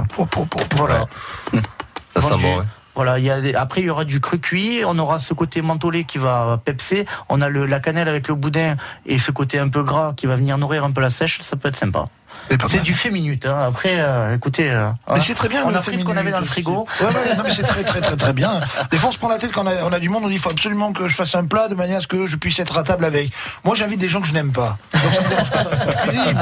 [0.75, 1.01] Voilà.
[2.15, 2.63] Ça sent bon, ouais.
[2.95, 5.33] Voilà, il y a des- après il y aura du cru cuit, on aura ce
[5.33, 9.31] côté mentholé qui va pepser, on a le, la cannelle avec le boudin et ce
[9.31, 11.75] côté un peu gras qui va venir nourrir un peu la sèche, ça peut être
[11.75, 12.05] sympa.
[12.67, 13.45] C'est du fait minute.
[13.45, 13.57] Hein.
[13.67, 15.63] Après, euh, écoutez, euh, Mais hein, c'est très bien.
[15.65, 16.87] On a pris ce qu'on avait dans le frigo.
[16.99, 18.61] Ouais, ouais, non, mais c'est très, très, très, très bien.
[18.91, 20.27] Des fois, on se prend la tête quand on a, on a du monde, on
[20.27, 22.35] dit, il faut absolument que je fasse un plat de manière à ce que je
[22.35, 23.31] puisse être à table avec.
[23.63, 24.77] Moi, j'invite des gens que je n'aime pas.
[24.93, 26.37] Donc, ça me dérange pas de rester en cuisine.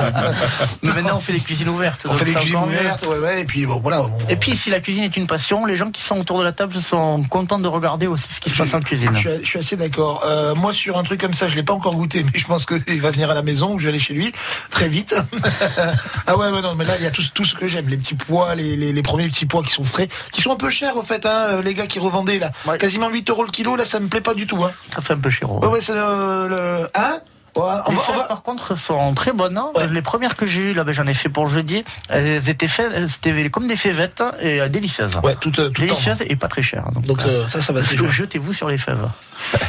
[0.81, 2.05] Mais maintenant, on fait des cuisines ouvertes.
[2.09, 4.03] On fait des c'est cuisines ouvertes, ouais, ouais, et puis bon, voilà.
[4.29, 6.51] Et puis, si la cuisine est une passion, les gens qui sont autour de la
[6.51, 9.09] table sont contents de regarder aussi ce qui se passe en cuisine.
[9.13, 10.23] Je suis, je suis assez d'accord.
[10.25, 12.65] Euh, moi, sur un truc comme ça, je l'ai pas encore goûté, mais je pense
[12.65, 14.33] qu'il va venir à la maison ou je vais aller chez lui
[14.69, 15.15] très vite.
[16.27, 17.97] ah ouais, ouais, non, mais là, il y a tout, tout ce que j'aime, les
[17.97, 20.69] petits pois, les, les, les premiers petits pois qui sont frais, qui sont un peu
[20.69, 23.85] chers, au fait, hein, les gars qui revendaient là, quasiment 8 euros le kilo, là,
[23.85, 24.63] ça me plaît pas du tout.
[24.63, 24.71] Hein.
[24.93, 25.51] Ça fait un peu cher.
[25.51, 27.17] Ouais, ouais, c'est le, le- hein?
[27.55, 29.59] Ouais, on les va- fèves, va- par contre, sont très bonnes.
[29.59, 29.67] hein.
[29.91, 31.83] Les premières que j'ai eues, là, ben, j'en ai fait pour jeudi.
[32.09, 35.11] Elles étaient faites, c'était comme des févettes et euh, délicieuses.
[35.21, 36.89] Ouais, tout, euh, tout délicieuses et pas très chères.
[36.91, 37.81] Donc, Donc, euh, ça, ça va.
[37.83, 39.05] Jetez-vous sur les fèves.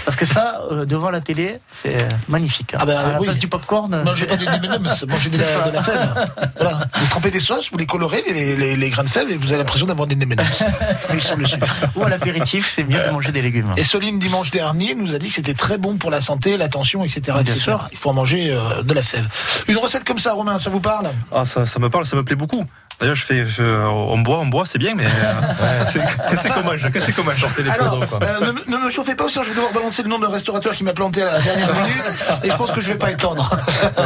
[0.04, 1.96] Parce que ça, euh, devant la télé, c'est
[2.28, 2.74] magnifique.
[2.74, 2.78] hein.
[2.80, 3.26] Ah ben, à la oui.
[3.26, 4.02] place du popcorn.
[4.02, 6.24] Mangez pas des M&M's, mangez de la, de la fève.
[6.56, 6.86] Voilà.
[6.98, 9.48] Vous trempez des sauces, vous les colorez, les, les, les grains de fève, et vous
[9.48, 10.64] avez l'impression d'avoir des M&M's.
[11.12, 11.66] Mais sans le sucre.
[11.96, 13.72] Ou à l'apéritif, c'est mieux de manger des légumes.
[13.76, 16.68] Et Soline, dimanche dernier, nous a dit que c'était très bon pour la santé, la
[16.68, 17.38] tension, etc.
[17.40, 17.58] Etc.
[17.58, 17.88] sûr.
[17.92, 19.26] Il faut en manger euh, de la fève.
[19.68, 21.10] Une recette comme ça, Romain, ça vous parle?
[21.32, 22.64] Ah, ça, ça me parle, ça me plaît beaucoup.
[23.00, 26.00] D'ailleurs, je fais, je- on boit, on boit, c'est bien, mais euh, c'est-
[26.30, 28.20] qu'est-ce qu'on mange, qu'est-ce qu'on mange Sortez les Alors, photos, quoi.
[28.28, 30.72] euh, ne, ne me chauffez pas, sinon je vais devoir balancer le nom d'un restaurateur
[30.74, 32.14] qui m'a planté à la dernière minute,
[32.44, 33.50] et je pense que je vais pas étendre.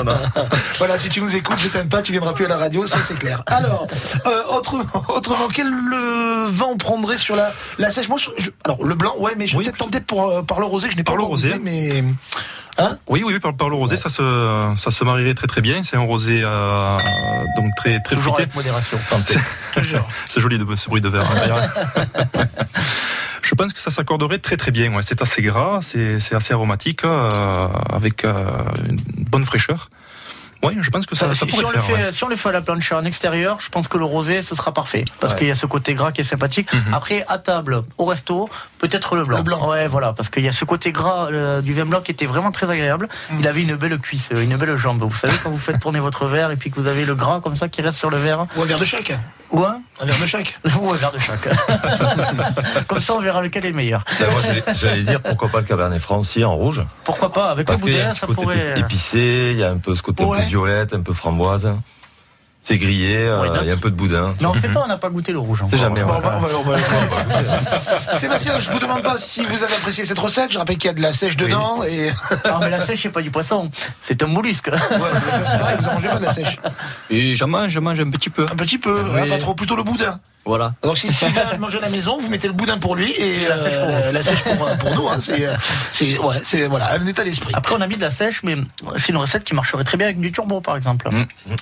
[0.79, 2.99] voilà, si tu nous écoutes, je t'aime pas, tu viendras plus à la radio, ça
[3.07, 3.43] c'est clair.
[3.47, 3.87] Alors,
[4.27, 8.09] euh, autrement, autrement, quel euh, vin on prendrait sur la, la sèche?
[8.09, 10.61] Moi, je- je- alors le blanc, ouais, mais je vais peut-être tenter pour, euh, par
[10.61, 11.49] le rosé, je n'ai pas Par le rosé.
[11.51, 12.05] goûté, mais...
[12.79, 15.83] Hein Oui, oui, par, par le rosé, ça se, ça se marierait très très bien.
[15.83, 16.97] C'est un rosé euh,
[17.57, 18.51] donc très très Toujours fruité.
[18.51, 18.99] avec modération.
[20.29, 21.29] C'est joli de, ce bruit de verre.
[21.31, 22.45] hein.
[23.43, 24.93] Je pense que ça s'accorderait très très bien.
[24.95, 25.03] Ouais.
[25.03, 28.35] C'est assez gras, c'est c'est assez aromatique, euh, avec euh,
[28.89, 29.01] une
[29.31, 29.89] bonne fraîcheur.
[30.63, 31.97] Oui, je pense que ça, ça si, pourrait si on le le faire.
[31.97, 32.13] fait, ouais.
[32.13, 34.55] si on le fait à la plancha en extérieur, je pense que le rosé, ce
[34.57, 35.05] sera parfait.
[35.21, 35.39] Parce Ouais.
[35.39, 36.73] qu'il y a ce côté gras qui est sympathique.
[36.73, 36.95] Mhm.
[36.95, 38.49] Après, à table, au resto,
[38.79, 39.37] peut-être le blanc.
[39.39, 39.69] Le blanc.
[39.71, 40.13] Ouais, voilà.
[40.13, 42.71] Parce qu'il y a ce côté gras euh, du vin blanc qui était vraiment très
[42.71, 43.09] agréable.
[43.31, 43.41] Mhm.
[43.41, 45.03] Il avait une belle cuisse, une belle jambe.
[45.03, 47.41] Vous savez, quand vous faites tourner votre verre et puis que vous avez le gras
[47.41, 48.45] comme ça qui reste sur le verre.
[48.57, 49.13] Ou un verre de chaque
[49.51, 51.49] Ou un Un verre de chaque Ou un verre de chaque.
[52.87, 54.05] comme ça, on verra lequel est le meilleur.
[54.43, 56.83] J'allais- J'allais dire pourquoi pas le Cabernet Franc aussi en rouge?
[57.05, 58.75] Pourquoi pas Avec Parce le qu'il y a un boudin, ça côté pourrait.
[58.79, 60.41] épicé, il y a un peu ce côté un Ouais.
[60.43, 61.69] peu violette, un peu framboise.
[62.69, 64.35] C'est grillé, euh, il y a un peu de boudin.
[64.41, 65.65] Mais on sait pas, on n'a pas goûté le rouge.
[65.69, 66.03] C'est jamais.
[66.03, 66.19] Bon, ouais.
[66.19, 67.07] on va- on va- on va le trouver.
[68.13, 70.53] Sébastien, je vous demande pas si vous avez apprécié cette recette.
[70.53, 72.11] Je rappelle qu'il y a de la sèche dedans et.
[72.45, 73.71] Ah, mais la sèche, c'est pas du poisson.
[74.03, 74.67] C'est un mollusque.
[74.69, 74.79] Ouais,
[75.47, 76.59] c'est vrai, vous en mangez pas de la sèche.
[77.09, 78.45] Et j'en mange, je mange un petit peu.
[78.45, 80.21] Un petit peu, hein, pas trop, plutôt le boudin.
[80.49, 80.73] Voilà.
[80.83, 83.47] Donc si s'il vient manger à la maison, vous mettez le boudin pour lui et
[83.47, 85.07] la sèche pour euh, la sèche pour, euh, pour nous.
[85.07, 85.55] Hein, c'est, euh,
[85.93, 87.53] c'est, ouais, c'est voilà, un état d'esprit.
[87.55, 88.57] Après, on a mis de la sèche, mais
[88.97, 91.11] c'est une recette qui marcherait très bien avec du turbo, par exemple.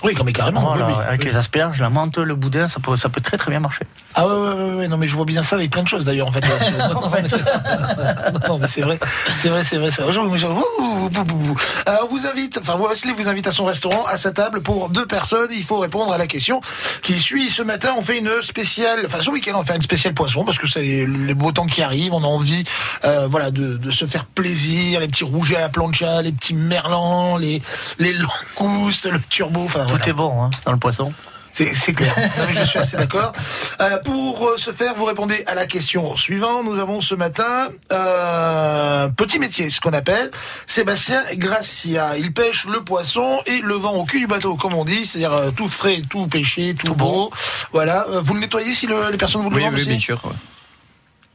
[0.03, 0.61] Oui, comme mais carrément.
[0.61, 1.31] Voilà, oui, oui, avec oui.
[1.31, 3.85] les asperges, la menthe, le boudin, ça peut, ça peut très très bien marcher.
[4.15, 6.27] Ah ouais, ouais, ouais, non mais je vois bien ça avec plein de choses d'ailleurs
[6.27, 6.41] en fait.
[6.79, 8.99] non, non, mais- non, non, mais c'est vrai,
[9.37, 10.13] c'est vrai, c'est vrai, c'est vrai.
[11.87, 14.89] Euh, on vous invite, enfin Wesley vous invite à son restaurant, à sa table pour
[14.89, 15.49] deux personnes.
[15.51, 16.61] Il faut répondre à la question
[17.01, 17.49] qui suit.
[17.49, 20.57] Ce matin, on fait une spéciale, enfin ce week-end, on fait une spéciale poisson parce
[20.57, 22.13] que c'est les beaux temps qui arrivent.
[22.13, 22.63] On a envie,
[23.05, 24.99] euh, voilà, de, de se faire plaisir.
[24.99, 27.61] Les petits rougets à la plancha, les petits merlans, les
[27.99, 29.63] les langoustes, le turbo.
[29.65, 30.07] Enfin, Tout voilà.
[30.07, 31.11] est bon hein, dans le poisson.
[31.65, 32.13] C'est clair.
[32.37, 33.31] Non, mais je suis assez d'accord.
[33.81, 36.65] Euh, pour euh, ce faire, vous répondez à la question suivante.
[36.65, 40.31] Nous avons ce matin euh, petit métier, ce qu'on appelle
[40.67, 42.17] Sébastien Gracia.
[42.17, 45.33] Il pêche le poisson et le vend au cul du bateau, comme on dit, c'est-à-dire
[45.33, 47.31] euh, tout frais, tout pêché, tout, beau.
[47.73, 48.05] Voilà.
[48.09, 50.19] Euh, vous le nettoyez si le- les personnes vous le Oui, oui, bien sûr.
[50.25, 50.31] ouais.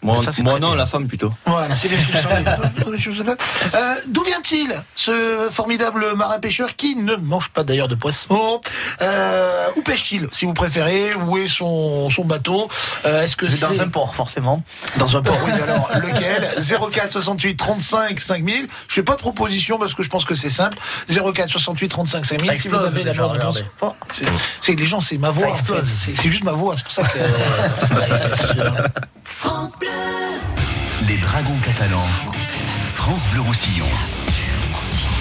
[0.03, 0.17] Moi,
[0.59, 0.75] non, bien.
[0.77, 1.33] la femme plutôt.
[1.47, 3.37] Voilà, c'est bien ce semblait.
[3.75, 8.61] Euh, D'où vient-il ce formidable marin pêcheur qui ne mange pas d'ailleurs de poisson
[9.01, 11.15] euh, Où pêche-t-il, si vous préférez?
[11.15, 12.69] Où est son, son bateau?
[13.05, 14.65] Euh, Est-ce que Dans un port, forcément.
[14.97, 16.49] dans un port Oui, alors lequel?
[16.93, 18.67] 04 68 35 5000.
[18.89, 20.79] Je fais pas de proposition parce que je pense que c'est simple.
[21.09, 22.47] 04 68 35 5000.
[22.47, 23.63] Ça Si vous explose avez la bonne réponse.
[24.61, 25.53] C'est- les gens, c'est ma voix.
[25.53, 25.75] En fait.
[26.17, 26.75] C'est juste ma voix.
[26.77, 27.19] C'est pour ça que.
[28.59, 28.75] Bien sûr.
[29.25, 29.89] France Bleu.
[31.09, 32.09] Les dragons catalans.
[32.95, 33.87] France Bleu Roussillon.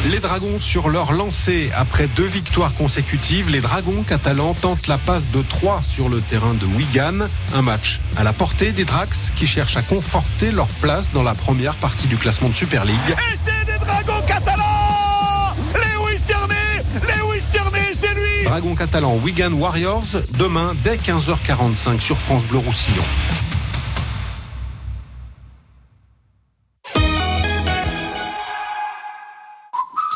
[0.10, 1.70] Les Dragons sur leur lancée.
[1.76, 6.56] Après deux victoires consécutives, les Dragons catalans tentent la passe de 3 sur le terrain
[6.56, 7.28] de Wigan.
[7.54, 11.36] Un match à la portée des Drax qui cherchent à conforter leur place dans la
[11.36, 12.98] première partie du classement de Super League.
[13.32, 16.56] Et c'est des dragons catalans Lewis Tierney
[17.04, 23.04] Lewis Tierney, c'est lui Dragons catalans Wigan Warriors, demain dès 15h45 sur France Bleu Roussillon.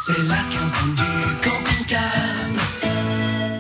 [0.08, 2.00] C'est la quinzaine du camping-car.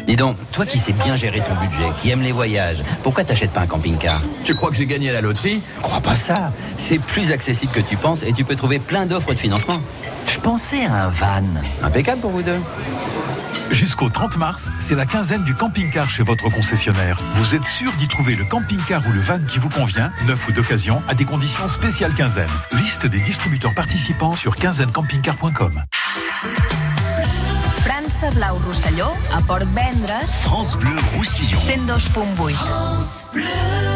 [0.05, 3.49] Dis donc, toi qui sais bien gérer ton budget, qui aime les voyages, pourquoi t'achètes
[3.49, 4.21] pas un camping-car?
[4.43, 5.63] Tu crois que j'ai gagné à la loterie?
[5.81, 6.53] Crois pas ça.
[6.77, 9.79] C'est plus accessible que tu penses et tu peux trouver plein d'offres de financement.
[10.27, 11.41] Je pensais à un van.
[11.81, 12.61] Impeccable pour vous deux.
[13.71, 17.19] Jusqu'au 30 mars, c'est la quinzaine du camping-car chez votre concessionnaire.
[17.33, 20.51] Vous êtes sûr d'y trouver le camping-car ou le van qui vous convient, neuf ou
[20.51, 22.45] d'occasion, à des conditions spéciales quinzaine.
[22.73, 25.81] Liste des distributeurs participants sur quinzainecampingcar.com.
[27.83, 31.59] França Blau Rosselló, a Port Vendres, France Bleu Roussillon.
[31.59, 32.55] 102.8.
[32.55, 33.94] show,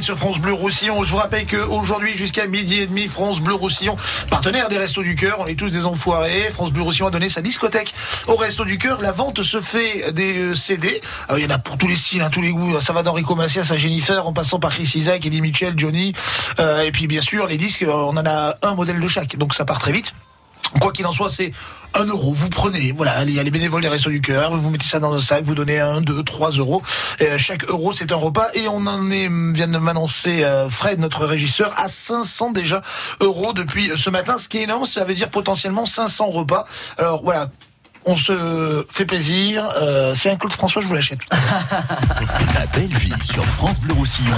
[0.00, 1.02] Sur France Bleu Roussillon.
[1.02, 3.96] Je vous rappelle qu'aujourd'hui, jusqu'à midi et demi, France Bleu Roussillon,
[4.30, 6.48] partenaire des Restos du Cœur, on est tous des enfoirés.
[6.52, 7.92] France Bleu Roussillon a donné sa discothèque
[8.28, 9.02] au Resto du Cœur.
[9.02, 11.00] La vente se fait des euh, CD.
[11.30, 12.80] Euh, Il y en a pour tous les styles, hein, tous les goûts.
[12.80, 16.12] Ça va d'Enrico Macias à Jennifer, en passant par Chris Isaac, Eddie Mitchell, Johnny.
[16.60, 19.36] Euh, et puis, bien sûr, les disques, on en a un modèle de chaque.
[19.36, 20.14] Donc, ça part très vite.
[20.80, 21.52] Quoi qu'il en soit, c'est
[21.94, 22.32] un euro.
[22.32, 24.98] Vous prenez, voilà, il y a les bénévoles des Restos du Cœur, vous mettez ça
[24.98, 26.82] dans un sac, vous donnez un, deux, trois euros.
[27.20, 28.48] Euh, chaque euro, c'est un repas.
[28.54, 32.82] Et on en est, vient de m'annoncer euh, Fred, notre régisseur, à 500 déjà
[33.20, 34.86] euros depuis ce matin, ce qui est énorme.
[34.86, 36.64] Ça veut dire potentiellement 500 repas.
[36.98, 37.46] Alors voilà.
[38.06, 39.66] On se fait plaisir.
[39.80, 41.20] Euh, c'est un Claude François, je vous l'achète.
[41.30, 44.36] La belle vie sur France Bleu Roussillon.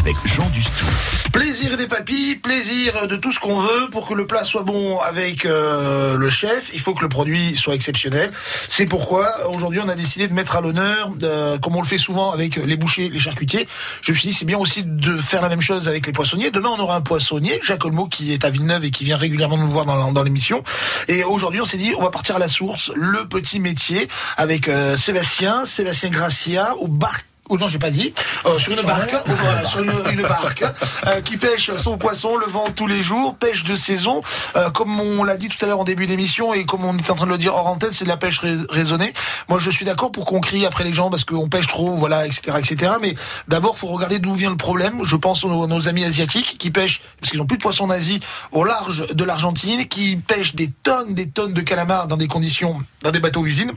[0.00, 0.86] Avec Jean Dustou.
[1.30, 4.98] Plaisir des papilles, plaisir de tout ce qu'on veut pour que le plat soit bon
[4.98, 6.70] avec euh, le chef.
[6.72, 8.32] Il faut que le produit soit exceptionnel.
[8.68, 11.98] C'est pourquoi aujourd'hui on a décidé de mettre à l'honneur, euh, comme on le fait
[11.98, 13.68] souvent avec les bouchers, les charcutiers.
[14.00, 16.50] Je me suis dit c'est bien aussi de faire la même chose avec les poissonniers.
[16.50, 19.58] Demain on aura un poissonnier, Jacques Olmo qui est à Villeneuve et qui vient régulièrement
[19.58, 20.62] nous voir dans, l'émission.
[21.08, 24.68] Et aujourd'hui on s'est dit on va partir à la source, le petit métier avec
[24.68, 27.12] euh, Sébastien, Sébastien Gracia au bar
[27.50, 28.14] ou non, j'ai pas dit,
[28.46, 30.64] euh, sur une barque, euh, sur une, une barque,
[31.06, 34.22] euh, qui pêche son poisson, le vend tous les jours, pêche de saison,
[34.56, 37.10] euh, comme on l'a dit tout à l'heure en début d'émission et comme on est
[37.10, 39.12] en train de le dire hors antenne, c'est de la pêche rais- raisonnée.
[39.48, 42.26] Moi, je suis d'accord pour qu'on crie après les gens parce qu'on pêche trop, voilà,
[42.26, 42.92] etc., etc.
[43.00, 43.14] Mais
[43.48, 45.00] d'abord, faut regarder d'où vient le problème.
[45.04, 47.90] Je pense aux nos amis asiatiques qui pêchent parce qu'ils ont plus de poissons en
[47.90, 48.20] Asie
[48.52, 52.80] au large de l'Argentine, qui pêchent des tonnes, des tonnes de calamars dans des conditions,
[53.02, 53.72] dans des bateaux usines.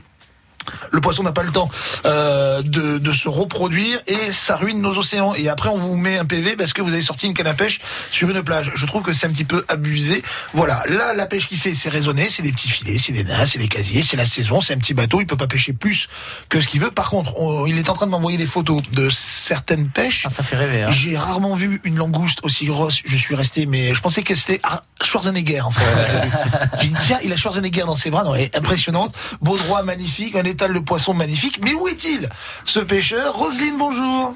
[0.92, 1.68] Le poisson n'a pas le temps
[2.06, 5.34] euh, de, de se reproduire et ça ruine nos océans.
[5.34, 7.52] Et après, on vous met un PV parce que vous avez sorti une canne à
[7.54, 8.72] pêche sur une plage.
[8.74, 10.22] Je trouve que c'est un petit peu abusé.
[10.54, 13.44] Voilà, là, la pêche qu'il fait, c'est raisonné, c'est des petits filets, c'est des nains,
[13.44, 16.08] c'est des casiers, c'est la saison, c'est un petit bateau, il peut pas pêcher plus
[16.48, 16.90] que ce qu'il veut.
[16.90, 20.22] Par contre, on- il est en train de m'envoyer des photos de certaines pêches.
[20.34, 20.84] ça fait rêver.
[20.84, 20.90] Hein.
[20.90, 23.00] J'ai rarement vu une langouste aussi grosse.
[23.04, 25.84] Je suis resté, mais je pensais que c'était Ar- Schwarzenegger en fait.
[26.80, 29.82] J'ai dit tiens, il a Schwarzenegger dans ses bras, non, elle est impressionnante, beau droit,
[29.82, 31.60] magnifique, un étal de poisson magnifique.
[31.62, 32.28] Mais où est-il
[32.64, 33.34] ce pêcheur?
[33.34, 34.34] Roselyne, bonjour.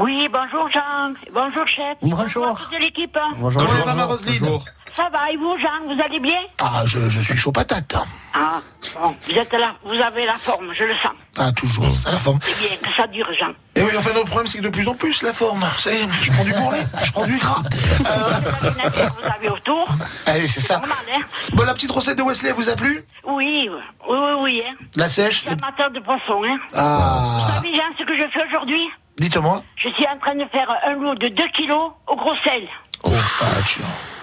[0.00, 1.14] Oui, bonjour Jean.
[1.32, 1.96] Bonjour chef.
[2.02, 2.46] Bonjour.
[2.46, 3.16] à toute l'équipe.
[3.36, 4.48] Comment va ma Roselyne?
[4.96, 7.94] Ça va et vous Jean, vous allez bien Ah, je, je suis chaud patate.
[8.34, 8.60] Ah,
[9.00, 11.14] bon, vous êtes là, vous avez la forme, je le sens.
[11.38, 12.38] Ah, toujours, c'est la forme.
[12.42, 13.50] C'est bien que ça dure Jean.
[13.76, 15.60] Et oui, enfin, notre problème, c'est que de plus en plus, la forme.
[15.78, 17.62] Ça y est, je prends du bourrelet, je prends du gras.
[18.00, 19.88] Vous avez autour.
[20.26, 20.78] Allez, c'est ça.
[20.78, 21.20] Normal, hein
[21.54, 23.04] Bon, la petite recette de Wesley, vous a plu?
[23.24, 23.78] Oui, oui,
[24.08, 24.62] oui, oui.
[24.68, 24.74] Hein.
[24.96, 26.58] La sèche Je suis amateur de poisson, hein.
[26.74, 28.88] Ah, Vous savez Jean, ce que je fais aujourd'hui?
[29.18, 29.62] Dites-moi.
[29.76, 32.62] Je suis en train de faire un lot de 2 kilos au gros sel.
[33.04, 33.10] Oh,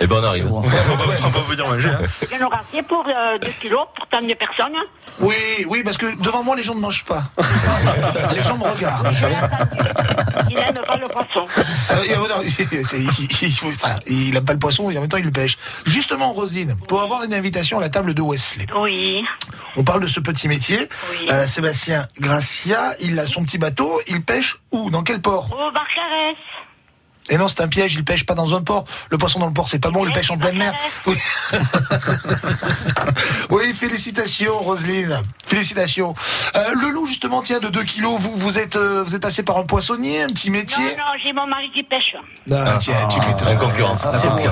[0.02, 0.52] Eh ben on arrive.
[0.52, 0.70] On va
[1.50, 1.90] venir manger.
[1.90, 2.00] Hein.
[2.32, 4.76] Il y en aura assez pour 2 kilos, pour tant de personnes.
[5.20, 5.34] Oui,
[5.70, 7.24] oui, parce que devant moi, les gens ne mangent pas.
[8.34, 9.36] les gens me regardent, vous savez.
[10.50, 11.46] Il n'aime pas le poisson.
[11.58, 12.44] Euh, euh,
[12.94, 15.58] il, il- enfin, il aime pas le poisson et en même temps il le pêche.
[15.86, 19.24] Justement, Rosine, pour avoir une invitation à la table de Wesley, Oui.
[19.78, 20.90] on parle de ce petit métier.
[21.12, 21.28] Oui.
[21.32, 24.90] Euh, Sébastien Gracia, il a son petit bateau, il pêche où?
[24.90, 25.46] Dans quel port?
[25.54, 26.36] Au Barcarès.
[27.30, 28.86] Et non, c'est un piège, il pêche pas dans un port.
[29.10, 30.74] Le poisson dans le port, c'est pas bon, il pêche en pleine mer.
[31.08, 31.18] Oui,
[33.50, 35.22] Oui, félicitations, Roselyne.
[35.46, 36.14] Félicitations.
[36.56, 38.20] Euh, le loup, justement, tient de 2 kilos.
[38.20, 41.34] Vous, vous êtes, euh, vous êtes passé par un poissonnier, un petit métier non, j'ai
[41.34, 42.16] mon mari qui pêche.
[42.52, 43.48] Ah, tiens, tu m'étonnes.
[43.48, 43.96] Un concurrent.
[44.04, 44.50] Ah, c'est beau,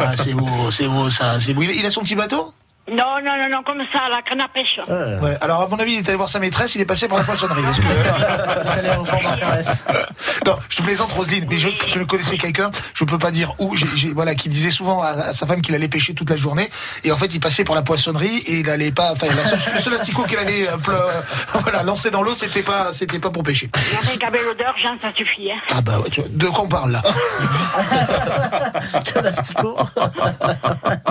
[0.00, 1.62] ah, c'est beau, c'est beau, ça, c'est beau.
[1.62, 2.52] Il a son petit bateau?
[2.88, 4.80] Non, non, non, non, comme ça, la canne à pêche.
[4.88, 7.18] Ouais, alors à mon avis, il est allé voir sa maîtresse, il est passé par
[7.18, 7.62] la poissonnerie.
[7.62, 7.82] Que-
[10.46, 13.76] non, je te plaisante, Roselyne, mais je, je connaissais quelqu'un, je peux pas dire où,
[14.14, 16.68] voilà, qui disait souvent à, à sa femme qu'il allait pêcher toute la journée,
[17.04, 19.26] et en fait, il passait par la poissonnerie et il allait pas, enfin,
[19.72, 20.96] le seul asticot qu'il allait, euh, ple-
[21.60, 23.70] voilà, lancer dans l'eau, c'était pas, c'était pas pour pêcher.
[23.76, 25.52] Il y avait qu'avec l'odeur, Jean, ça suffit.
[25.52, 25.58] Hein.
[25.72, 27.02] Ah bah ouais, tu vois, de quoi on parle là?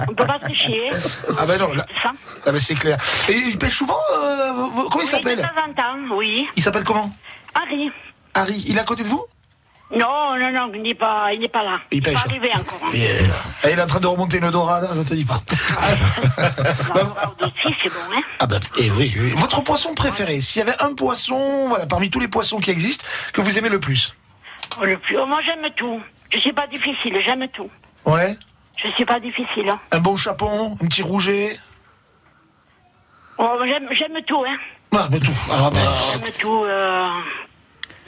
[0.09, 0.89] On peut pas tricher.
[1.37, 2.11] Ah bah non, là, Ça
[2.45, 2.97] ah bah c'est clair.
[3.27, 6.47] Et il pêche souvent, euh, comment il s'appelle De temps en temps, oui.
[6.55, 7.09] Il s'appelle comment
[7.53, 7.91] Harry.
[8.33, 9.25] Harry, il est à côté de vous
[9.91, 11.79] Non, non, non, il n'est pas, il n'est pas là.
[11.91, 12.13] Il n'est pêche.
[12.13, 12.79] pas arrivé encore.
[12.85, 12.91] hein.
[12.93, 15.41] Et, euh, il est en train de remonter une dorade, je te dis pas.
[17.61, 18.21] Si, c'est bon, hein.
[18.39, 19.33] Ah bah, eh oui, oui.
[19.37, 23.05] Votre poisson préféré S'il y avait un poisson, voilà, parmi tous les poissons qui existent,
[23.33, 24.13] que vous aimez le plus
[24.79, 25.17] Oh, le plus...
[25.17, 25.99] oh, moi, j'aime tout.
[26.31, 27.69] Je suis pas difficile, j'aime tout.
[28.05, 28.37] Ouais
[28.83, 29.69] Je suis pas difficile.
[29.69, 29.79] hein.
[29.91, 31.59] Un bon chapon Un petit rouget
[33.37, 34.57] Oh, j'aime, j'aime tout, hein.
[34.93, 35.31] Ah, mais tout.
[35.51, 36.63] Alors, ben, J'aime tout.
[36.65, 37.07] Euh...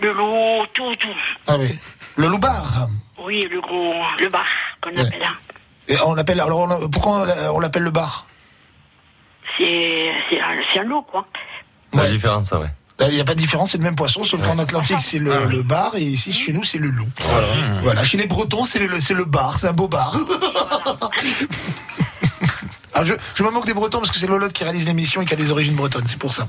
[0.02, 1.08] Le loup, tout, tout.
[1.48, 1.78] ah oui.
[2.16, 2.88] Le loupard.
[3.20, 4.46] Oui, le gros, le bar
[4.82, 5.00] qu'on Ouais.
[5.06, 5.24] appelle.
[5.24, 5.36] hein.
[5.88, 8.26] Et on l'appelle, alors, on a- pourquoi on l'a- on l'appelle le bar?
[9.58, 11.26] C'est, c'est, un- c'est un loup, quoi.
[11.94, 12.70] La différence, ça, ouais.
[13.10, 15.46] Il n'y a pas de différence, c'est le même poisson, sauf qu'en Atlantique, c'est le,
[15.46, 17.08] le bar, et ici, chez nous, c'est le loup.
[17.82, 18.04] Voilà.
[18.04, 20.18] Chez les Bretons, c'est le, c'est le bar, c'est un beau bar.
[22.94, 25.26] Ah, je, je me moque des Bretons parce que c'est Lolotte qui réalise l'émission et
[25.26, 26.48] qui a des origines bretonnes, c'est pour ça.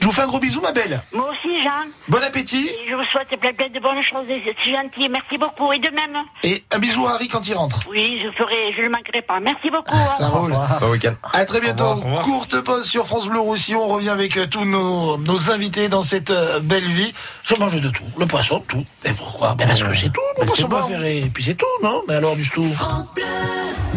[0.00, 1.02] Je vous fais un gros bisou, ma belle.
[1.14, 1.70] Moi aussi, Jean.
[2.08, 2.66] Bon appétit.
[2.68, 4.28] Et je vous souhaite plein, plein de bonnes choses.
[4.28, 5.08] et C'est gentil.
[5.08, 5.72] Merci beaucoup.
[5.72, 6.22] Et de même.
[6.42, 7.80] Et un bisou à Harry quand il rentre.
[7.90, 9.40] Oui, je ferai, je ne le manquerai pas.
[9.40, 9.94] Merci beaucoup.
[9.94, 10.14] hein.
[10.18, 10.54] Ça roule.
[10.80, 11.14] Bon week-end.
[11.32, 11.96] À très bientôt.
[12.22, 13.82] Courte pause sur France Bleu Roussillon.
[13.82, 17.12] On revient avec euh, tous nos, nos invités dans cette euh, belle vie.
[17.44, 18.04] Je mange de tout.
[18.18, 18.84] Le poisson, tout.
[19.06, 19.54] Et pourquoi?
[19.54, 21.18] Ben Parce que c'est tout, mon poisson préféré.
[21.18, 22.02] Et puis c'est tout, non?
[22.08, 22.66] Mais alors, du tout.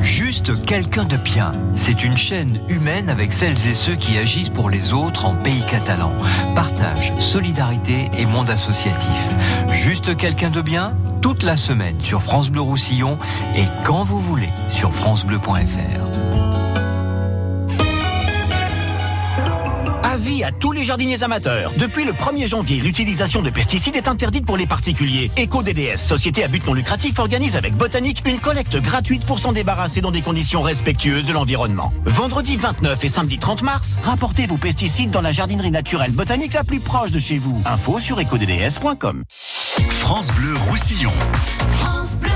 [0.02, 1.52] Juste quelqu'un de bien.
[1.76, 5.65] C'est une chaîne humaine avec celles et ceux qui agissent pour les autres en pays
[5.65, 6.11] catalan.
[6.56, 9.11] Partage, solidarité et monde associatif.
[9.72, 13.18] Juste quelqu'un de bien, toute la semaine sur France Bleu Roussillon
[13.56, 16.26] et quand vous voulez sur francebleu.fr.
[20.27, 21.71] Avis à tous les jardiniers amateurs.
[21.77, 25.31] Depuis le 1er janvier, l'utilisation de pesticides est interdite pour les particuliers.
[25.39, 30.01] EcoDDS, société à but non lucratif, organise avec Botanique une collecte gratuite pour s'en débarrasser
[30.01, 31.93] dans des conditions respectueuses de l'environnement.
[32.03, 36.65] Vendredi 29 et samedi 30 mars, rapportez vos pesticides dans la jardinerie naturelle botanique la
[36.65, 37.61] plus proche de chez vous.
[37.63, 39.23] Info sur ecodds.com.
[39.89, 41.13] France Bleu Roussillon.
[42.17, 42.26] Take a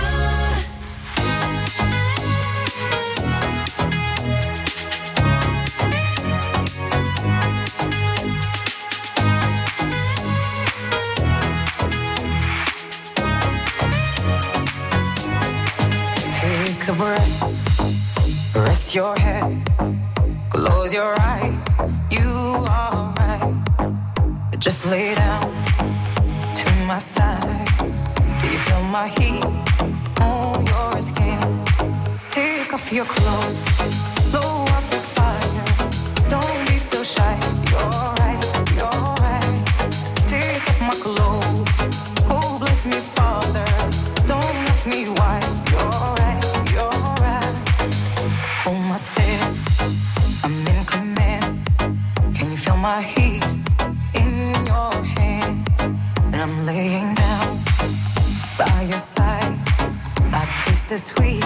[18.93, 19.69] your head,
[20.49, 21.81] close your eyes.
[22.09, 23.63] You are right.
[24.59, 25.43] Just lay down
[26.55, 27.68] to my side.
[28.41, 29.45] Do you feel my heat
[30.19, 31.63] on your skin?
[32.31, 33.55] Take off your clothes,
[34.31, 36.30] blow up the fire.
[36.30, 37.39] Don't be so shy.
[37.72, 38.20] You're
[60.91, 61.41] the sweet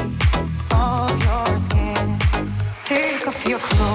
[0.73, 2.17] of your skin.
[2.83, 3.94] Take off your clothes,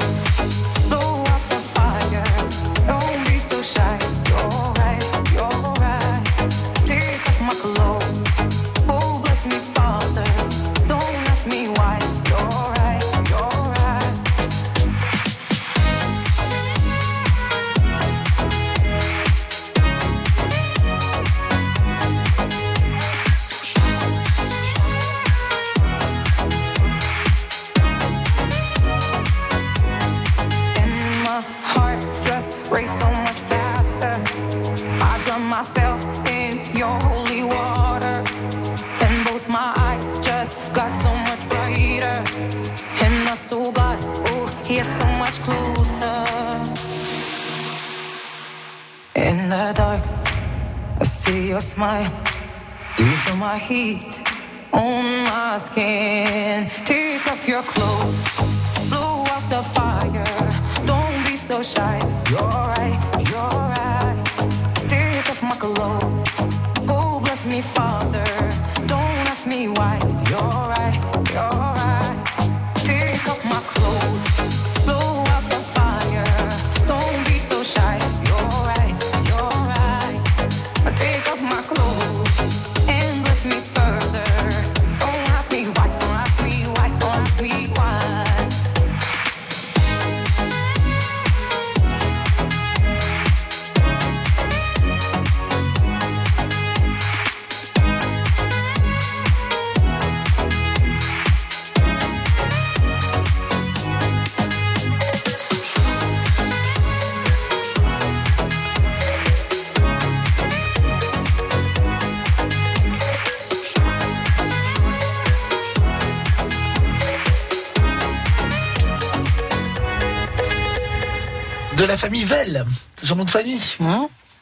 [122.00, 122.64] famille Vell.
[122.96, 123.60] C'est son nom de famille.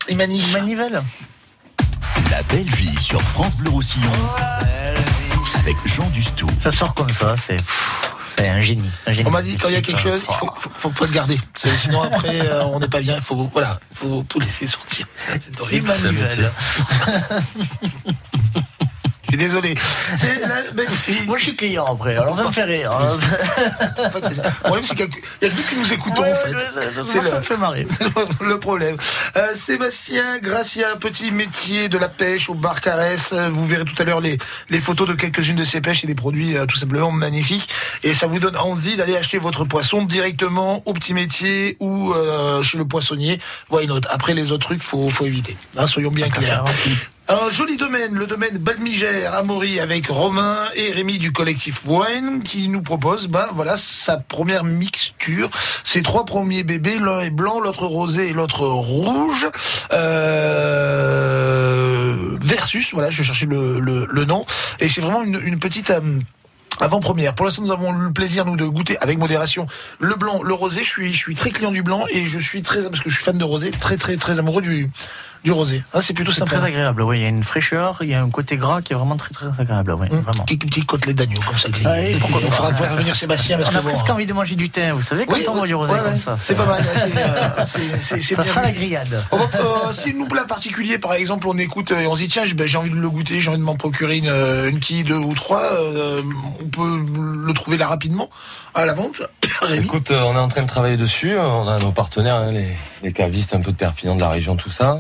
[0.09, 0.43] Imani.
[0.53, 1.03] Manivelle.
[2.31, 4.11] La belle vie sur France Bleu Roussillon.
[5.59, 6.47] Avec Jean Dustou.
[6.63, 7.57] Ça sort comme ça, c'est.
[8.37, 8.89] C'est un génie.
[9.09, 9.27] un génie.
[9.29, 11.13] On m'a dit quand il y a quelque chose, il faut, faut, faut pas le
[11.13, 11.41] garder.
[11.57, 13.17] C'est- Sinon après, euh, on n'est pas bien.
[13.17, 15.07] Il faut, voilà, faut tout laisser sortir.
[15.17, 15.89] Ça, C'est horrible.
[15.89, 16.53] Manivelle.
[19.31, 19.75] Je suis désolé.
[20.47, 20.85] La.
[21.27, 22.91] Moi, je suis client après, alors ça me fait rire.
[23.99, 24.43] En fait, c'est ça.
[24.45, 25.07] Le problème, c'est qu'il
[25.43, 26.57] y a que nous qui nous écoutons, Ouais, en fait.
[27.89, 28.97] C'est le, le- problème.
[29.37, 33.31] Euh, Sébastien Gracia, petit métier de la pêche au bar Caresse.
[33.33, 34.39] Euh, Vous verrez tout à l'heure les,
[34.71, 37.69] les photos de quelques-unes de ces pêches et des produits euh, tout simplement magnifiques.
[38.03, 42.63] Et ça vous donne envie d'aller acheter votre poisson directement au petit métier ou euh,
[42.63, 43.41] chez le poissonnier.
[43.71, 44.01] Why not?
[44.11, 45.57] Après, les autres trucs, faut, faut éviter.
[45.77, 46.65] Hein, soyons bien clairs.
[47.31, 52.41] Un joli domaine, le domaine Balmigère à Maury avec Romain et Rémi du collectif Wine
[52.43, 55.51] qui nous propose ben voilà sa première mixture.
[55.85, 59.47] Ses trois premiers bébés, l'un est blanc, l'autre rosé et l'autre rouge.
[59.93, 61.19] Euh,
[62.41, 64.47] versus, voilà, je cherchais le, le, le nom.
[64.81, 65.91] Et c'est vraiment une, une petite...
[65.91, 66.01] euh,
[66.81, 67.35] avant-première.
[67.35, 69.67] Pour l'instant, nous avons le plaisir, nous, de goûter avec modération
[69.99, 70.85] le blanc, le rosé.
[70.85, 73.15] Je suis, je suis très client du blanc et je suis très, parce que je
[73.17, 74.89] suis fan de rosé, très, très, très amoureux du,
[75.45, 75.83] du rosé.
[75.93, 76.57] Ah, c'est plutôt C'est sympa.
[76.57, 77.19] très agréable, oui.
[77.19, 79.31] Il y a une fraîcheur, il y a un côté gras qui est vraiment très
[79.31, 80.09] très agréable, oui.
[80.11, 80.45] Vraiment.
[80.47, 81.69] Quelques petites côtelettes d'agneau, comme ça.
[81.85, 82.17] Ah oui.
[82.21, 84.55] Pourquoi on fera faire venir Sébastien parce On que a bon, presque envie de manger
[84.57, 86.37] du thym, vous savez, quand Oui, on voit du rosé ouais, comme ça.
[86.41, 86.85] c'est pas mal.
[86.97, 89.09] C'est, euh, c'est, c'est, c'est Ça bien sent la grillade.
[89.31, 92.29] Va- euh, si nous plat particulier, par exemple, on écoute euh, et on se dit
[92.29, 94.69] tiens, j'ai ben, j'ai envie de le goûter, j'ai envie de m'en procurer une, euh,
[94.69, 96.21] une quille, deux ou trois, euh,
[96.61, 97.01] on peut
[97.47, 98.29] le trouver là rapidement
[98.83, 99.23] à la vente.
[99.63, 101.37] Rémi Écoute, euh, on est en train de travailler dessus.
[101.39, 102.69] On a nos partenaires, hein, les,
[103.03, 104.99] les cavistes un peu de Perpignan, de la région, tout ça.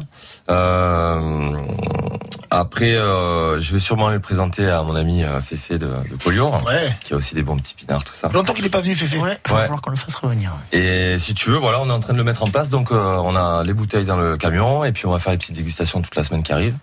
[0.51, 1.53] Euh,
[2.51, 6.17] après, euh, je vais sûrement aller le présenter à mon ami euh, Féfé de, de
[6.23, 6.97] Collioure, Ouais.
[7.05, 8.29] qui a aussi des bons petits pinards, tout ça.
[8.33, 9.19] Longtemps qu'il n'est pas venu, Féfé.
[9.19, 9.63] Ouais, il va Ouais.
[9.65, 10.53] falloir qu'on le fasse revenir.
[10.73, 12.71] Et si tu veux, voilà, on est en train de le mettre en place.
[12.71, 15.39] Donc, euh, on a les bouteilles dans le camion et puis on va faire les
[15.39, 16.75] petites dégustations toute la semaine qui arrive.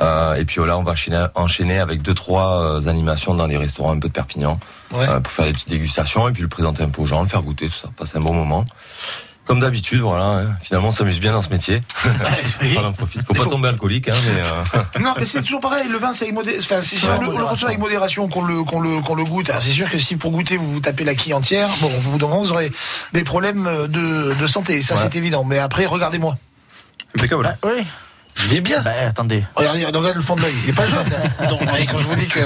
[0.00, 3.56] Euh, et puis là, on va enchaîner, enchaîner avec deux trois euh, animations dans les
[3.56, 4.58] restaurants un peu de Perpignan
[4.92, 5.08] Ouais.
[5.08, 7.28] euh, pour faire des petites dégustations et puis le présenter un peu aux gens, le
[7.28, 8.64] faire goûter, tout ça, passer un bon moment.
[9.46, 10.24] Comme d'habitude, voilà.
[10.24, 10.56] hein.
[10.60, 11.80] Finalement, on s'amuse bien dans ce métier.
[12.78, 13.22] on en profite.
[13.24, 14.44] Faut pas tomber alcoolique, hein, mais.
[14.44, 15.88] euh, Non, mais c'est toujours pareil.
[15.88, 17.50] Le vin, c'est avec modé- enfin, c'est si Ouais, on le, on le modération.
[17.54, 19.48] reçoit avec modération qu'on le, qu'on le, qu'on le goûte.
[19.50, 22.26] Alors, c'est sûr que si pour goûter vous vous tapez la quille entière, bon, d'un
[22.26, 22.72] moment, vous aurez
[23.12, 24.82] des problèmes de, de santé.
[24.82, 25.00] Ça, Ouais.
[25.04, 25.44] c'est évident.
[25.44, 26.34] Mais après, regardez-moi.
[27.16, 27.48] Impeccable.
[27.62, 27.86] Ah, oui.
[28.36, 28.82] Je vais bien.
[28.82, 29.44] Bah, attendez.
[29.54, 30.54] Regardez, regardez le fond de l'œil.
[30.64, 31.06] Il est pas jaune.
[31.48, 32.40] Donc, ouais, quand je vous dis que.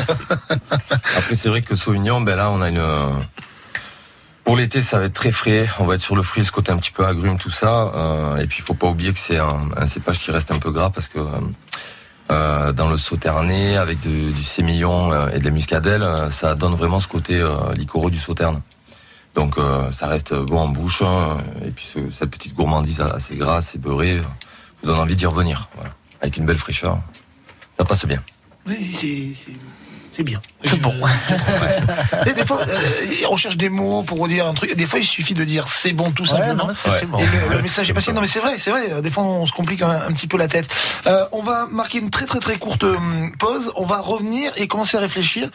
[1.19, 2.79] Après, c'est vrai que Sauvignon, ben là, on a une.
[2.79, 3.11] euh,
[4.45, 5.69] Pour l'été, ça va être très frais.
[5.79, 7.91] On va être sur le fruit, ce côté un petit peu agrume, tout ça.
[7.95, 10.59] Euh, et puis, il faut pas oublier que c'est un, un cépage qui reste un
[10.59, 11.19] peu gras parce que
[12.31, 17.01] euh, dans le sauternais, avec de- du sémillon et de la muscadelle, ça donne vraiment
[17.01, 18.61] ce côté euh, liquoreux du sauterne.
[19.35, 21.03] Donc, euh, ça reste bon en bouche.
[21.03, 21.39] hein.
[21.65, 24.23] et puis, ce- cette petite gourmandise assez grasse et beurrée euh,
[24.87, 25.69] donne envie d'y revenir.
[25.75, 25.95] Voilà.
[26.21, 27.01] Avec une belle fraîcheur.
[27.79, 28.23] Ça passe bien.
[28.67, 29.53] Oui, c'est,
[30.11, 30.41] c'est, c'est bien.
[30.65, 30.93] C'est bon.
[32.25, 32.79] des fois, euh,
[33.31, 34.75] on cherche des mots pour dire un truc.
[34.77, 36.67] Des fois, il suffit de dire c'est bon tout Ouais, simplement.
[36.67, 37.19] non, c'est bon.
[37.19, 38.13] Et le, le message est passé.
[38.13, 39.01] Non, mais c'est vrai, c'est vrai.
[39.03, 40.69] Des fois, on se complique un, un petit peu la tête.
[41.07, 43.73] Euh, on va marquer une très très très courte hum, pause.
[43.77, 45.51] On va revenir et commencer à réfléchir,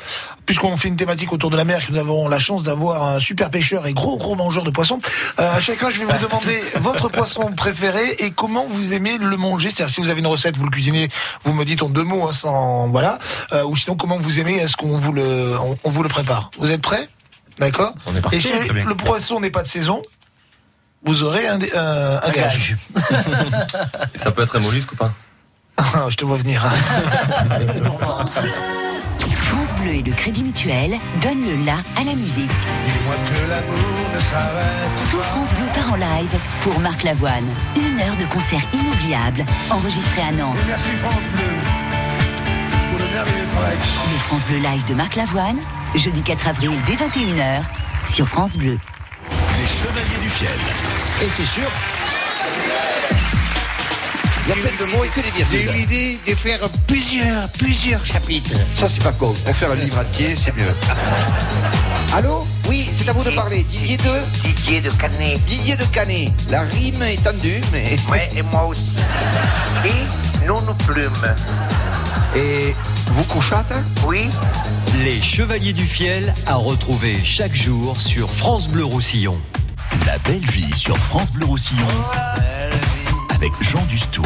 [0.45, 3.19] puisqu'on fait une thématique autour de la mer, que nous avons la chance d'avoir un
[3.19, 4.99] super pêcheur et gros gros mangeur de poissons.
[5.39, 9.37] Euh, à chacun, je vais vous demander votre poisson préféré et comment vous aimez le
[9.37, 9.69] manger.
[9.69, 11.09] C'est-à-dire, si vous avez une recette, vous le cuisinez,
[11.43, 13.19] vous me dites en deux mots, hein, sans voilà.
[13.53, 16.51] Euh, ou sinon, comment vous aimez Est-ce qu'on vous le, on, on vous le prépare
[16.59, 17.09] Vous êtes prêts
[17.59, 17.93] D'accord.
[18.05, 18.37] On est parti.
[18.37, 18.85] Et si Très bien.
[18.85, 20.01] le poisson n'est pas de saison,
[21.03, 22.75] vous aurez un, un gage.
[24.15, 25.13] Ça peut être un mollusque ou pas
[25.77, 26.63] Ah, je te vois venir.
[29.41, 32.49] France Bleu et le Crédit Mutuel donnent le la à la musique.
[32.49, 33.45] Que
[35.05, 36.29] ne Tout France Bleu part en live
[36.61, 37.45] pour Marc Lavoine.
[37.77, 40.57] Une heure de concert inoubliable enregistré à Nantes.
[40.67, 41.43] Merci France Bleu
[43.59, 45.57] le France Bleu Live de Marc Lavoine,
[45.95, 47.61] jeudi 4 avril dès 21h
[48.13, 48.77] sur France Bleu.
[49.31, 50.49] Les Chevaliers du Fiel.
[51.23, 51.69] Et c'est sûr.
[54.45, 55.79] Il y a plein de mots et que des J'ai eu virgules.
[55.81, 58.55] l'idée de faire plusieurs, plusieurs chapitres.
[58.75, 59.33] Ça, c'est pas con.
[59.45, 60.73] Pour faire un livre entier, c'est mieux.
[62.13, 62.45] Allô?
[62.67, 63.63] Oui, c'est à vous de parler.
[63.63, 64.43] Didier de?
[64.43, 65.43] Didier de Canet.
[65.45, 66.29] Didier de Canet.
[66.51, 67.97] La rime est tendue, mais.
[68.11, 68.91] Ouais, et moi aussi.
[69.85, 71.11] Et non nous plumes.
[72.35, 72.75] Et
[73.07, 73.73] vous couchâtes
[74.05, 74.29] Oui.
[75.03, 79.37] Les Chevaliers du Fiel à retrouver chaque jour sur France Bleu Roussillon.
[80.05, 81.87] La belle vie sur France Bleu Roussillon.
[83.33, 84.21] Avec Jean Dustou.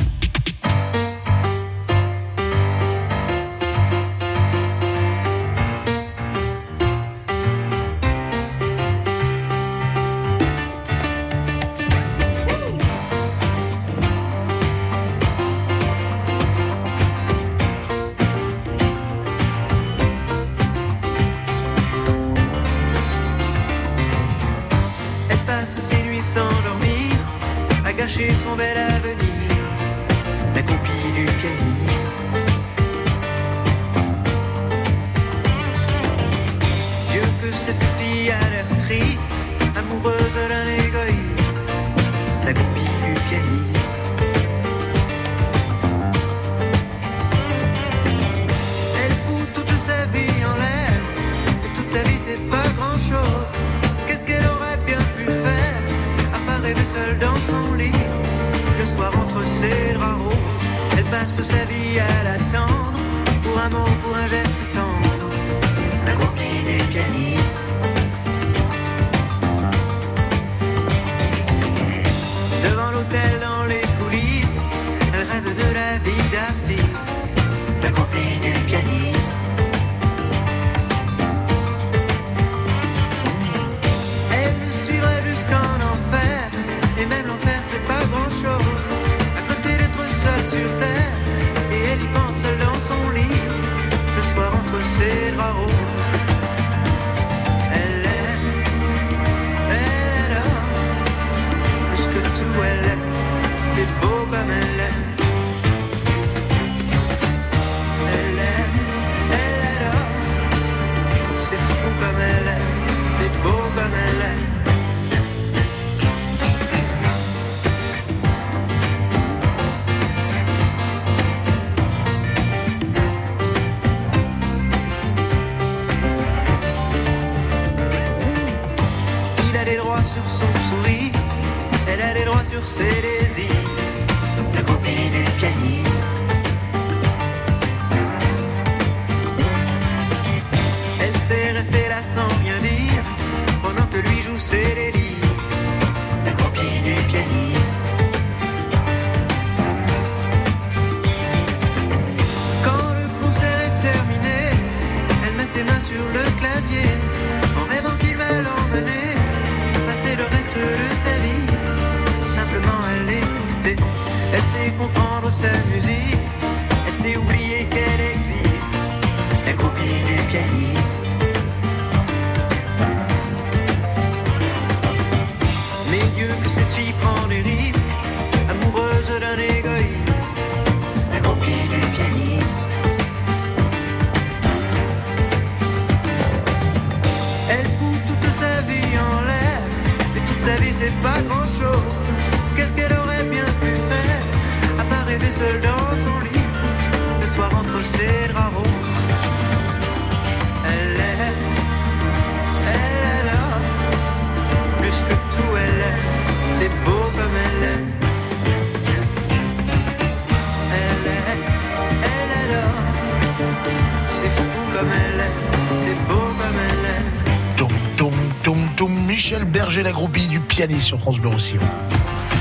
[219.30, 221.62] Michel Berger, la groupie du pianiste sur France Bleu Roussillon.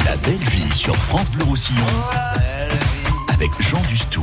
[0.07, 1.85] La belle vie sur France Bleu Roussillon
[3.29, 4.23] avec Jean Dustou.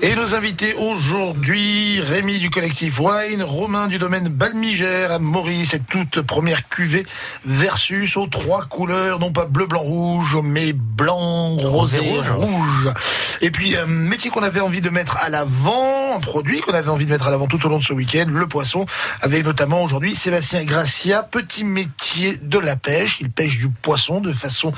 [0.00, 6.22] Et nos invités aujourd'hui, Rémi du collectif Wine, Romain du domaine Balmigère, Maurice et toute
[6.22, 7.04] première cuvée
[7.44, 12.30] versus aux trois couleurs, non pas bleu, blanc, rouge, mais blanc, rosé, Rosé, rouge.
[12.30, 12.88] rouge.
[13.42, 16.88] Et puis, un métier qu'on avait envie de mettre à l'avant, un produit qu'on avait
[16.88, 18.86] envie de mettre à l'avant tout au long de ce week-end, le poisson,
[19.22, 23.18] avec notamment aujourd'hui Sébastien Gracia, petit métier de la pêche.
[23.20, 24.72] Il pêche du poisson de façon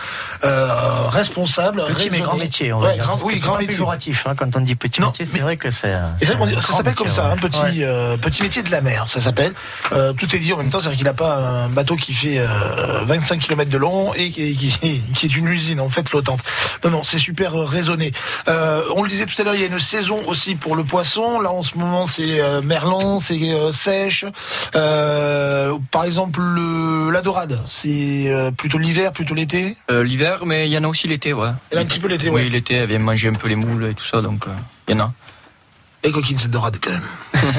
[0.44, 1.82] euh, responsable.
[1.88, 2.20] Petit mais raisonnée.
[2.22, 3.04] grand métier, on va Ouais, dire.
[3.04, 3.68] grand- oui, grand métier.
[3.68, 5.92] péjoratif, hein, quand on dit petit métier, c'est vrai que c'est.
[6.60, 7.32] Ça, s'appelle comme ça, ouais.
[7.32, 7.70] un petit, Ouais.
[7.80, 9.52] euh, petit métier de la mer, ça s'appelle.
[9.92, 12.38] Euh, tout est dit en même temps, c'est-à-dire qu'il n'a pas un bateau qui fait
[12.38, 16.40] euh, 25 km de long et qui, qui- qui est une usine en fait flottante.
[16.84, 18.12] Non, non, c'est super euh, raisonné.
[18.48, 20.84] Euh, on le disait tout à l'heure, il y a une saison aussi pour le
[20.84, 21.40] poisson.
[21.40, 24.24] Là, en ce moment, c'est euh, merlan, c'est euh, sèche.
[24.72, 29.76] Par exemple, le, la dorade, c'est plutôt l'hiver, plutôt l'été?
[29.90, 31.48] L'hiver, mais il y en a aussi l'été, ouais.
[31.74, 32.42] A un petit peu l'été, ouais.
[32.42, 34.46] Oui, l'été, elle vient manger un peu les moules et tout ça, donc
[34.88, 35.12] il y en a.
[36.02, 37.02] Et coquine cette dorade quand même.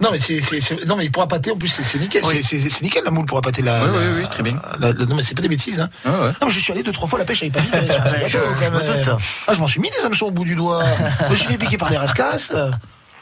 [0.00, 0.40] non mais c'est
[0.86, 2.42] non mais il pourra pâter en plus c'est nickel Oui.
[2.42, 4.56] c'est nickel la moule pourra pâter la, Oui, oui, oui, très bien.
[4.78, 5.88] la- la- non mais c'est pas des bêtises hein.
[6.04, 6.16] Ah ouais.
[6.40, 8.04] Non mais je suis allé deux trois fois la pêche avec pas mis des hameçons,
[8.22, 9.10] c'est je-.
[9.46, 10.82] Ah je m'en suis mis des hameçons au bout du doigt.
[11.26, 12.52] je me suis fait piquer par des rascasses.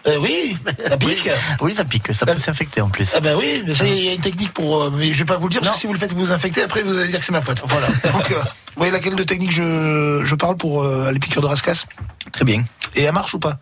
[0.07, 0.57] Euh, oui,
[0.89, 1.29] ça pique.
[1.61, 3.09] Oui, ça pique, ça peut s'infecter en plus.
[3.15, 4.85] Ah bah oui, mais ça y est, il y a une technique pour.
[4.85, 6.21] euh, mais je vais pas vous le dire parce que si vous le faites vous
[6.25, 7.61] vous infectez, après vous allez dire que c'est ma faute.
[7.67, 7.89] Voilà.
[8.13, 8.43] Donc, euh, vous
[8.77, 11.85] voyez laquelle de technique je, je parle pour euh, les piqûres de rascasse
[12.33, 12.65] Très bien.
[12.95, 13.59] Et elle marche ou pas?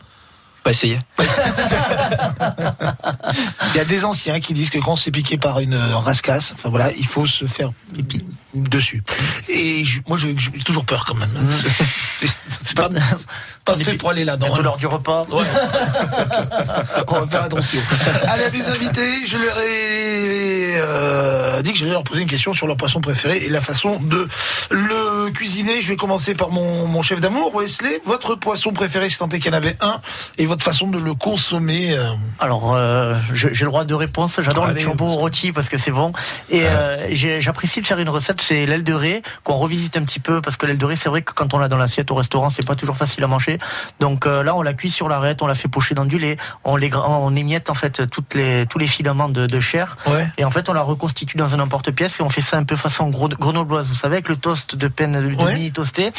[0.66, 0.98] Pas essayer.
[3.72, 5.97] Il y a des anciens qui disent que quand on s'est piqué par une euh,
[5.97, 7.70] rascasse, enfin voilà, il faut se faire
[8.55, 9.05] dessus.
[9.48, 11.30] Et je- moi, je- j'ai toujours peur quand même.
[12.20, 12.26] C'est-
[12.62, 12.88] C'est pas,
[13.64, 14.55] pas fait pour aller là-dedans.
[14.56, 14.62] Hein.
[14.62, 15.24] l'heure du repas.
[15.30, 15.36] On
[17.20, 17.80] va faire attention.
[18.26, 22.55] Allez, à mes invités, je leur ai euh, dit que j'allais leur poser une question
[22.55, 24.26] sur leur poisson préféré et la façon de
[24.70, 25.81] le cuisiner.
[25.82, 28.01] Je vais commencer par mon, mon chef d'amour, Wesley.
[28.05, 30.01] Votre poisson préféré, si tant est qu'il y en avait un,
[30.39, 31.93] et votre façon de le consommer.
[31.97, 34.40] euh, Alors, euh, j'ai le droit de réponse.
[34.40, 36.12] J'adore le turbo rôti parce que c'est bon.
[36.51, 40.03] Et euh, j'ai- j'apprécie de faire une recette, c'est l'aile de raie qu'on revisite un
[40.05, 42.11] petit peu parce que l'aile de raie, c'est vrai que quand on l'a dans l'assiette
[42.11, 43.59] au restaurant, c'est pas toujours facile à manger.
[44.01, 46.36] Donc euh, là, on la cuit sur l'arête, on la fait pocher dans du lait,
[46.65, 49.97] on les on émiette en fait toutes les tous les filaments de, de chair.
[50.07, 50.27] Ouais.
[50.39, 52.77] Et en fait, on la reconstitue dans un emporte-pièce et on fait ça un peu
[52.77, 56.12] façon grenobloise, vous savez, avec le toast de peine de mini toasté,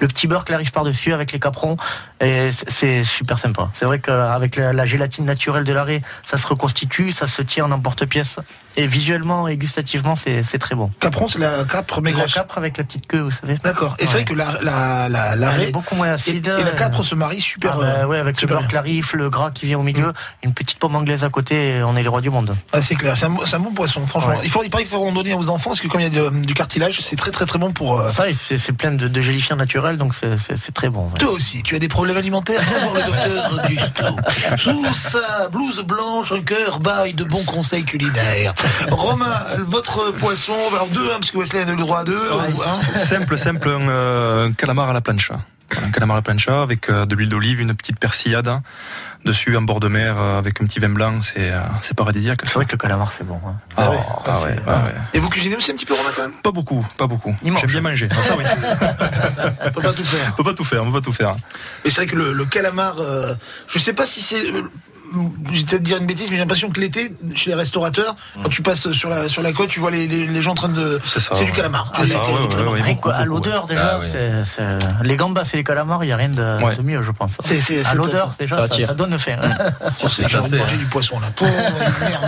[0.00, 1.76] le petit beurre qui arrive par-dessus avec les caprons.
[2.20, 3.68] Et c'est- c'est super sympa.
[3.74, 7.64] C'est vrai qu'avec la, la gélatine naturelle de l'arrêt, ça se reconstitue, ça se tient
[7.66, 8.38] en emporte-pièce.
[8.80, 10.90] Et visuellement et gustativement, c'est très bon.
[11.00, 12.34] Capron, c'est la capre, mais La grosse.
[12.34, 13.56] capre avec la petite queue, vous savez.
[13.64, 13.96] D'accord.
[13.98, 16.54] Et c'est vrai que la, la, la, la est raie beaucoup moins et, acide.
[16.56, 17.72] et la capre se marie super.
[17.74, 20.12] ah bah ouais, avec le beurre clarif, le gras qui vient au milieu,
[20.44, 22.56] une petite pomme anglaise à côté, et on est les rois du monde.
[22.72, 24.30] Ah, c'est clair, c'est un, un bon poisson, franchement.
[24.30, 24.40] Ouais.
[24.44, 26.16] Il faut, il paraît qu'il faut en donner aux enfants parce que comme il y
[26.16, 28.00] a de- du cartilage, c'est très très très bon pour.
[28.00, 31.08] euh, Ça, c'est plein de, de gélifiants naturels, donc c'est- très bon.
[31.18, 34.56] Toi aussi, tu as des problèmes alimentaires Viens voir le docteur Gusto.
[34.56, 38.54] Sous sa blouse blanche, un cœur baille de bons conseils culinaires.
[38.90, 39.26] Romain,
[39.58, 42.16] votre poisson, alors deux, hein, parce que Wesley a le droit à deux.
[42.18, 42.94] Ouais, ou un.
[42.98, 45.40] Simple, simple, un, euh, un calamar à la plancha.
[45.84, 48.62] Un calamar à la plancha avec euh, de l'huile d'olive, une petite persillade hein.
[49.26, 52.40] dessus, en bord de mer, euh, avec un petit vin blanc, c'est euh, c'est paradisiaque.
[52.44, 53.38] C'est vrai que le calamar, c'est bon.
[53.46, 53.52] hein.
[53.76, 54.94] Ah, ouais, ouais, ça, ah c'est- ouais, ouais, ouais.
[55.12, 56.32] Et vous cuisinez aussi un petit peu, Romain, quand même?
[56.42, 57.36] Pas beaucoup, pas beaucoup.
[57.42, 57.60] Il mange.
[57.60, 58.08] J'aime bien manger.
[58.10, 58.44] Ah, ça oui.
[59.66, 60.32] On peut pas tout faire.
[60.32, 61.36] On peut pas tout faire, on peut pas tout faire.
[61.84, 63.34] Mais c'est vrai que le, le calamar, euh,
[63.66, 64.40] je sais pas si c'est.
[64.40, 64.62] euh,
[65.52, 68.48] je vais peut-être dire une bêtise, mais j'ai l'impression que l'été, chez les restaurateurs, quand
[68.48, 70.68] tu passes sur la, sur la côte, tu vois les, les, les gens en train
[70.68, 71.00] de.
[71.04, 71.56] C'est ça, C'est du ouais.
[71.56, 71.92] calamar.
[71.96, 74.06] C'est ça, ouais, ouais, ouais, beaucoup, l'odeur déjà, Ah, oui.
[74.10, 76.76] c'est- c'est- les gambas et les calamars, il n'y a rien de, Ouais.
[76.76, 77.32] de mieux, je pense.
[77.40, 79.38] C'est- c'est- à c'est l'odeur, déjà, Ça ça, ça donne faim.
[80.08, 81.28] C'est- J'ai envie de assez, manger du poisson là.
[81.34, 82.20] Pour va faire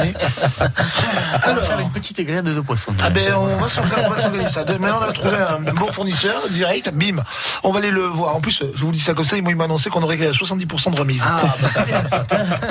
[1.42, 1.80] Alors.
[1.80, 2.92] une petite grillade de poisson.
[3.02, 4.64] Ah ben on va s'organiser on va s'organiser ça.
[4.64, 7.22] Maintenant on a trouvé un bon fournisseur direct, bim.
[7.62, 8.36] On va aller le voir.
[8.36, 10.98] En plus, je vous dis ça comme ça, ils m'ont annoncé qu'on aurait 70% de
[11.00, 11.22] remise.
[11.26, 12.24] Ah, bah, c'est bien ça.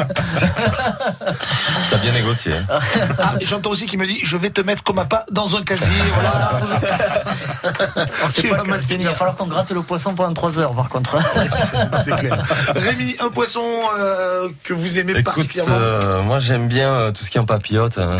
[1.91, 2.53] T'as bien négocié.
[2.69, 2.80] hein.
[3.19, 5.95] Ah, j'entends aussi qu'il me dit je vais te mettre comme appât dans un casier.
[6.13, 6.61] Voilà.
[8.31, 9.15] C'est tu pas vas que- mal Il va finir.
[9.15, 11.17] falloir qu'on gratte le poisson pendant 3 heures, par contre.
[12.05, 12.43] C'est clair.
[12.76, 13.63] Rémi, un poisson
[13.97, 17.41] euh, que vous aimez Écoute, particulièrement euh, moi j'aime bien euh, tout ce qui est
[17.41, 17.97] en papillote.
[17.97, 18.17] Hein,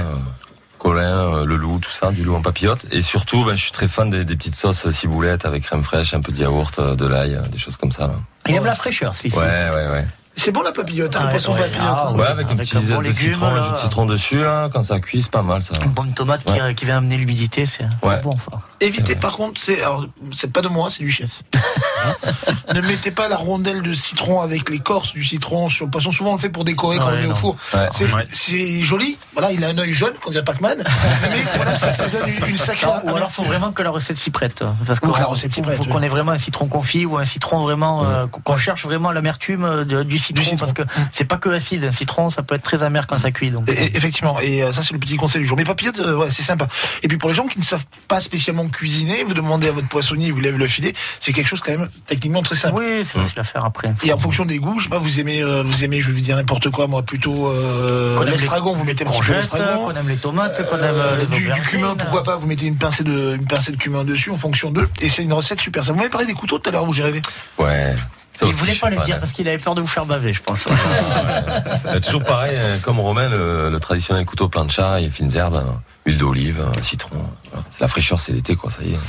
[0.78, 1.02] Colin,
[1.36, 2.86] euh, le loup, tout ça, du loup en papillote.
[2.92, 5.84] Et surtout, ben, je suis très fan des, des petites sauces euh, ciboulettes avec crème
[5.84, 8.08] fraîche, un peu de yaourt, de l'ail, des choses comme ça.
[8.08, 8.14] Là.
[8.48, 9.38] Il aime la fraîcheur, celui-ci.
[9.38, 10.08] Ouais, ouais, ouais.
[10.40, 11.60] C'est bon la papillote, hein, Ah le ouais, poisson ouais.
[11.60, 11.82] papillote.
[11.82, 12.16] Ah hein.
[12.16, 13.64] Ouais, avec un Avec petit un bon zeste de légume, citron, un là.
[13.66, 15.74] jus de citron dessus, là, quand ça cuit, c'est pas mal ça.
[15.84, 16.74] Une bonne tomate qui- Ouais.
[16.76, 17.86] qui, vient amener l'humidité, c'est
[18.24, 18.62] bon ça.
[18.80, 21.44] Évitez par contre, c'est alors c'est pas de moi, c'est du chef.
[22.74, 26.12] Ne mettez pas la rondelle de citron avec l'écorce du citron sur le poisson.
[26.12, 27.56] Souvent on le fait pour décorer quand Ouais, on le met au four.
[27.74, 27.88] Ouais.
[27.92, 28.84] C'est Ouais.
[28.84, 29.18] joli.
[29.34, 30.84] Voilà, il a un œil jaune, quand dirait Pac-Man.
[31.24, 32.86] mais que ça donne une, une sacrée.
[32.88, 34.64] Non, ou alors il faut vraiment que la recette s'y prête.
[34.86, 36.68] Parce Ou que la qu'on- recette s'y faut- prête, faut qu'on ait vraiment un citron
[36.68, 40.74] confit ou un citron vraiment euh, qu'on cherche vraiment l'amertume euh, de- du citron, parce
[40.74, 41.84] que c'est pas que acide.
[41.86, 43.50] Un citron, ça peut être très amer quand ça cuit.
[43.52, 45.58] Donc Et- effectivement, et euh, ça c'est le petit conseil du jour.
[45.58, 46.68] Mais papillote, ouais, c'est sympa.
[47.04, 49.88] Et puis pour les gens qui ne savent pas spécialement cuisiner, vous demandez à votre
[49.90, 52.80] poissonnier, il vous lève le filet, c'est quelque chose quand même techniquement très simple.
[52.82, 53.94] oui, c'est facile à faire après.
[54.04, 56.22] Et en fonction des goûts, je sais pas, vous aimez, euh, vous aimez, je vais
[56.22, 59.52] dire n'importe quoi, moi plutôt euh, Qu'on aime l'estragon, vous mettez un petit peu courgettes,
[59.52, 59.86] l'estragon.
[59.88, 61.64] qu'on aime les tomates, qu'on aime euh, les du, du aubergines.
[61.66, 64.72] cumin, pourquoi pas, vous mettez une pincée de, une pincée de cumin dessus en fonction
[64.72, 64.90] d'eux.
[65.02, 65.86] Et c'est une recette super.
[65.86, 67.22] Ça vous m'avez parlé des couteaux tout à l'heure où j'ai rêvé.
[67.58, 67.96] Ouais.
[68.34, 69.20] Ça Il voulait pas le dire hein.
[69.20, 70.64] parce qu'il avait peur de vous faire baver, je pense.
[71.86, 75.62] Euh, toujours pareil, euh, comme Romain, le, le traditionnel couteau plancha, et fines herbes, euh,
[76.06, 77.10] huile d'olive, euh, citron.
[77.52, 77.66] voilà.
[77.80, 79.00] La fraîcheur, c'est l'été, quoi, ça y est.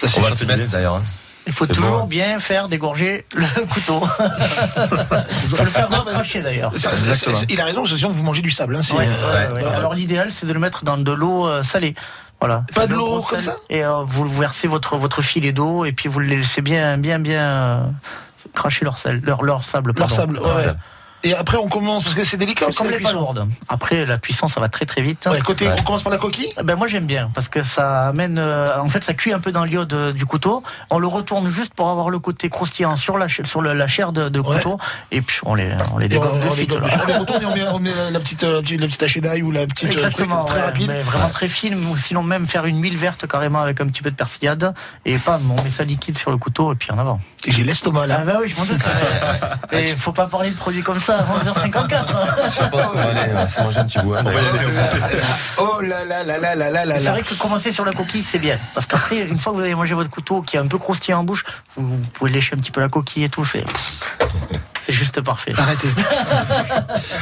[0.00, 0.46] Ça, c'est On va le facile.
[0.48, 0.96] mettre d'ailleurs.
[0.96, 1.02] hein.
[1.46, 2.06] Il faut C'est toujours bon.
[2.06, 4.00] bien faire dégorger le couteau.
[5.48, 6.72] faut le faire Non, mais- cracher d'ailleurs.
[7.48, 8.76] Il a raison, sinon vous mangez du sable.
[8.76, 9.60] Hein, Ouais, euh, ouais, ouais.
[9.62, 9.78] voilà.
[9.78, 11.94] Alors l'idéal c'est de le mettre dans de l'eau euh, salée.
[12.40, 12.64] Voilà.
[12.74, 15.84] Pas de l'eau l'eau au comme ça Et euh, vous versez votre votre filet d'eau
[15.84, 17.80] et puis vous le laissez bien bien bien euh,
[18.54, 19.92] cracher leur sel, leur leur sable.
[19.96, 20.14] Leur pardon.
[20.14, 20.72] sable, ouais.
[21.24, 23.12] Et après on commence, parce que c'est délicat aussi la les cuisson.
[23.12, 23.48] palourdes.
[23.68, 25.28] Après la cuisson ça va très très vite.
[25.30, 26.52] Ouais, côté, on commence par la coquille?
[26.62, 29.52] Ben moi j'aime bien parce que ça amène euh, en fait ça cuit un peu
[29.52, 30.62] dans l'iode euh, du couteau.
[30.90, 34.28] On le retourne juste pour avoir le côté croustillant sur la sur la chair de,
[34.28, 34.78] de couteau
[35.10, 36.70] et puis on les on les dégomme de on les suite.
[36.70, 36.98] dessus.
[37.02, 39.42] On les retourne et on met, on met la petite, euh, la petite hachée d'ail
[39.42, 40.90] ou la petite euh, Exactement, très ouais, rapide.
[40.92, 44.02] mais vraiment très fine, ou sinon même faire une huile verte carrément avec un petit
[44.02, 44.74] peu de persillade,
[45.04, 47.20] et pas on met ça liquide sur le couteau et puis en avant.
[47.44, 48.18] Et j'ai l'estomac là.
[48.20, 48.80] Ah bah oui, je m'en doute.
[49.72, 52.04] Et faut pas parler de produits comme ça à 11h54.
[52.56, 54.14] Je pense qu'on va aller se manger un petit bout.
[55.58, 57.10] Oh là là là là là là là C'est là.
[57.12, 58.58] vrai que commencer sur la coquille, c'est bien.
[58.74, 61.20] Parce qu'après, une fois que vous avez mangé votre couteau qui est un peu croustillant
[61.20, 61.44] en bouche,
[61.76, 63.44] vous, vous pouvez lécher un petit peu la coquille et tout.
[63.44, 63.64] C'est,
[64.84, 65.52] c'est juste parfait.
[65.56, 65.88] Arrêtez.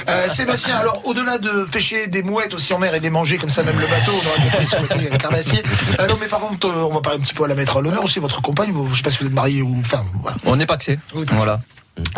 [0.08, 3.48] Euh, Sébastien, alors au-delà de pêcher des mouettes aussi en mer et des manger comme
[3.50, 5.62] ça même le bateau, on aurait le quai carnassier.
[6.00, 7.76] Euh, non mais par contre, euh, on va parler un petit peu à la mettre
[7.76, 9.80] à l'honneur aussi, votre compagne, vous- je sais pas si vous êtes marié ou...
[9.84, 10.36] Enfin, voilà.
[10.44, 10.98] On n'est pas que c'est.
[11.14, 11.60] Voilà.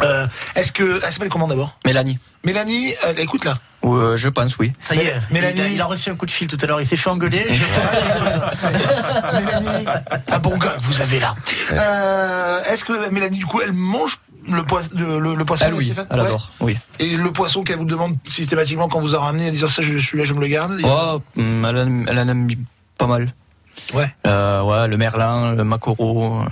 [0.03, 1.01] Euh, Est-ce que...
[1.05, 1.77] Elle s'appelle comment d'abord?
[1.85, 2.19] Mélanie.
[2.45, 4.73] Mélanie, elle écoute là Euh, je pense, oui.
[4.89, 6.67] Ça y est, Mélanie- il a, il a reçu un coup de fil tout à
[6.67, 6.81] l'heure.
[6.81, 7.47] Il s'est fait engueuler.
[7.51, 7.63] Je-
[9.45, 9.85] Mélanie,
[10.31, 11.35] un bon gars que vous avez là.
[11.73, 15.75] Euh, Est-ce que Mélanie, du coup, elle mange le, poisson le, le- le poisson Elle,
[15.75, 16.29] oui, elle Ouais.
[16.61, 16.77] Oui.
[16.99, 19.99] Et le poisson qu'elle vous demande systématiquement quand vous a ramené en disant ça, je
[19.99, 22.49] suis là, je me le garde Oh, hum, elle, en, elle en aime
[22.99, 23.33] pas mal.
[23.95, 24.07] Ouais.
[24.27, 26.45] Euh, ouais, le merlin, le maquereau, euh,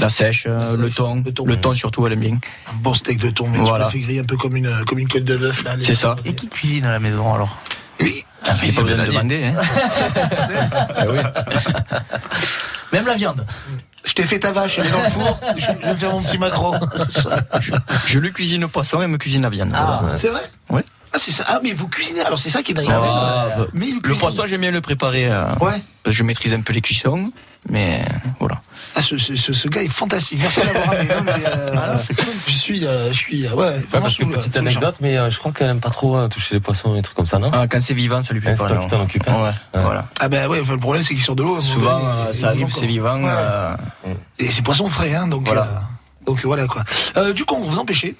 [0.00, 1.22] la sèche, euh, le thon.
[1.44, 2.38] Le thon, surtout, elle aime bien.
[2.70, 3.86] Un bon steak de thon, mais Voilà.
[3.88, 5.62] tu le fais griller un peu comme une, comme une côte de bœuf.
[5.82, 6.16] C'est ça.
[6.24, 7.56] Et qui cuisine à la maison alors?
[8.00, 8.24] Oui.
[8.44, 9.44] Ah, il n'y a pas besoin de demander.
[9.44, 9.54] Hein.
[12.92, 13.44] Même la viande.
[14.04, 15.40] Je t'ai fait ta vache, elle est dans le four.
[15.56, 16.74] Je vais me faire mon petit macro.
[18.06, 19.70] Je lui cuisine le poisson et elle me cuisine la viande.
[19.70, 20.16] voilà.
[20.16, 20.84] C'est vrai Ouais.
[21.14, 21.44] Ah, c'est ça.
[21.46, 22.22] Ah, mais vous cuisinez.
[22.22, 22.88] Alors, c'est ça qui est dingue.
[22.90, 25.26] Ah, mais le poisson, j'aime bien le préparer.
[25.30, 25.70] euh, Ouais.
[25.70, 27.30] parce que je maîtrise un peu les cuissons,
[27.68, 28.02] mais
[28.40, 28.62] voilà.
[28.94, 30.38] Ah, ce, ce, ce, ce gars est fantastique.
[30.40, 31.08] Merci de l'avoir ramené.
[31.08, 31.96] Non, mais, euh,
[32.46, 35.38] Je suis, euh, je suis, euh, ouais, Ouais, parce que petite anecdote, mais euh, je
[35.38, 37.50] crois qu'elle aime pas trop euh, toucher les poissons et des trucs comme ça, non?
[37.54, 38.68] Ah, quand c'est vivant, ça lui plaît Ouais, pas.
[38.68, 39.52] c'est toi qui t'en occupes, hein.
[39.74, 40.04] Ouais, voilà.
[40.20, 41.60] Ah ben ouais, enfin, le problème c'est qu'il sort de l'eau.
[41.60, 43.20] Souvent, euh, et- ça arrive, c'est vivant.
[43.24, 43.74] Euh,
[44.38, 45.62] Et c'est poisson frais, hein, donc Voilà.
[45.62, 46.84] euh, donc voilà quoi.
[47.16, 48.14] Euh, du congre, vous en pêchez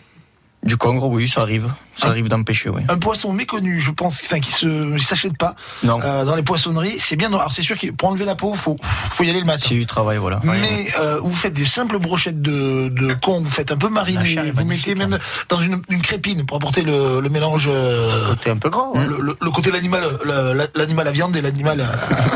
[0.65, 1.67] Du congre, oui, ça arrive.
[1.97, 2.11] Ça Ah.
[2.11, 2.83] arrive d'en pêcher, oui.
[2.89, 5.99] Un poisson méconnu, je pense, enfin qui se il s'achète pas Non.
[6.01, 6.97] euh, dans les poissonneries.
[7.01, 7.29] C'est bien.
[7.33, 8.77] Alors c'est sûr que pour enlever la peau, faut
[9.11, 9.67] faut y aller le matin.
[9.69, 10.41] C'est du travail, voilà.
[10.45, 14.53] Mais euh, vous faites des simples brochettes de, de con, vous faites un peu mariner,
[14.53, 15.19] vous mettez même
[15.49, 17.69] dans une, une crépine pour apporter le, le mélange.
[17.69, 18.89] euh, côté un peu gras.
[18.95, 19.07] ouais.
[19.07, 21.91] le, le- le côté de l'animal, le- l'animal à viande et l'animal à,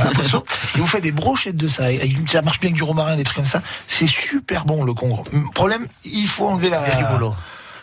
[0.08, 0.42] à poisson.
[0.74, 1.84] Et vous faites des brochettes de ça.
[1.84, 3.62] avec ça marche bien avec du romarin, des trucs comme ça.
[3.86, 5.22] C'est super bon le congre.
[5.54, 6.86] Problème, il faut enlever la.
[6.88, 7.34] Il y a du boulot.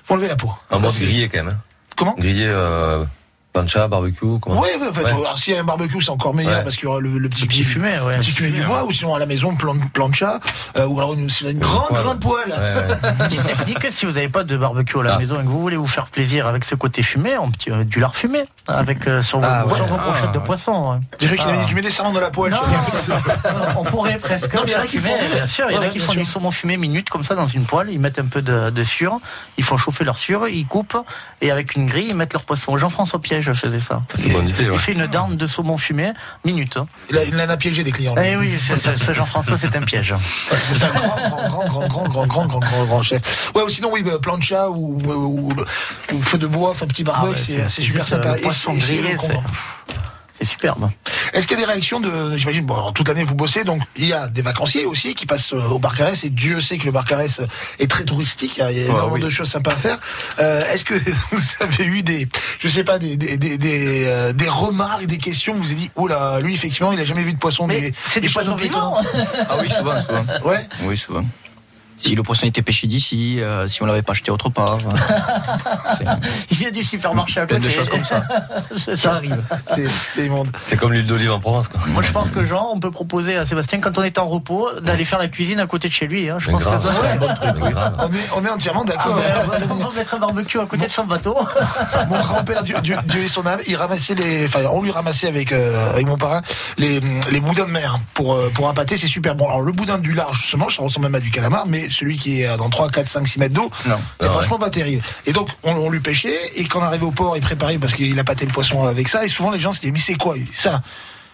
[0.03, 0.51] Faut enlever la peau.
[0.69, 1.55] En mode grillé quand même.
[1.55, 1.61] hein.
[1.95, 2.15] Comment?
[2.17, 3.03] Grillé, euh,
[3.53, 5.11] plancha, barbecue, comment Ouais, ouais, en fait, Ouais.
[5.35, 6.63] s'il y a un barbecue, c'est encore meilleur Ouais.
[6.63, 8.17] parce qu'il y aura le, le petit, petit fumé, ouais.
[8.17, 10.39] petit fumé du bois, ou sinon à la maison, plan, plancha,
[10.77, 12.01] euh, ou alors une, une grande, poêle.
[12.03, 12.53] grande poêle.
[13.19, 15.19] Petite technique, si vous n'avez pas de barbecue à la Ah.
[15.19, 17.84] maison et que vous voulez vous faire plaisir avec ce côté fumé, on petit, euh,
[17.84, 19.75] du lard fumé avec euh, sur vos, Ah, ouais.
[19.75, 20.91] sur vos Ah, brochettes de poisson.
[20.93, 20.97] ouais.
[21.19, 22.53] Déjà qu'il avait dit, tu mets des sarons dans la poêle.
[22.53, 22.59] Non,
[23.03, 23.21] tu vois.
[23.77, 24.53] on pourrait presque.
[24.53, 25.35] Non, il y en a qui fumer, font.
[25.35, 27.45] Bien sûr, il y en a qui font du saumon fumé minute comme ça dans
[27.45, 27.89] une poêle.
[27.91, 29.17] Ils mettent un peu de, de sueur,
[29.57, 30.97] ils font chauffer leur sueur, ils coupent
[31.41, 32.77] et avec une grille ils mettent leur poisson.
[32.77, 34.02] Jean-François Piège faisait ça.
[34.14, 34.76] C'est une bonne idée, ouais.
[34.76, 36.14] Il fait une dinde de saumon fumé
[36.45, 36.78] minute.
[36.78, 36.88] hein.
[37.10, 38.15] Il, a, il en a piégé des clients.
[38.24, 40.14] Eh oui, ce Jean-François c'est un piège.
[40.72, 43.52] C'est un grand, grand, grand, grand, grand, grand, grand, grand, grand, grand chef.
[43.56, 45.49] Ouais, ou sinon, oui, bah, plancha ou, ou,
[46.14, 48.30] ou feu de bois, enfin, petit barbecue, Ah ouais, c'est super sympa.
[48.30, 49.18] euh, poisson grillé.
[50.38, 50.89] C'est superbe.
[51.34, 53.81] Est-ce qu'il y a des réactions de, j'imagine, bon, alors, toute l'année vous bossez, donc
[53.95, 56.77] il y a des vacanciers aussi qui passent euh, au bar Carès, et Dieu sait
[56.77, 57.41] que le bar Carès
[57.80, 59.22] est très touristique, il y a, il y a énormément oui.
[59.22, 59.99] de choses sympas à faire.
[60.39, 60.95] Euh, Est-ce que
[61.31, 62.27] vous avez eu des,
[62.60, 65.91] je sais pas, des, des, des, des, euh, des remarques, des questions, vous avez dit,
[65.95, 68.55] oh là, lui effectivement, il a jamais vu de poisson, Mais mais c'est des poissons
[68.55, 68.95] vivants.
[69.49, 70.26] Ah oui, souvent, souvent.
[70.45, 70.65] Ouais.
[70.84, 71.23] Oui, souvent.
[72.03, 74.77] Si le poisson était pêché d'ici, euh, si on l'avait pas acheté autre part.
[74.77, 76.05] euh,
[76.51, 77.69] Il y a du supermarché à Plein côté.
[77.69, 78.23] de choses comme ça.
[78.95, 79.41] ça arrive.
[79.67, 80.51] C'est, immonde.
[80.61, 81.80] C'est comme l'huile d'olive en Provence, quoi.
[81.88, 84.69] Moi, je pense que Jean, on peut proposer à Sébastien, quand on est en repos,
[84.81, 86.30] d'aller faire la cuisine à côté de chez lui.
[86.30, 86.35] hein.
[86.39, 87.95] Je Mais pense grave, que ça c'est un bon truc, mais grave.
[87.99, 89.15] On est, on est entièrement Ah d'accord.
[89.15, 91.38] ben, on va mettre un barbecue à côté de son bateau.
[92.09, 95.27] Mon grand-père, Dieu, Dieu, Dieu ait son âme, il ramassait les, enfin, on lui ramassait
[95.27, 96.41] avec, euh, avec mon parrain
[96.77, 96.99] les,
[97.31, 99.45] les boudins de mer pour, pour un pâté, c'est super bon.
[99.47, 102.18] Alors, le boudin du large se mange, ça ressemble même à du calamar, mais celui
[102.18, 104.30] qui est dans 3, 4, 5, 6 mètres d'eau, c'est Ah ouais.
[104.30, 105.02] franchement pas terrible.
[105.26, 107.94] Et donc, on, on lui pêchait, et quand on arrivait au port, il préparait parce
[107.94, 110.15] qu'il a pâté le poisson avec ça, et souvent les gens se disaient, mais c'est
[110.15, 110.82] quoi ça?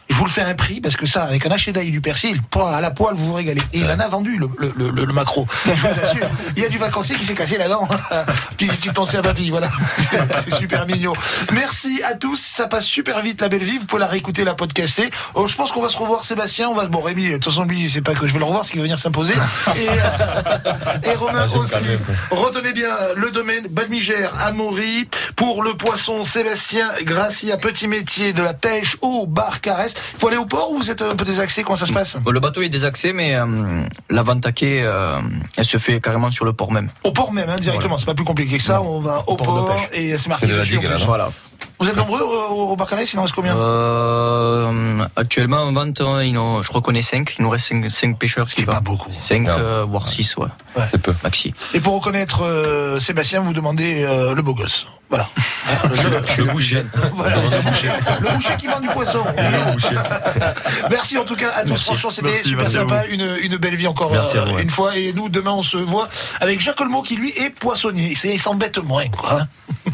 [0.09, 2.01] Je vous le fais à un prix parce que ça, avec un haché d'ail du
[2.01, 3.61] persil, à la poêle, vous vous régalez.
[3.73, 5.45] Et il en a vendu le, le, le, le- macro.
[5.65, 6.27] Je vous assure.
[6.55, 7.87] Il y a du vacancier qui s'est cassé la dent.
[8.57, 9.69] Puis une petite pensée à papy, voilà.
[10.43, 11.13] C'est- super mignon.
[11.53, 12.39] Merci à tous.
[12.41, 13.77] Ça passe super vite la belle vie.
[13.77, 15.09] Vous pouvez la réécouter, la podcaster.
[15.35, 16.69] Oh, je pense qu'on va se revoir, Sébastien.
[16.69, 18.65] On va, bon, Rémi, de toute façon, lui, c'est pas que je vais le revoir,
[18.65, 19.33] c'est qu'il va venir s'imposer.
[19.75, 21.73] Et, euh, et Romain Ah, aussi.
[22.31, 28.41] Retenez bien le domaine Balmigère, Amaury, pour le poisson Sébastien Grassi, un petit métier de
[28.43, 29.93] la pêche au bar Caresse.
[30.13, 32.17] Il faut aller au port ou vous êtes un peu désaxé Comment ça se passe?
[32.17, 35.19] Bon, le bateau est désaxé, mais euh, la vente à quai, euh,
[35.57, 36.87] elle se fait carrément sur le port même.
[37.03, 37.97] Au port même, hein, directement.
[37.97, 38.81] C'est pas plus compliqué que ça.
[38.81, 39.99] On va au port de port pêche.
[39.99, 41.31] et c'est marqué de la là, non Voilà.
[41.81, 43.55] Vous êtes nombreux au, au Barcarès, il en reste combien?
[43.55, 47.35] Euh, actuellement, en vente, hein, il nous- je crois qu'on est 5.
[47.39, 48.49] Il nous reste 5, pêcheurs.
[48.49, 49.11] Ce qui est pas beaucoup.
[49.13, 49.47] 5,
[49.87, 50.47] voire 6, ouais.
[50.91, 51.13] C'est peu.
[51.23, 51.53] Maxi.
[51.73, 54.85] Et pour reconnaître euh, Sébastien, vous demandez euh, le beau gosse.
[55.09, 55.27] Voilà.
[56.37, 56.83] Le boucher.
[57.15, 57.35] Voilà.
[57.35, 59.23] Le boucher qui vend du poisson.
[60.89, 61.69] Merci en tout cas à tous.
[61.69, 61.85] Merci.
[61.85, 63.05] Franchement, c'était super merci sympa.
[63.07, 64.95] Une, une belle vie encore euh, une fois.
[64.97, 66.07] Et nous, demain, on se voit
[66.41, 68.13] avec Jacques Olmo qui, lui, est poissonnier.
[68.15, 69.47] C'est- Il s'embête moins, quoi.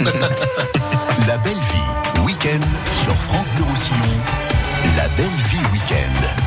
[1.28, 2.60] La belle vie, week-end
[3.04, 3.96] sur France Bleu Roussillon.
[4.98, 6.45] La belle vie week-end.